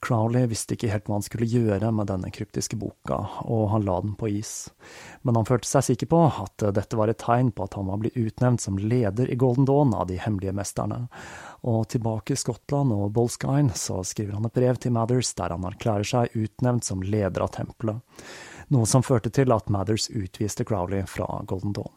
Crowley 0.00 0.46
visste 0.46 0.76
ikke 0.76 0.90
helt 0.92 1.08
hva 1.08 1.16
han 1.16 1.24
skulle 1.26 1.48
gjøre 1.50 1.90
med 1.94 2.06
denne 2.10 2.30
kryptiske 2.34 2.78
boka, 2.78 3.18
og 3.50 3.64
han 3.72 3.86
la 3.86 3.96
den 4.04 4.14
på 4.18 4.30
is. 4.30 4.68
Men 5.26 5.38
han 5.40 5.48
følte 5.48 5.68
seg 5.68 5.86
sikker 5.88 6.10
på 6.12 6.20
at 6.28 6.64
dette 6.76 6.98
var 6.98 7.10
et 7.10 7.18
tegn 7.22 7.50
på 7.50 7.66
at 7.66 7.74
han 7.78 7.88
var 7.90 8.00
blitt 8.02 8.18
utnevnt 8.18 8.62
som 8.62 8.78
leder 8.78 9.30
i 9.30 9.38
Golden 9.38 9.66
Dawn 9.68 9.94
av 9.98 10.06
de 10.10 10.20
hemmelige 10.22 10.54
mesterne, 10.54 11.04
og 11.66 11.88
tilbake 11.90 12.36
i 12.36 12.40
Skottland 12.40 12.94
og 12.94 13.10
Bolskine 13.16 13.74
så 13.74 14.00
skriver 14.06 14.38
han 14.38 14.46
et 14.46 14.54
brev 14.54 14.78
til 14.78 14.94
Mathers 14.94 15.34
der 15.38 15.56
han 15.56 15.66
erklærer 15.66 16.06
seg 16.06 16.36
utnevnt 16.38 16.86
som 16.86 17.02
leder 17.02 17.44
av 17.44 17.54
tempelet, 17.58 18.28
noe 18.70 18.86
som 18.86 19.02
førte 19.02 19.34
til 19.34 19.50
at 19.54 19.72
Mathers 19.72 20.10
utviste 20.14 20.66
Crowley 20.68 21.02
fra 21.10 21.42
Golden 21.50 21.74
Dawn. 21.74 21.94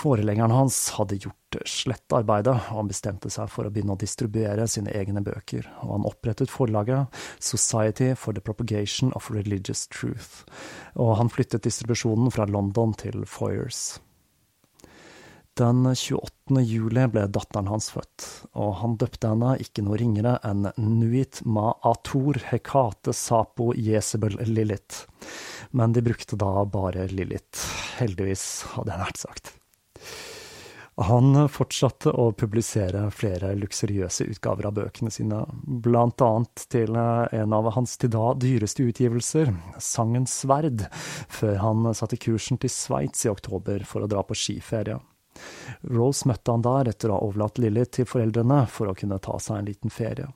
Foreleggeren 0.00 0.50
hans 0.50 0.76
hadde 0.96 1.18
gjort 1.20 1.58
slett 1.68 2.14
arbeidet, 2.16 2.54
og 2.54 2.78
han 2.78 2.88
bestemte 2.88 3.28
seg 3.32 3.50
for 3.52 3.68
å 3.68 3.72
begynne 3.72 3.92
å 3.92 4.00
distribuere 4.00 4.64
sine 4.70 4.94
egne 4.96 5.20
bøker, 5.20 5.66
og 5.82 5.90
han 5.92 6.06
opprettet 6.08 6.48
forlaget 6.48 7.20
Society 7.36 8.14
for 8.16 8.32
the 8.32 8.40
Propagation 8.40 9.12
of 9.18 9.28
Religious 9.34 9.84
Truth, 9.92 10.46
og 10.96 11.18
han 11.20 11.28
flyttet 11.28 11.66
distribusjonen 11.68 12.32
fra 12.32 12.48
London 12.48 12.96
til 12.96 13.26
Foyers. 13.28 13.98
Den 15.60 15.84
28. 15.84 16.62
juli 16.64 17.04
ble 17.12 17.26
datteren 17.28 17.68
hans 17.68 17.90
født, 17.92 18.24
og 18.56 18.78
han 18.80 18.96
døpte 18.96 19.34
henne 19.34 19.58
ikke 19.60 19.84
noe 19.84 20.00
ringere 20.00 20.38
enn 20.48 20.70
Nuit 20.80 21.42
Ma 21.44 21.74
Ator 21.84 22.40
Hekate 22.48 23.12
Sapo 23.12 23.74
Jesebel 23.76 24.40
Lilith. 24.48 25.04
Men 25.76 25.92
de 25.92 26.08
brukte 26.08 26.40
da 26.40 26.64
bare 26.64 27.10
Lilith. 27.12 27.68
Heldigvis, 28.00 28.46
hadde 28.78 28.94
jeg 28.94 29.04
nært 29.04 29.26
sagt. 29.28 29.56
Han 31.00 31.48
fortsatte 31.48 32.12
å 32.12 32.26
publisere 32.36 33.06
flere 33.14 33.54
luksuriøse 33.56 34.26
utgaver 34.28 34.68
av 34.68 34.74
bøkene 34.76 35.12
sine, 35.12 35.38
blant 35.64 36.20
annet 36.20 36.64
til 36.72 36.96
en 36.96 37.54
av 37.56 37.70
hans 37.72 37.96
til 38.00 38.12
da 38.12 38.34
dyreste 38.36 38.84
utgivelser, 38.84 39.48
Sangens 39.80 40.34
sverd, 40.42 40.84
før 41.32 41.56
han 41.62 41.88
satte 41.96 42.20
kursen 42.20 42.60
til 42.60 42.72
Sveits 42.74 43.24
i 43.24 43.32
oktober 43.32 43.86
for 43.88 44.04
å 44.04 44.10
dra 44.10 44.20
på 44.26 44.36
skiferie. 44.36 44.98
Rose 45.88 46.28
møtte 46.28 46.52
han 46.52 46.66
der 46.66 46.92
etter 46.92 47.08
å 47.08 47.16
ha 47.16 47.30
overlatt 47.30 47.62
Lilly 47.62 47.86
til 47.88 48.08
foreldrene 48.08 48.66
for 48.68 48.90
å 48.90 48.96
kunne 48.98 49.20
ta 49.24 49.38
seg 49.40 49.62
en 49.62 49.70
liten 49.72 49.94
ferie. 49.94 50.28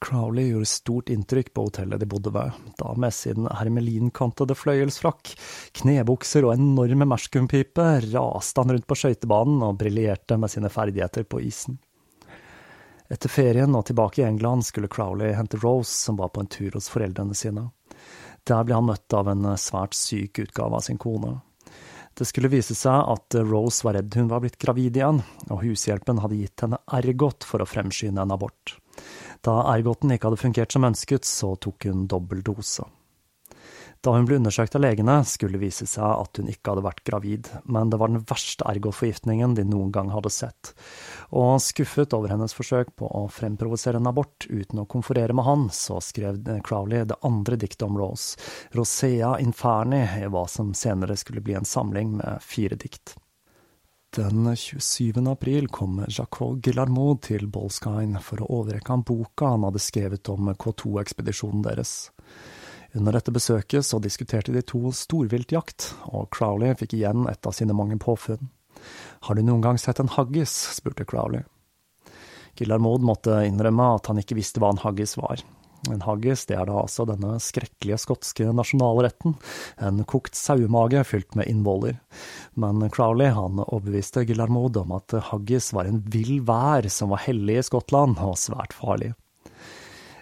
Crowley 0.00 0.48
gjorde 0.48 0.66
stort 0.66 1.10
inntrykk 1.12 1.52
på 1.54 1.66
hotellet 1.66 2.00
de 2.00 2.08
bodde 2.08 2.32
ved, 2.32 2.56
da 2.80 2.94
med 2.96 3.12
sin 3.14 3.44
hermelinkantede 3.52 4.56
fløyelsfrakk, 4.56 5.34
knebukser 5.82 6.46
og 6.48 6.54
enorme 6.54 7.08
merskumpipe 7.10 7.86
raste 8.06 8.64
han 8.64 8.72
rundt 8.72 8.88
på 8.88 8.96
skøytebanen 8.96 9.60
og 9.66 9.76
briljerte 9.82 10.40
med 10.40 10.52
sine 10.52 10.72
ferdigheter 10.72 11.28
på 11.28 11.42
isen. 11.44 11.76
Etter 13.10 13.32
ferien 13.32 13.74
og 13.74 13.84
tilbake 13.90 14.22
i 14.22 14.26
England 14.28 14.64
skulle 14.68 14.88
Crowley 14.88 15.34
hente 15.34 15.58
Rose, 15.60 15.92
som 15.92 16.16
var 16.16 16.30
på 16.32 16.44
en 16.44 16.50
tur 16.50 16.78
hos 16.78 16.88
foreldrene 16.88 17.36
sine. 17.36 17.68
Der 18.48 18.64
ble 18.64 18.78
han 18.78 18.86
møtt 18.88 19.12
av 19.12 19.28
en 19.28 19.48
svært 19.60 19.98
syk 19.98 20.38
utgave 20.46 20.78
av 20.78 20.86
sin 20.86 20.98
kone. 20.98 21.40
Det 22.14 22.26
skulle 22.28 22.50
vise 22.52 22.74
seg 22.74 23.10
at 23.12 23.36
Rose 23.46 23.84
var 23.86 23.98
redd 23.98 24.14
hun 24.16 24.30
var 24.30 24.42
blitt 24.44 24.58
gravid 24.62 24.96
igjen, 24.98 25.20
og 25.50 25.62
hushjelpen 25.64 26.22
hadde 26.22 26.38
gitt 26.40 26.64
henne 26.64 26.80
Ergot 26.96 27.46
for 27.46 27.62
å 27.62 27.68
fremskynde 27.68 28.22
en 28.22 28.34
abort. 28.34 28.76
Da 29.46 29.60
ergoten 29.72 30.12
ikke 30.12 30.28
hadde 30.28 30.40
fungert 30.40 30.72
som 30.74 30.86
ønsket, 30.88 31.28
så 31.28 31.54
tok 31.56 31.88
hun 31.88 32.08
dobbel 32.10 32.42
dose. 32.44 32.84
Da 34.00 34.14
hun 34.14 34.24
ble 34.24 34.38
undersøkt 34.40 34.72
av 34.78 34.80
legene, 34.80 35.18
skulle 35.28 35.58
det 35.58 35.66
vise 35.66 35.84
seg 35.88 36.04
at 36.08 36.38
hun 36.40 36.48
ikke 36.48 36.72
hadde 36.72 36.84
vært 36.86 37.02
gravid, 37.04 37.50
men 37.68 37.90
det 37.92 37.98
var 38.00 38.08
den 38.08 38.22
verste 38.24 38.64
ergotforgiftningen 38.70 39.58
de 39.58 39.66
noen 39.68 39.90
gang 39.92 40.08
hadde 40.14 40.32
sett. 40.32 40.72
Og 41.36 41.60
skuffet 41.60 42.16
over 42.16 42.32
hennes 42.32 42.56
forsøk 42.56 42.94
på 42.96 43.10
å 43.12 43.26
fremprovosere 43.28 44.00
en 44.00 44.08
abort 44.08 44.48
uten 44.48 44.80
å 44.80 44.88
konferere 44.88 45.36
med 45.36 45.44
han, 45.44 45.68
så 45.68 46.00
skrev 46.04 46.40
Crowley 46.64 47.04
det 47.10 47.20
andre 47.28 47.60
diktet 47.60 47.84
om 47.84 48.00
Rose, 48.00 48.40
Rosea 48.72 49.34
Inferni, 49.44 50.06
i 50.24 50.32
hva 50.32 50.46
som 50.48 50.72
senere 50.72 51.18
skulle 51.20 51.44
bli 51.44 51.60
en 51.60 51.68
samling 51.68 52.16
med 52.22 52.40
fire 52.40 52.80
dikt. 52.80 53.18
Den 54.16 54.56
27. 54.56 55.28
april 55.30 55.68
kom 55.68 56.04
Jacques 56.08 56.58
Guillermot 56.62 57.20
til 57.28 57.44
Bolskine 57.46 58.18
for 58.18 58.42
å 58.42 58.48
overrekke 58.56 58.90
ham 58.90 59.04
boka 59.06 59.52
han 59.52 59.62
hadde 59.62 59.78
skrevet 59.78 60.26
om 60.32 60.48
K2-ekspedisjonen 60.50 61.62
deres. 61.62 61.92
Under 62.98 63.14
dette 63.14 63.30
besøket 63.30 63.86
så 63.86 64.00
diskuterte 64.02 64.50
de 64.50 64.64
to 64.66 64.90
storviltjakt, 64.90 65.92
og 66.10 66.26
Crowley 66.34 66.74
fikk 66.80 66.96
igjen 66.98 67.28
et 67.30 67.46
av 67.46 67.54
sine 67.54 67.76
mange 67.78 68.00
påfunn. 68.02 68.50
Har 69.28 69.38
du 69.38 69.44
noen 69.46 69.62
gang 69.62 69.78
sett 69.78 70.02
en 70.02 70.10
haggis? 70.10 70.56
spurte 70.74 71.06
Crowley. 71.06 71.46
Guillermod 72.58 73.06
måtte 73.06 73.44
innrømme 73.46 73.92
at 73.94 74.10
han 74.10 74.18
ikke 74.18 74.40
visste 74.40 74.58
hva 74.58 74.72
en 74.74 74.82
haggis 74.82 75.14
var, 75.22 75.38
en 75.88 76.02
haggis 76.04 76.44
det 76.50 76.58
er 76.58 76.68
da 76.68 76.80
altså 76.82 77.06
denne 77.08 77.38
skrekkelige 77.40 78.00
skotske 78.02 78.50
nasjonalretten, 78.56 79.36
en 79.80 80.02
kokt 80.08 80.36
sauemage 80.36 81.02
fylt 81.08 81.38
med 81.38 81.48
innvoller. 81.48 81.96
Men 82.60 82.84
Crowley 82.92 83.32
han 83.36 83.62
overbeviste 83.64 84.26
Guillermod 84.28 84.76
om 84.82 84.92
at 84.98 85.16
haggis 85.30 85.72
var 85.76 85.88
en 85.88 86.02
vill 86.12 86.42
vær 86.46 86.88
som 86.92 87.14
var 87.14 87.24
hellig 87.24 87.60
i 87.60 87.66
Skottland, 87.70 88.20
og 88.20 88.38
svært 88.40 88.76
farlig. 88.76 89.14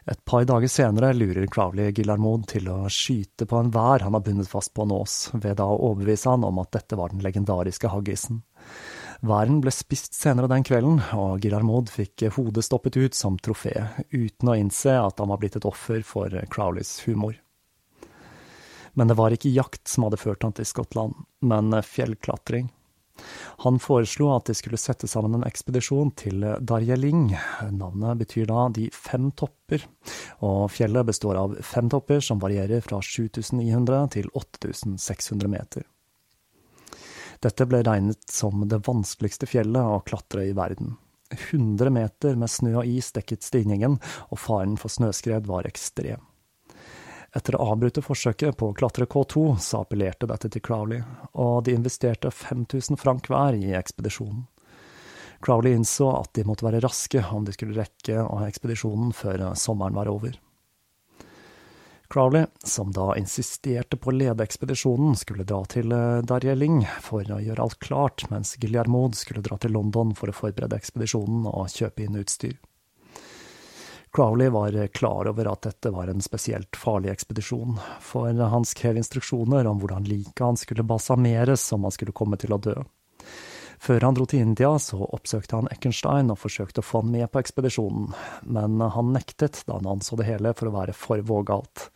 Et 0.08 0.20
par 0.24 0.46
dager 0.48 0.70
senere 0.72 1.10
lurer 1.12 1.44
Crowley 1.52 1.92
Guillermod 1.92 2.46
til 2.48 2.70
å 2.72 2.78
skyte 2.92 3.44
på 3.48 3.58
en 3.60 3.72
vær 3.74 4.06
han 4.06 4.14
har 4.16 4.24
bundet 4.24 4.48
fast 4.48 4.72
på 4.72 4.86
en 4.86 4.94
ås, 4.96 5.16
ved 5.34 5.58
da 5.60 5.66
å 5.68 5.80
overbevise 5.90 6.32
han 6.32 6.46
om 6.48 6.62
at 6.62 6.72
dette 6.78 6.96
var 6.96 7.12
den 7.12 7.20
legendariske 7.24 7.90
haggisen. 7.92 8.40
Væren 9.18 9.58
ble 9.58 9.72
spist 9.74 10.14
senere 10.14 10.46
den 10.50 10.62
kvelden, 10.62 11.00
og 11.18 11.42
Girarmod 11.42 11.90
fikk 11.90 12.28
hodet 12.36 12.62
stoppet 12.62 13.00
ut 13.00 13.16
som 13.18 13.38
trofé, 13.42 13.74
uten 14.14 14.50
å 14.52 14.54
innse 14.54 14.94
at 14.94 15.18
han 15.18 15.32
var 15.32 15.40
blitt 15.42 15.58
et 15.58 15.66
offer 15.66 16.04
for 16.06 16.30
Crowleys 16.52 17.00
humor. 17.08 17.34
Men 18.94 19.10
det 19.10 19.18
var 19.18 19.34
ikke 19.34 19.50
jakt 19.50 19.90
som 19.90 20.06
hadde 20.06 20.20
ført 20.22 20.46
han 20.46 20.54
til 20.54 20.66
Skottland, 20.70 21.18
men 21.42 21.74
fjellklatring. 21.82 22.70
Han 23.64 23.80
foreslo 23.82 24.30
at 24.36 24.46
de 24.46 24.54
skulle 24.54 24.78
sette 24.78 25.10
sammen 25.10 25.34
en 25.34 25.46
ekspedisjon 25.48 26.12
til 26.18 26.46
Darjeeling. 26.62 27.32
Navnet 27.74 28.22
betyr 28.22 28.46
da 28.46 28.68
De 28.70 28.86
fem 28.94 29.32
topper, 29.34 29.82
og 30.46 30.70
fjellet 30.70 31.10
består 31.10 31.42
av 31.42 31.58
fem 31.66 31.90
topper 31.90 32.22
som 32.22 32.38
varierer 32.42 32.86
fra 32.86 33.02
7900 33.02 34.12
til 34.14 34.30
8600 34.30 35.50
meter. 35.50 35.86
Dette 37.44 37.66
ble 37.70 37.82
regnet 37.86 38.30
som 38.30 38.64
det 38.68 38.80
vanskeligste 38.88 39.46
fjellet 39.46 39.82
å 39.82 40.00
klatre 40.06 40.48
i 40.48 40.56
verden. 40.56 40.96
100 41.30 41.90
meter 41.90 42.38
med 42.40 42.50
snø 42.50 42.72
og 42.80 42.88
is 42.88 43.12
dekket 43.14 43.44
stigningen, 43.46 43.98
og 44.32 44.40
faren 44.40 44.78
for 44.80 44.90
snøskred 44.90 45.46
var 45.46 45.68
ekstrem. 45.68 46.24
Etter 47.36 47.58
å 47.58 47.68
avbryte 47.74 48.02
forsøket 48.02 48.56
på 48.56 48.70
å 48.70 48.74
klatre 48.76 49.06
K2, 49.06 49.42
så 49.60 49.82
appellerte 49.84 50.26
dette 50.30 50.48
til 50.48 50.64
Crowley, 50.64 51.02
og 51.36 51.66
de 51.66 51.76
investerte 51.76 52.32
5000 52.32 52.98
frank 52.98 53.28
hver 53.28 53.58
i 53.58 53.74
ekspedisjonen. 53.76 54.46
Crowley 55.44 55.76
innså 55.76 56.08
at 56.16 56.32
de 56.34 56.46
måtte 56.48 56.66
være 56.66 56.80
raske 56.82 57.22
om 57.30 57.44
de 57.46 57.54
skulle 57.54 57.76
rekke 57.76 58.24
ekspedisjonen 58.48 59.12
før 59.14 59.50
sommeren 59.54 59.94
var 60.00 60.10
over. 60.10 60.34
Crowley, 62.10 62.46
som 62.64 62.92
da 62.92 63.16
insisterte 63.16 63.96
på 63.96 64.08
å 64.08 64.16
lede 64.16 64.44
ekspedisjonen, 64.44 65.12
skulle 65.16 65.44
dra 65.44 65.60
til 65.68 65.92
eh, 65.92 66.22
Darjeeling 66.24 66.80
for 67.04 67.28
å 67.28 67.40
gjøre 67.44 67.66
alt 67.66 67.78
klart, 67.84 68.24
mens 68.32 68.54
Guillermod 68.56 69.18
skulle 69.18 69.44
dra 69.44 69.58
til 69.60 69.76
London 69.76 70.14
for 70.16 70.32
å 70.32 70.36
forberede 70.36 70.78
ekspedisjonen 70.80 71.44
og 71.50 71.68
kjøpe 71.68 72.06
inn 72.06 72.16
utstyr. 72.16 72.56
Crowley 74.16 74.48
var 74.48 74.72
klar 74.96 75.28
over 75.28 75.50
at 75.52 75.66
dette 75.68 75.92
var 75.92 76.08
en 76.08 76.24
spesielt 76.24 76.76
farlig 76.80 77.12
ekspedisjon, 77.12 77.76
for 78.00 78.32
han 78.32 78.64
skrev 78.64 78.96
instruksjoner 78.96 79.68
om 79.68 79.82
hvordan 79.82 80.08
liket 80.08 80.40
hans 80.46 80.64
skulle 80.64 80.88
balsameres 80.88 81.66
om 81.76 81.84
han 81.84 81.92
skulle 81.92 82.16
komme 82.16 82.40
til 82.40 82.56
å 82.56 82.62
dø. 82.70 82.78
Før 83.78 84.08
han 84.08 84.16
dro 84.16 84.26
til 84.26 84.42
India, 84.42 84.72
så 84.82 84.98
oppsøkte 85.06 85.60
han 85.60 85.70
Eckenstein 85.70 86.32
og 86.32 86.40
forsøkte 86.42 86.82
å 86.82 86.86
få 86.86 87.02
han 87.04 87.12
med 87.14 87.30
på 87.30 87.42
ekspedisjonen, 87.42 88.10
men 88.50 88.82
han 88.82 89.14
nektet 89.14 89.62
da 89.68 89.78
han 89.78 89.88
anså 89.94 90.18
det 90.18 90.26
hele 90.28 90.54
for 90.58 90.70
å 90.70 90.74
være 90.74 90.96
for 90.96 91.22
vågalt. 91.22 91.88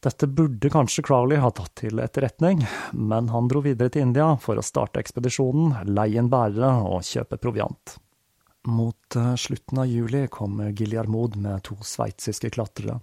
Dette 0.00 0.28
burde 0.32 0.70
kanskje 0.72 1.04
Crowley 1.04 1.40
ha 1.40 1.50
tatt 1.52 1.74
til 1.82 2.00
etterretning, 2.00 2.62
men 2.96 3.28
han 3.32 3.48
dro 3.52 3.60
videre 3.64 3.92
til 3.92 4.06
India 4.06 4.30
for 4.40 4.56
å 4.56 4.64
starte 4.64 5.00
ekspedisjonen, 5.02 5.74
leie 5.92 6.20
inn 6.20 6.30
bærere 6.32 6.70
og 6.88 7.04
kjøpe 7.04 7.36
proviant. 7.40 7.98
Mot 8.68 9.16
eh, 9.16 9.34
slutten 9.40 9.80
av 9.80 9.88
juli 9.88 10.26
kom 10.32 10.58
Giljarmod 10.76 11.36
med 11.40 11.62
to 11.68 11.76
sveitsiske 11.84 12.52
klatrere. 12.52 12.98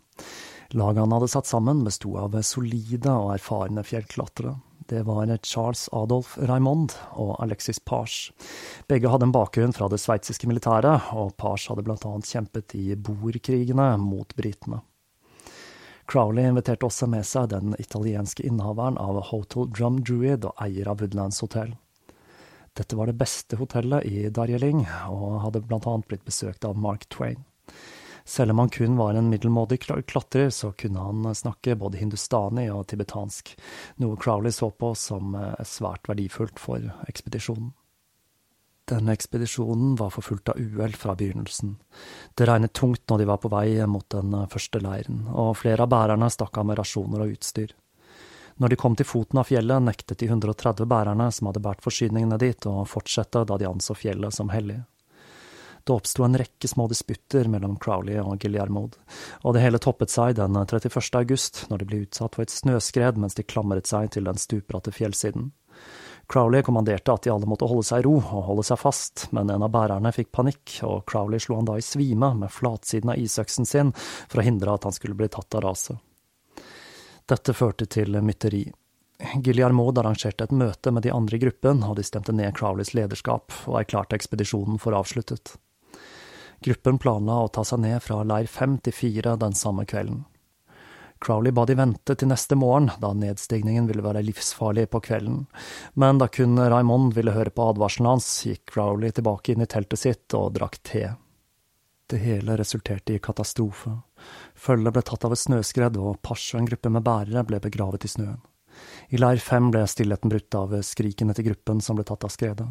Laget 0.77 1.01
han 1.01 1.13
hadde 1.15 1.29
satt 1.31 1.49
sammen, 1.49 1.85
besto 1.85 2.17
av 2.19 2.35
solide 2.45 3.13
og 3.13 3.33
erfarne 3.37 3.85
fjellklatrere. 3.85 4.57
Det 4.87 5.03
var 5.03 5.25
Charles 5.45 5.89
Adolf 5.91 6.37
Raymond 6.37 6.93
og 7.11 7.43
Alexis 7.43 7.79
Page. 7.79 8.31
Begge 8.87 9.09
hadde 9.11 9.27
en 9.27 9.33
bakgrunn 9.35 9.73
fra 9.75 9.89
det 9.91 9.99
sveitsiske 9.99 10.47
militæret, 10.47 11.09
og 11.11 11.33
Page 11.35 11.67
hadde 11.67 11.83
annet 12.07 12.29
kjempet 12.29 12.75
i 12.79 12.95
boerkrigene 12.95 13.89
mot 13.99 14.31
britene. 14.37 14.79
Crowley 16.07 16.47
inviterte 16.47 16.87
også 16.87 17.09
med 17.11 17.27
seg 17.27 17.49
den 17.51 17.75
italienske 17.83 18.45
innehaveren 18.47 18.95
av 19.01 19.19
Hotel 19.27 19.67
Drum 19.75 19.99
Druid 20.07 20.47
og 20.47 20.55
eier 20.63 20.87
av 20.87 21.03
Woodlands 21.03 21.41
Hotel. 21.43 21.75
Dette 22.79 22.95
var 22.95 23.11
det 23.11 23.19
beste 23.19 23.59
hotellet 23.59 24.07
i 24.07 24.29
Darjeeling, 24.31 24.85
og 25.11 25.41
hadde 25.43 25.65
annet 25.67 26.07
blitt 26.07 26.23
besøkt 26.23 26.63
av 26.63 26.79
Mark 26.79 27.09
Twain. 27.11 27.43
Selv 28.27 28.51
om 28.51 28.59
han 28.59 28.69
kun 28.69 28.97
var 28.97 29.13
en 29.13 29.29
middelmådig 29.29 29.79
klatrer, 30.05 30.49
så 30.49 30.71
kunne 30.71 30.99
han 30.99 31.35
snakke 31.35 31.77
både 31.79 32.01
hindustani 32.01 32.65
og 32.67 32.89
tibetansk, 32.91 33.53
noe 34.03 34.17
Crowley 34.19 34.51
så 34.51 34.67
på 34.67 34.89
som 34.99 35.35
eh, 35.39 35.53
svært 35.63 36.09
verdifullt 36.11 36.59
for 36.59 36.83
ekspedisjonen. 37.07 37.69
Denne 38.91 39.15
ekspedisjonen 39.15 39.95
var 39.99 40.11
forfulgt 40.11 40.51
av 40.51 40.59
uhell 40.59 40.95
fra 40.95 41.15
begynnelsen. 41.15 41.77
Det 42.35 42.49
regnet 42.51 42.75
tungt 42.75 43.07
når 43.07 43.23
de 43.23 43.29
var 43.31 43.39
på 43.43 43.51
vei 43.55 43.79
mot 43.87 44.09
den 44.11 44.35
eh, 44.35 44.45
første 44.51 44.83
leiren, 44.83 45.23
og 45.31 45.55
flere 45.63 45.87
av 45.87 45.93
bærerne 45.95 46.27
stakk 46.31 46.59
av 46.59 46.67
med 46.67 46.81
rasjoner 46.81 47.23
og 47.23 47.37
utstyr. 47.37 47.71
Når 48.59 48.75
de 48.75 48.81
kom 48.83 48.99
til 48.99 49.07
foten 49.07 49.39
av 49.39 49.47
fjellet, 49.47 49.87
nektet 49.87 50.19
de 50.19 50.27
130 50.27 50.83
bærerne 50.83 51.31
som 51.31 51.47
hadde 51.47 51.63
båret 51.63 51.87
forsyningene 51.87 52.43
dit, 52.43 52.67
å 52.67 52.83
fortsette 52.83 53.47
da 53.47 53.55
de 53.55 53.71
anså 53.71 53.95
fjellet 53.95 54.35
som 54.35 54.51
hellig. 54.51 54.81
Det 55.87 55.93
oppsto 55.95 56.25
en 56.25 56.35
rekke 56.35 56.67
små 56.67 56.89
disputter 56.91 57.47
mellom 57.47 57.77
Crowley 57.79 58.17
og 58.19 58.41
Guillermod, 58.43 58.97
og 59.47 59.53
det 59.55 59.61
hele 59.63 59.79
toppet 59.79 60.11
seg 60.11 60.33
den 60.35 60.57
31. 60.59 60.97
august, 61.15 61.61
når 61.71 61.79
de 61.79 61.85
ble 61.87 61.99
utsatt 62.03 62.33
for 62.35 62.43
et 62.43 62.51
snøskred 62.51 63.19
mens 63.23 63.37
de 63.37 63.45
klamret 63.47 63.87
seg 63.87 64.09
til 64.11 64.27
den 64.27 64.41
stupbratte 64.41 64.91
fjellsiden. 64.91 65.53
Crowley 66.27 66.65
kommanderte 66.67 67.13
at 67.13 67.23
de 67.23 67.31
alle 67.31 67.47
måtte 67.47 67.69
holde 67.71 67.85
seg 67.87 68.01
i 68.01 68.05
ro 68.09 68.17
og 68.19 68.43
holde 68.49 68.65
seg 68.67 68.81
fast, 68.81 69.29
men 69.31 69.47
en 69.53 69.63
av 69.63 69.71
bærerne 69.71 70.11
fikk 70.11 70.33
panikk, 70.35 70.73
og 70.83 71.05
Crowley 71.07 71.39
slo 71.39 71.55
han 71.61 71.69
da 71.69 71.77
i 71.79 71.85
svime 71.85 72.33
med 72.35 72.51
flatsiden 72.51 73.13
av 73.13 73.21
isøksen 73.21 73.69
sin 73.69 73.93
for 73.95 74.41
å 74.41 74.45
hindre 74.49 74.73
at 74.75 74.89
han 74.89 74.95
skulle 74.97 75.15
bli 75.15 75.29
tatt 75.31 75.55
av 75.55 75.63
raset. 75.69 76.01
Dette 77.31 77.55
førte 77.55 77.87
til 77.87 78.19
mytteri. 78.19 78.65
Guillermod 79.39 80.03
arrangerte 80.03 80.49
et 80.49 80.51
møte 80.51 80.91
med 80.91 81.07
de 81.07 81.15
andre 81.15 81.39
i 81.39 81.45
gruppen, 81.45 81.79
og 81.87 81.95
de 81.95 82.03
stemte 82.03 82.35
ned 82.35 82.51
Crowleys 82.59 82.91
lederskap 82.91 83.55
og 83.63 83.79
erklærte 83.79 84.19
ekspedisjonen 84.19 84.83
for 84.83 84.99
avsluttet. 84.99 85.55
Gruppen 86.63 86.97
planla 86.97 87.43
å 87.43 87.51
ta 87.53 87.63
seg 87.67 87.83
ned 87.83 88.01
fra 88.03 88.23
leir 88.25 88.49
fem 88.49 88.77
til 88.81 88.95
fire 88.95 89.35
den 89.39 89.53
samme 89.57 89.85
kvelden. 89.85 90.25
Crowley 91.19 91.51
ba 91.51 91.65
de 91.65 91.73
vente 91.77 92.13
til 92.13 92.29
neste 92.29 92.55
morgen, 92.55 92.91
da 93.01 93.09
nedstigningen 93.17 93.87
ville 93.89 94.05
være 94.05 94.21
livsfarlig 94.25 94.85
på 94.93 95.01
kvelden, 95.07 95.45
men 95.97 96.19
da 96.21 96.27
kun 96.29 96.59
Raymond 96.59 97.15
ville 97.17 97.33
høre 97.33 97.53
på 97.53 97.71
advarselen 97.71 98.11
hans, 98.11 98.27
gikk 98.45 98.67
Crowley 98.73 99.15
tilbake 99.15 99.53
inn 99.53 99.65
i 99.65 99.69
teltet 99.69 100.03
sitt 100.03 100.37
og 100.37 100.53
drakk 100.57 100.77
te. 100.85 101.07
Det 102.07 102.21
hele 102.21 102.55
resulterte 102.59 103.17
i 103.17 103.23
katastrofe. 103.23 103.97
Følget 104.55 104.93
ble 104.93 105.03
tatt 105.09 105.25
av 105.27 105.33
et 105.33 105.41
snøskred, 105.41 105.97
og 105.97 106.21
Pasj 106.23 106.53
og 106.53 106.61
en 106.61 106.69
gruppe 106.69 106.93
med 106.93 107.03
bærere 107.03 107.43
ble 107.49 107.59
begravet 107.65 108.05
i 108.05 108.13
snøen. 108.13 108.39
I 109.09 109.17
leir 109.17 109.41
fem 109.41 109.71
ble 109.73 109.81
stillheten 109.89 110.31
brutt 110.31 110.55
av 110.55 110.75
skrikene 110.85 111.33
til 111.33 111.49
gruppen 111.49 111.81
som 111.81 111.97
ble 111.97 112.05
tatt 112.07 112.23
av 112.27 112.31
skredet. 112.31 112.67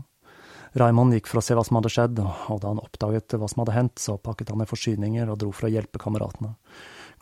Raymond 0.76 1.14
gikk 1.16 1.30
for 1.30 1.40
å 1.40 1.44
se 1.44 1.54
hva 1.56 1.62
som 1.64 1.78
hadde 1.78 1.88
skjedd, 1.88 2.18
og 2.20 2.58
da 2.60 2.68
han 2.68 2.82
oppdaget 2.82 3.38
hva 3.40 3.48
som 3.48 3.62
hadde 3.62 3.76
hendt, 3.76 4.00
så 4.02 4.18
pakket 4.20 4.50
han 4.52 4.60
ned 4.60 4.68
forsyninger 4.68 5.30
og 5.32 5.38
dro 5.40 5.48
for 5.56 5.68
å 5.68 5.72
hjelpe 5.72 6.00
kameratene. 6.02 6.52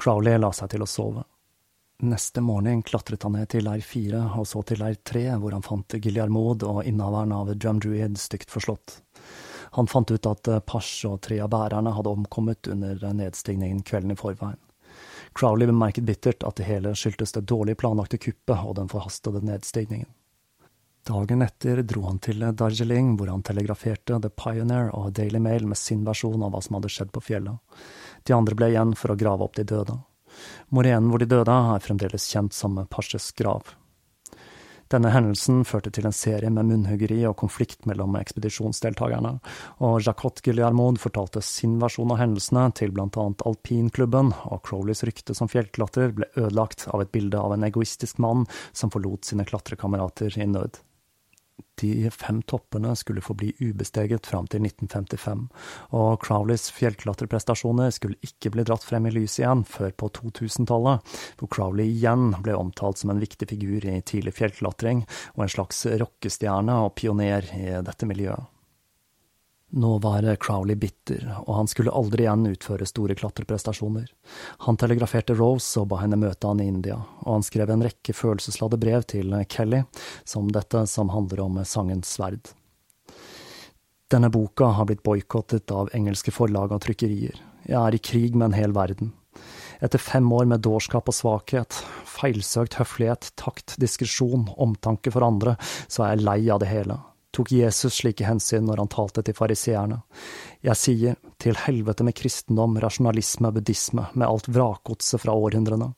Crowley 0.00 0.40
la 0.40 0.50
seg 0.50 0.72
til 0.72 0.82
å 0.82 0.90
sove. 0.90 1.22
Neste 2.02 2.42
morgen 2.42 2.82
klatret 2.82 3.22
han 3.22 3.36
ned 3.38 3.52
til 3.52 3.62
leir 3.68 3.84
fire, 3.86 4.24
og 4.34 4.48
så 4.50 4.64
til 4.66 4.82
leir 4.82 4.98
tre, 5.07 5.28
hvor 5.38 5.55
han 5.55 5.62
fant 5.62 5.94
Giljarmod 5.94 6.66
og 6.66 6.82
innehaveren 6.82 7.36
av 7.36 7.52
Drumdruid 7.55 8.18
stygt 8.18 8.50
forslått. 8.50 8.98
Han 9.78 9.86
fant 9.86 10.11
ut 10.11 10.26
at 10.26 10.50
Pash 10.66 11.07
og 11.07 11.20
tre 11.22 11.38
av 11.42 11.52
bærerne 11.55 11.94
hadde 11.94 12.11
omkommet 12.11 12.66
under 12.74 12.98
nedstigningen 13.14 13.86
kvelden 13.86 14.16
i 14.16 14.18
forveien. 14.18 14.59
Crowley 15.34 15.70
bemerket 15.70 16.07
bittert 16.11 16.42
at 16.46 16.59
det 16.59 16.66
hele 16.66 16.94
skyldtes 16.98 17.34
det 17.38 17.46
dårlig 17.50 17.78
planlagte 17.78 18.18
kuppet 18.18 18.66
og 18.66 18.76
den 18.78 18.90
forhastede 18.90 19.42
nedstigningen. 19.46 20.11
Dagen 21.05 21.42
etter 21.44 21.82
dro 21.84 22.07
han 22.07 22.18
til 22.24 22.40
Darjeeling, 22.57 23.11
hvor 23.18 23.28
han 23.28 23.42
telegraferte 23.44 24.16
The 24.24 24.30
Pioneer 24.32 24.88
og 24.96 25.11
Daily 25.12 25.36
Mail 25.36 25.66
med 25.68 25.76
sin 25.76 26.00
versjon 26.07 26.40
av 26.40 26.55
hva 26.55 26.62
som 26.64 26.78
hadde 26.78 26.88
skjedd 26.94 27.11
på 27.12 27.20
fjellet. 27.26 27.61
De 28.24 28.32
andre 28.32 28.57
ble 28.57 28.70
igjen 28.72 28.94
for 28.96 29.12
å 29.12 29.18
grave 29.20 29.44
opp 29.44 29.59
de 29.59 29.66
døde. 29.68 29.98
Morenen 30.72 31.11
hvor 31.12 31.20
de 31.20 31.28
døde, 31.28 31.52
er 31.52 31.84
fremdeles 31.84 32.24
kjent 32.32 32.57
som 32.57 32.80
Pasjes 32.88 33.34
grav. 33.36 33.74
Denne 34.94 35.11
hendelsen 35.12 35.61
førte 35.68 35.92
til 35.92 36.09
en 36.09 36.16
serie 36.16 36.48
med 36.52 36.70
munnhuggeri 36.70 37.20
og 37.28 37.36
konflikt 37.42 37.84
mellom 37.88 38.16
ekspedisjonsdeltakerne, 38.20 39.34
og 39.84 39.98
Jacot 40.07 40.40
Guillermod 40.44 41.02
fortalte 41.02 41.44
sin 41.44 41.76
versjon 41.84 42.16
av 42.16 42.22
hendelsene 42.22 42.64
til 42.80 42.96
annet 42.96 43.44
alpinklubben, 43.44 44.32
og 44.48 44.64
Crowleys 44.64 45.05
rykte 45.05 45.36
som 45.36 45.52
fjellklatrer 45.52 46.16
ble 46.16 46.32
ødelagt 46.32 46.88
av 46.88 47.05
et 47.05 47.12
bilde 47.12 47.44
av 47.44 47.59
en 47.59 47.68
egoistisk 47.68 48.24
mann 48.24 48.48
som 48.72 48.92
forlot 48.94 49.28
sine 49.28 49.44
klatrekamerater 49.48 50.40
i 50.40 50.48
nød. 50.48 50.80
De 51.80 52.10
fem 52.14 52.40
toppene 52.46 52.94
skulle 52.96 53.24
forbli 53.24 53.50
ubesteget 53.58 54.28
fram 54.30 54.46
til 54.50 54.62
1955, 54.68 55.48
og 55.98 56.22
Crowleys 56.22 56.68
fjellklatreprestasjoner 56.76 57.90
skulle 57.94 58.20
ikke 58.22 58.52
bli 58.54 58.66
dratt 58.66 58.86
frem 58.86 59.08
i 59.10 59.14
lyset 59.16 59.42
igjen 59.42 59.66
før 59.66 59.90
på 59.98 60.10
2000-tallet, 60.20 61.14
hvor 61.40 61.50
Crowley 61.50 61.90
igjen 61.90 62.30
ble 62.44 62.54
omtalt 62.58 63.02
som 63.02 63.10
en 63.10 63.22
viktig 63.22 63.50
figur 63.50 63.84
i 63.90 64.00
tidlig 64.06 64.36
fjellklatring 64.38 65.04
og 65.34 65.46
en 65.46 65.54
slags 65.56 65.84
rockestjerne 65.98 66.78
og 66.86 66.94
pioner 67.00 67.50
i 67.58 67.70
dette 67.82 68.08
miljøet. 68.10 68.53
Nå 69.76 69.98
var 69.98 70.36
Crowley 70.36 70.76
bitter, 70.78 71.24
og 71.46 71.56
han 71.56 71.66
skulle 71.66 71.90
aldri 71.90 72.22
igjen 72.22 72.46
utføre 72.46 72.86
store 72.86 73.16
klatreprestasjoner. 73.18 74.06
Han 74.68 74.76
telegraferte 74.78 75.34
Rose 75.34 75.80
og 75.80 75.88
ba 75.90 75.98
henne 75.98 76.14
møte 76.20 76.46
han 76.46 76.60
i 76.62 76.68
India, 76.70 77.00
og 77.24 77.30
han 77.32 77.42
skrev 77.42 77.72
en 77.74 77.82
rekke 77.82 78.14
følelsesladde 78.14 78.78
brev 78.78 79.02
til 79.10 79.34
Kelly, 79.50 79.80
som 80.22 80.52
dette 80.54 80.84
som 80.86 81.10
handler 81.10 81.42
om 81.42 81.58
sangens 81.66 82.12
sverd. 82.14 82.52
Denne 84.14 84.30
boka 84.30 84.68
har 84.76 84.86
blitt 84.86 85.02
boikottet 85.02 85.74
av 85.74 85.90
engelske 85.98 86.30
forlag 86.30 86.70
og 86.76 86.84
trykkerier. 86.84 87.40
Jeg 87.66 87.80
er 87.80 87.96
i 87.96 88.02
krig 88.10 88.36
med 88.36 88.52
en 88.52 88.58
hel 88.60 88.76
verden. 88.76 89.10
Etter 89.82 89.98
fem 89.98 90.28
år 90.36 90.46
med 90.52 90.62
dårskap 90.62 91.10
og 91.10 91.18
svakhet, 91.18 91.80
feilsøkt 92.06 92.78
høflighet, 92.78 93.32
takt, 93.42 93.74
diskresjon, 93.82 94.46
omtanke 94.54 95.10
for 95.10 95.26
andre, 95.26 95.56
så 95.88 96.06
er 96.06 96.14
jeg 96.14 96.26
lei 96.30 96.38
av 96.46 96.62
det 96.62 96.70
hele 96.70 97.00
tok 97.35 97.53
Jesus 97.53 97.99
slike 98.01 98.26
hensyn 98.26 98.64
når 98.68 98.82
han 98.85 98.91
talte 98.93 99.24
til 99.26 99.37
fariseerne. 99.37 100.01
Jeg 100.64 100.80
sier, 100.80 101.20
til 101.43 101.59
helvete 101.66 102.07
med 102.07 102.16
kristendom, 102.16 102.78
rasjonalisme, 102.80 103.51
buddhisme, 103.53 104.07
med 104.14 104.26
alt 104.28 104.49
vrakgodset 104.49 105.20
fra 105.24 105.35
århundrene. 105.37 105.93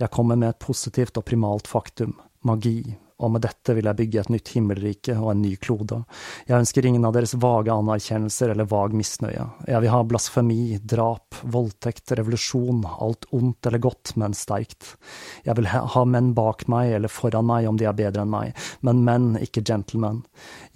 Jeg 0.00 0.12
kommer 0.14 0.38
med 0.40 0.54
et 0.54 0.62
positivt 0.62 1.18
og 1.20 1.26
primalt 1.28 1.68
faktum, 1.68 2.14
magi, 2.46 2.94
og 3.20 3.34
med 3.34 3.44
dette 3.44 3.74
vil 3.76 3.88
jeg 3.88 3.98
bygge 3.98 4.20
et 4.22 4.32
nytt 4.32 4.52
himmelrike 4.54 5.16
og 5.18 5.32
en 5.34 5.42
ny 5.44 5.52
klode. 5.60 6.00
Jeg 6.48 6.56
ønsker 6.58 6.86
ingen 6.88 7.04
av 7.04 7.14
deres 7.16 7.34
vage 7.40 7.72
anerkjennelser 7.74 8.54
eller 8.54 8.68
vag 8.70 8.96
misnøye. 8.96 9.46
Jeg 9.68 9.84
vil 9.84 9.92
ha 9.92 10.00
blasfemi, 10.08 10.78
drap, 10.80 11.36
voldtekt, 11.42 12.14
revolusjon, 12.18 12.82
alt 13.00 13.28
ondt 13.36 13.68
eller 13.68 13.82
godt, 13.84 14.14
men 14.20 14.36
sterkt. 14.36 14.94
Jeg 15.44 15.58
vil 15.58 15.68
ha 15.70 16.04
menn 16.08 16.32
bak 16.36 16.66
meg 16.72 16.96
eller 16.96 17.12
foran 17.12 17.48
meg 17.50 17.68
om 17.68 17.78
de 17.80 17.88
er 17.88 17.96
bedre 17.96 18.24
enn 18.24 18.32
meg, 18.32 18.56
men 18.86 19.04
menn, 19.06 19.30
ikke 19.40 19.64
gentlemen. 19.66 20.22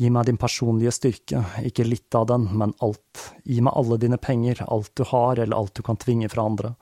Gi 0.00 0.10
meg 0.12 0.28
din 0.28 0.40
personlige 0.40 0.94
styrke, 0.94 1.44
ikke 1.64 1.88
litt 1.88 2.14
av 2.18 2.28
den, 2.30 2.48
men 2.52 2.74
alt. 2.84 3.00
Gi 3.48 3.60
meg 3.64 3.76
alle 3.78 3.98
dine 4.02 4.18
penger, 4.20 4.64
alt 4.68 4.92
du 4.98 5.04
har 5.08 5.38
eller 5.38 5.56
alt 5.56 5.74
du 5.78 5.82
kan 5.86 5.98
tvinge 6.00 6.28
fra 6.32 6.44
andre. 6.48 6.74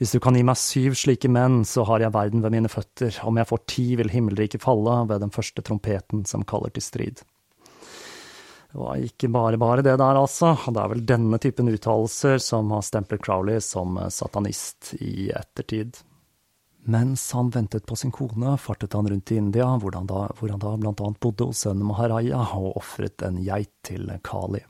Hvis 0.00 0.14
du 0.14 0.20
kan 0.22 0.36
gi 0.36 0.44
meg 0.46 0.58
syv 0.60 0.98
slike 0.98 1.30
menn, 1.30 1.62
så 1.68 1.84
har 1.88 2.02
jeg 2.02 2.14
verden 2.14 2.42
ved 2.44 2.54
mine 2.54 2.72
føtter, 2.72 3.14
om 3.28 3.38
jeg 3.38 3.50
får 3.50 3.64
ti 3.70 3.86
vil 4.00 4.12
himmelriket 4.12 4.64
falle, 4.64 5.03
ved 5.10 5.24
den 5.24 5.32
første 5.34 5.62
trompeten 5.62 6.24
som 6.28 6.44
kaller 6.48 6.74
til 6.74 6.84
strid. 6.84 7.22
Det 8.74 8.80
var 8.80 8.98
ikke 8.98 9.28
bare 9.30 9.58
bare 9.58 9.82
det 9.86 9.98
der, 10.00 10.18
altså. 10.18 10.56
Det 10.66 10.80
er 10.82 10.90
vel 10.90 11.04
denne 11.06 11.38
typen 11.38 11.70
uttalelser 11.70 12.40
som 12.42 12.72
har 12.74 12.82
stemplet 12.82 13.22
Crowley 13.22 13.60
som 13.62 14.00
satanist 14.10 14.96
i 14.98 15.30
ettertid. 15.30 16.00
Mens 16.84 17.30
han 17.32 17.52
ventet 17.54 17.86
på 17.86 17.96
sin 17.96 18.10
kone, 18.12 18.56
fartet 18.58 18.92
han 18.92 19.06
rundt 19.08 19.30
i 19.32 19.38
India, 19.40 19.68
hvor 19.80 19.94
han 19.96 20.10
da, 20.10 20.26
da 20.28 20.74
blant 20.76 21.00
annet 21.00 21.20
bodde 21.22 21.46
hos 21.48 21.62
sønnen 21.64 21.86
Maharaja 21.86 22.42
og 22.58 22.74
ofret 22.82 23.22
en 23.24 23.38
geit 23.46 23.72
til 23.86 24.10
Kali. 24.26 24.60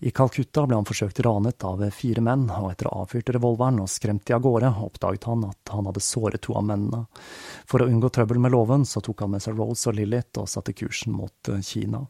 I 0.00 0.10
Calcutta 0.14 0.62
ble 0.66 0.76
han 0.78 0.86
forsøkt 0.86 1.20
ranet 1.26 1.64
av 1.66 1.80
fire 1.90 2.22
menn, 2.22 2.44
og 2.54 2.70
etter 2.70 2.86
å 2.86 2.92
ha 2.94 3.06
avfyrt 3.06 3.32
revolveren 3.34 3.80
og 3.82 3.90
skremt 3.90 4.28
de 4.28 4.36
av 4.36 4.44
gårde, 4.44 4.70
oppdaget 4.86 5.26
han 5.26 5.42
at 5.48 5.72
han 5.74 5.88
hadde 5.90 6.02
såret 6.04 6.44
to 6.46 6.54
av 6.54 6.68
mennene. 6.68 7.06
For 7.66 7.82
å 7.82 7.88
unngå 7.90 8.12
trøbbel 8.14 8.38
med 8.38 8.54
loven, 8.54 8.86
så 8.86 9.02
tok 9.02 9.26
han 9.26 9.34
med 9.34 9.42
seg 9.42 9.58
Rose 9.58 9.90
og 9.90 9.98
Lilith 9.98 10.38
og 10.38 10.46
satte 10.52 10.76
kursen 10.78 11.18
mot 11.18 11.50
eh, 11.50 11.58
Kina. 11.66 12.04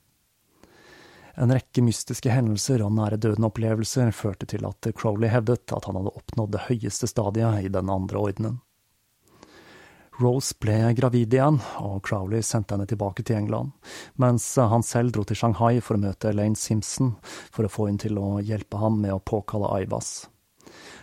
En 1.38 1.54
rekke 1.54 1.80
mystiske 1.86 2.32
hendelser 2.34 2.82
og 2.84 2.92
nære 2.98 3.16
døden-opplevelser 3.24 4.10
førte 4.12 4.48
til 4.50 4.66
at 4.68 4.90
Crowley 4.98 5.30
hevdet 5.32 5.72
at 5.72 5.86
han 5.88 5.96
hadde 5.96 6.16
oppnådd 6.18 6.56
det 6.56 6.64
høyeste 6.66 7.08
stadiet 7.08 7.64
i 7.64 7.72
den 7.72 7.92
andre 7.94 8.20
ordenen. 8.20 8.58
Rose 10.18 10.54
ble 10.58 10.92
gravid 10.98 11.34
igjen, 11.34 11.60
og 11.78 12.00
Crowley 12.08 12.42
sendte 12.42 12.74
henne 12.74 12.88
tilbake 12.90 13.22
til 13.22 13.38
England, 13.38 13.70
mens 14.18 14.46
han 14.58 14.82
selv 14.82 15.14
dro 15.14 15.22
til 15.26 15.38
Shanghai 15.38 15.78
for 15.78 15.94
å 15.94 16.02
møte 16.02 16.32
Elaine 16.32 16.58
Simpson 16.58 17.12
for 17.54 17.66
å 17.66 17.70
få 17.70 17.86
henne 17.86 18.02
til 18.02 18.18
å 18.18 18.40
hjelpe 18.42 18.80
ham 18.82 18.98
med 19.04 19.14
å 19.14 19.22
påkalle 19.22 19.70
Aivas. 19.76 20.26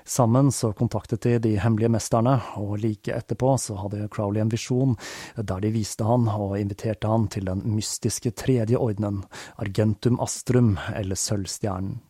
Sammen 0.05 0.51
så 0.51 0.73
kontaktet 0.77 1.23
de 1.23 1.37
de 1.41 1.53
hemmelige 1.57 1.93
mesterne, 1.95 2.35
og 2.61 2.75
like 2.83 3.13
etterpå 3.15 3.55
så 3.57 3.77
hadde 3.79 4.09
Crowley 4.13 4.43
en 4.43 4.51
visjon 4.51 4.97
der 5.37 5.63
de 5.63 5.71
viste 5.73 6.05
han 6.05 6.27
og 6.29 6.57
inviterte 6.59 7.09
han 7.09 7.29
til 7.31 7.47
den 7.47 7.63
mystiske 7.71 8.35
tredje 8.37 8.77
ordenen, 8.77 9.23
Argentum 9.55 10.19
Astrum, 10.21 10.75
eller 10.93 11.17
Sølvstjernen. 11.17 12.01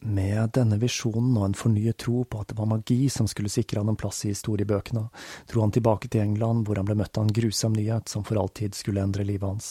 Med 0.00 0.54
denne 0.56 0.78
visjonen 0.80 1.34
og 1.36 1.44
en 1.44 1.56
fornyet 1.56 1.98
tro 2.00 2.22
på 2.24 2.40
at 2.40 2.48
det 2.48 2.56
var 2.56 2.70
magi 2.70 3.10
som 3.12 3.28
skulle 3.28 3.52
sikre 3.52 3.82
han 3.82 3.92
en 3.92 3.98
plass 4.00 4.24
i 4.24 4.32
historiebøkene, 4.32 5.02
dro 5.52 5.60
han 5.60 5.74
tilbake 5.76 6.08
til 6.08 6.24
England, 6.24 6.64
hvor 6.64 6.80
han 6.80 6.88
ble 6.88 6.96
møtt 7.02 7.20
av 7.20 7.28
en 7.28 7.34
grusom 7.36 7.76
nyhet 7.76 8.08
som 8.08 8.24
for 8.24 8.40
alltid 8.40 8.78
skulle 8.78 9.04
endre 9.04 9.28
livet 9.28 9.44
hans. 9.44 9.70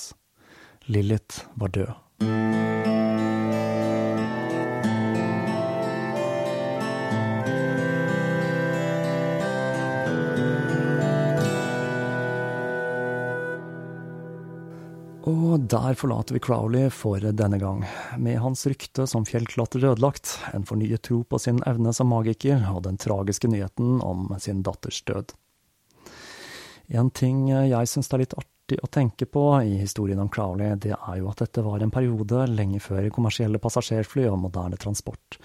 Lilith 0.86 1.50
var 1.58 1.74
død. 1.74 1.98
Og 15.50 15.64
der 15.66 15.96
forlater 15.98 16.36
vi 16.36 16.42
Crowley 16.46 16.92
for 16.94 17.24
denne 17.24 17.58
gang, 17.58 17.80
med 18.22 18.38
hans 18.44 18.68
rykte 18.70 19.08
som 19.10 19.24
fjellklatrer 19.26 19.88
ødelagt, 19.90 20.36
en 20.54 20.68
fornyet 20.68 21.02
tro 21.08 21.24
på 21.26 21.40
sin 21.42 21.64
evne 21.70 21.94
som 21.96 22.12
magiker 22.12 22.68
og 22.70 22.84
den 22.86 23.00
tragiske 23.02 23.50
nyheten 23.50 23.98
om 24.06 24.28
sin 24.38 24.62
datters 24.62 25.02
død. 25.10 25.34
En 26.94 27.10
ting 27.10 27.48
jeg 27.50 27.90
syns 27.90 28.14
er 28.14 28.22
litt 28.22 28.38
artig 28.38 28.78
å 28.86 28.92
tenke 28.94 29.26
på 29.26 29.44
i 29.66 29.80
historien 29.82 30.22
om 30.22 30.30
Crowley, 30.30 30.76
det 30.86 30.94
er 30.94 31.18
jo 31.18 31.32
at 31.32 31.42
dette 31.42 31.66
var 31.66 31.82
en 31.82 31.94
periode 31.94 32.46
lenge 32.52 32.82
før 32.86 33.10
kommersielle 33.14 33.62
passasjerfly 33.62 34.28
og 34.30 34.42
moderne 34.46 34.78
transport, 34.78 35.40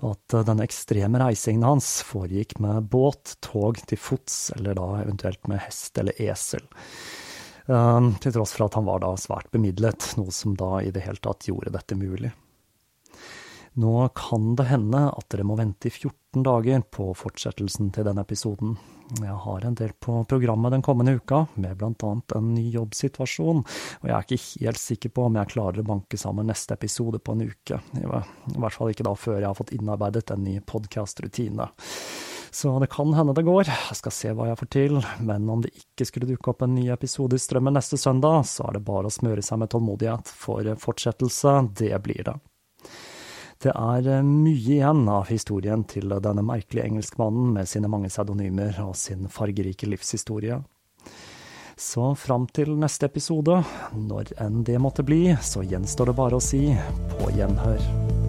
og 0.00 0.14
at 0.14 0.40
denne 0.48 0.64
ekstreme 0.64 1.20
reisingen 1.20 1.68
hans 1.68 1.98
foregikk 2.08 2.56
med 2.64 2.88
båt, 2.88 3.36
tog, 3.44 3.82
til 3.84 4.00
fots, 4.00 4.46
eller 4.56 4.80
da 4.80 4.92
eventuelt 5.02 5.52
med 5.52 5.60
hest 5.66 6.00
eller 6.00 6.16
esel. 6.30 6.64
Ehm, 7.70 8.14
til 8.18 8.34
tross 8.34 8.56
for 8.56 8.66
at 8.66 8.76
han 8.78 8.88
var 8.88 9.02
da 9.04 9.14
svært 9.20 9.50
bemidlet, 9.54 10.12
noe 10.18 10.34
som 10.34 10.56
da 10.58 10.80
i 10.82 10.90
det 10.94 11.04
hele 11.06 11.22
tatt 11.22 11.46
gjorde 11.46 11.74
dette 11.76 11.98
mulig. 11.98 12.32
Nå 13.78 14.08
kan 14.18 14.56
det 14.58 14.66
hende 14.66 15.04
at 15.14 15.28
dere 15.30 15.44
må 15.46 15.54
vente 15.54 15.86
i 15.86 15.92
14 15.92 16.42
dager 16.42 16.82
på 16.90 17.12
fortsettelsen 17.14 17.92
til 17.94 18.08
denne 18.08 18.24
episoden. 18.26 18.74
Jeg 19.20 19.36
har 19.44 19.66
en 19.66 19.76
del 19.78 19.92
på 19.94 20.16
programmet 20.30 20.74
den 20.74 20.82
kommende 20.82 21.14
uka, 21.20 21.44
med 21.54 21.82
annet 21.86 22.34
en 22.34 22.50
ny 22.56 22.64
jobbsituasjon, 22.74 23.62
og 23.62 24.08
jeg 24.08 24.16
er 24.16 24.26
ikke 24.26 24.66
helt 24.66 24.82
sikker 24.82 25.14
på 25.14 25.28
om 25.28 25.38
jeg 25.38 25.52
klarer 25.54 25.84
å 25.84 25.86
banke 25.86 26.18
sammen 26.18 26.50
neste 26.50 26.74
episode 26.74 27.22
på 27.22 27.36
en 27.36 27.46
uke. 27.46 27.78
I 27.94 28.08
hvert 28.10 28.74
fall 28.74 28.90
ikke 28.90 29.06
da 29.06 29.14
før 29.14 29.38
jeg 29.38 29.48
har 29.48 29.58
fått 29.58 29.74
innarbeidet 29.78 30.26
en 30.34 30.44
ny 30.46 30.58
podkastrutine. 30.66 31.70
Så 32.50 32.72
det 32.82 32.90
kan 32.90 33.12
hende 33.14 33.34
det 33.36 33.46
går, 33.46 33.68
jeg 33.70 33.96
skal 33.98 34.14
se 34.14 34.32
hva 34.34 34.48
jeg 34.48 34.58
får 34.58 34.70
til, 34.74 34.98
men 35.22 35.46
om 35.52 35.62
det 35.62 35.70
ikke 35.70 36.08
skulle 36.08 36.30
dukke 36.32 36.50
opp 36.50 36.64
en 36.66 36.74
ny 36.74 36.88
episode 36.90 37.38
i 37.38 37.42
strømmen 37.42 37.76
neste 37.78 37.98
søndag, 38.00 38.42
så 38.50 38.66
er 38.66 38.78
det 38.78 38.86
bare 38.88 39.06
å 39.06 39.14
smøre 39.14 39.44
seg 39.46 39.62
med 39.62 39.70
tålmodighet, 39.70 40.32
for 40.34 40.66
fortsettelse, 40.82 41.54
det 41.78 41.94
blir 42.02 42.26
det. 42.26 42.34
Det 43.60 43.72
er 43.76 44.06
eh, 44.08 44.24
mye 44.24 44.56
igjen 44.56 45.04
av 45.12 45.28
historien 45.28 45.82
til 45.84 46.14
denne 46.24 46.44
merkelige 46.46 46.86
engelskmannen 46.88 47.52
med 47.58 47.68
sine 47.68 47.90
mange 47.92 48.08
pseudonymer 48.08 48.80
og 48.86 48.94
sin 48.96 49.28
fargerike 49.28 49.88
livshistorie. 49.90 50.62
Så 51.80 52.10
fram 52.16 52.48
til 52.52 52.74
neste 52.80 53.08
episode, 53.08 53.60
når 53.96 54.34
enn 54.40 54.64
det 54.68 54.80
måtte 54.80 55.04
bli, 55.04 55.22
så 55.44 55.64
gjenstår 55.64 56.10
det 56.10 56.18
bare 56.18 56.40
å 56.40 56.44
si 56.44 56.66
på 57.16 57.32
gjenhør. 57.36 58.28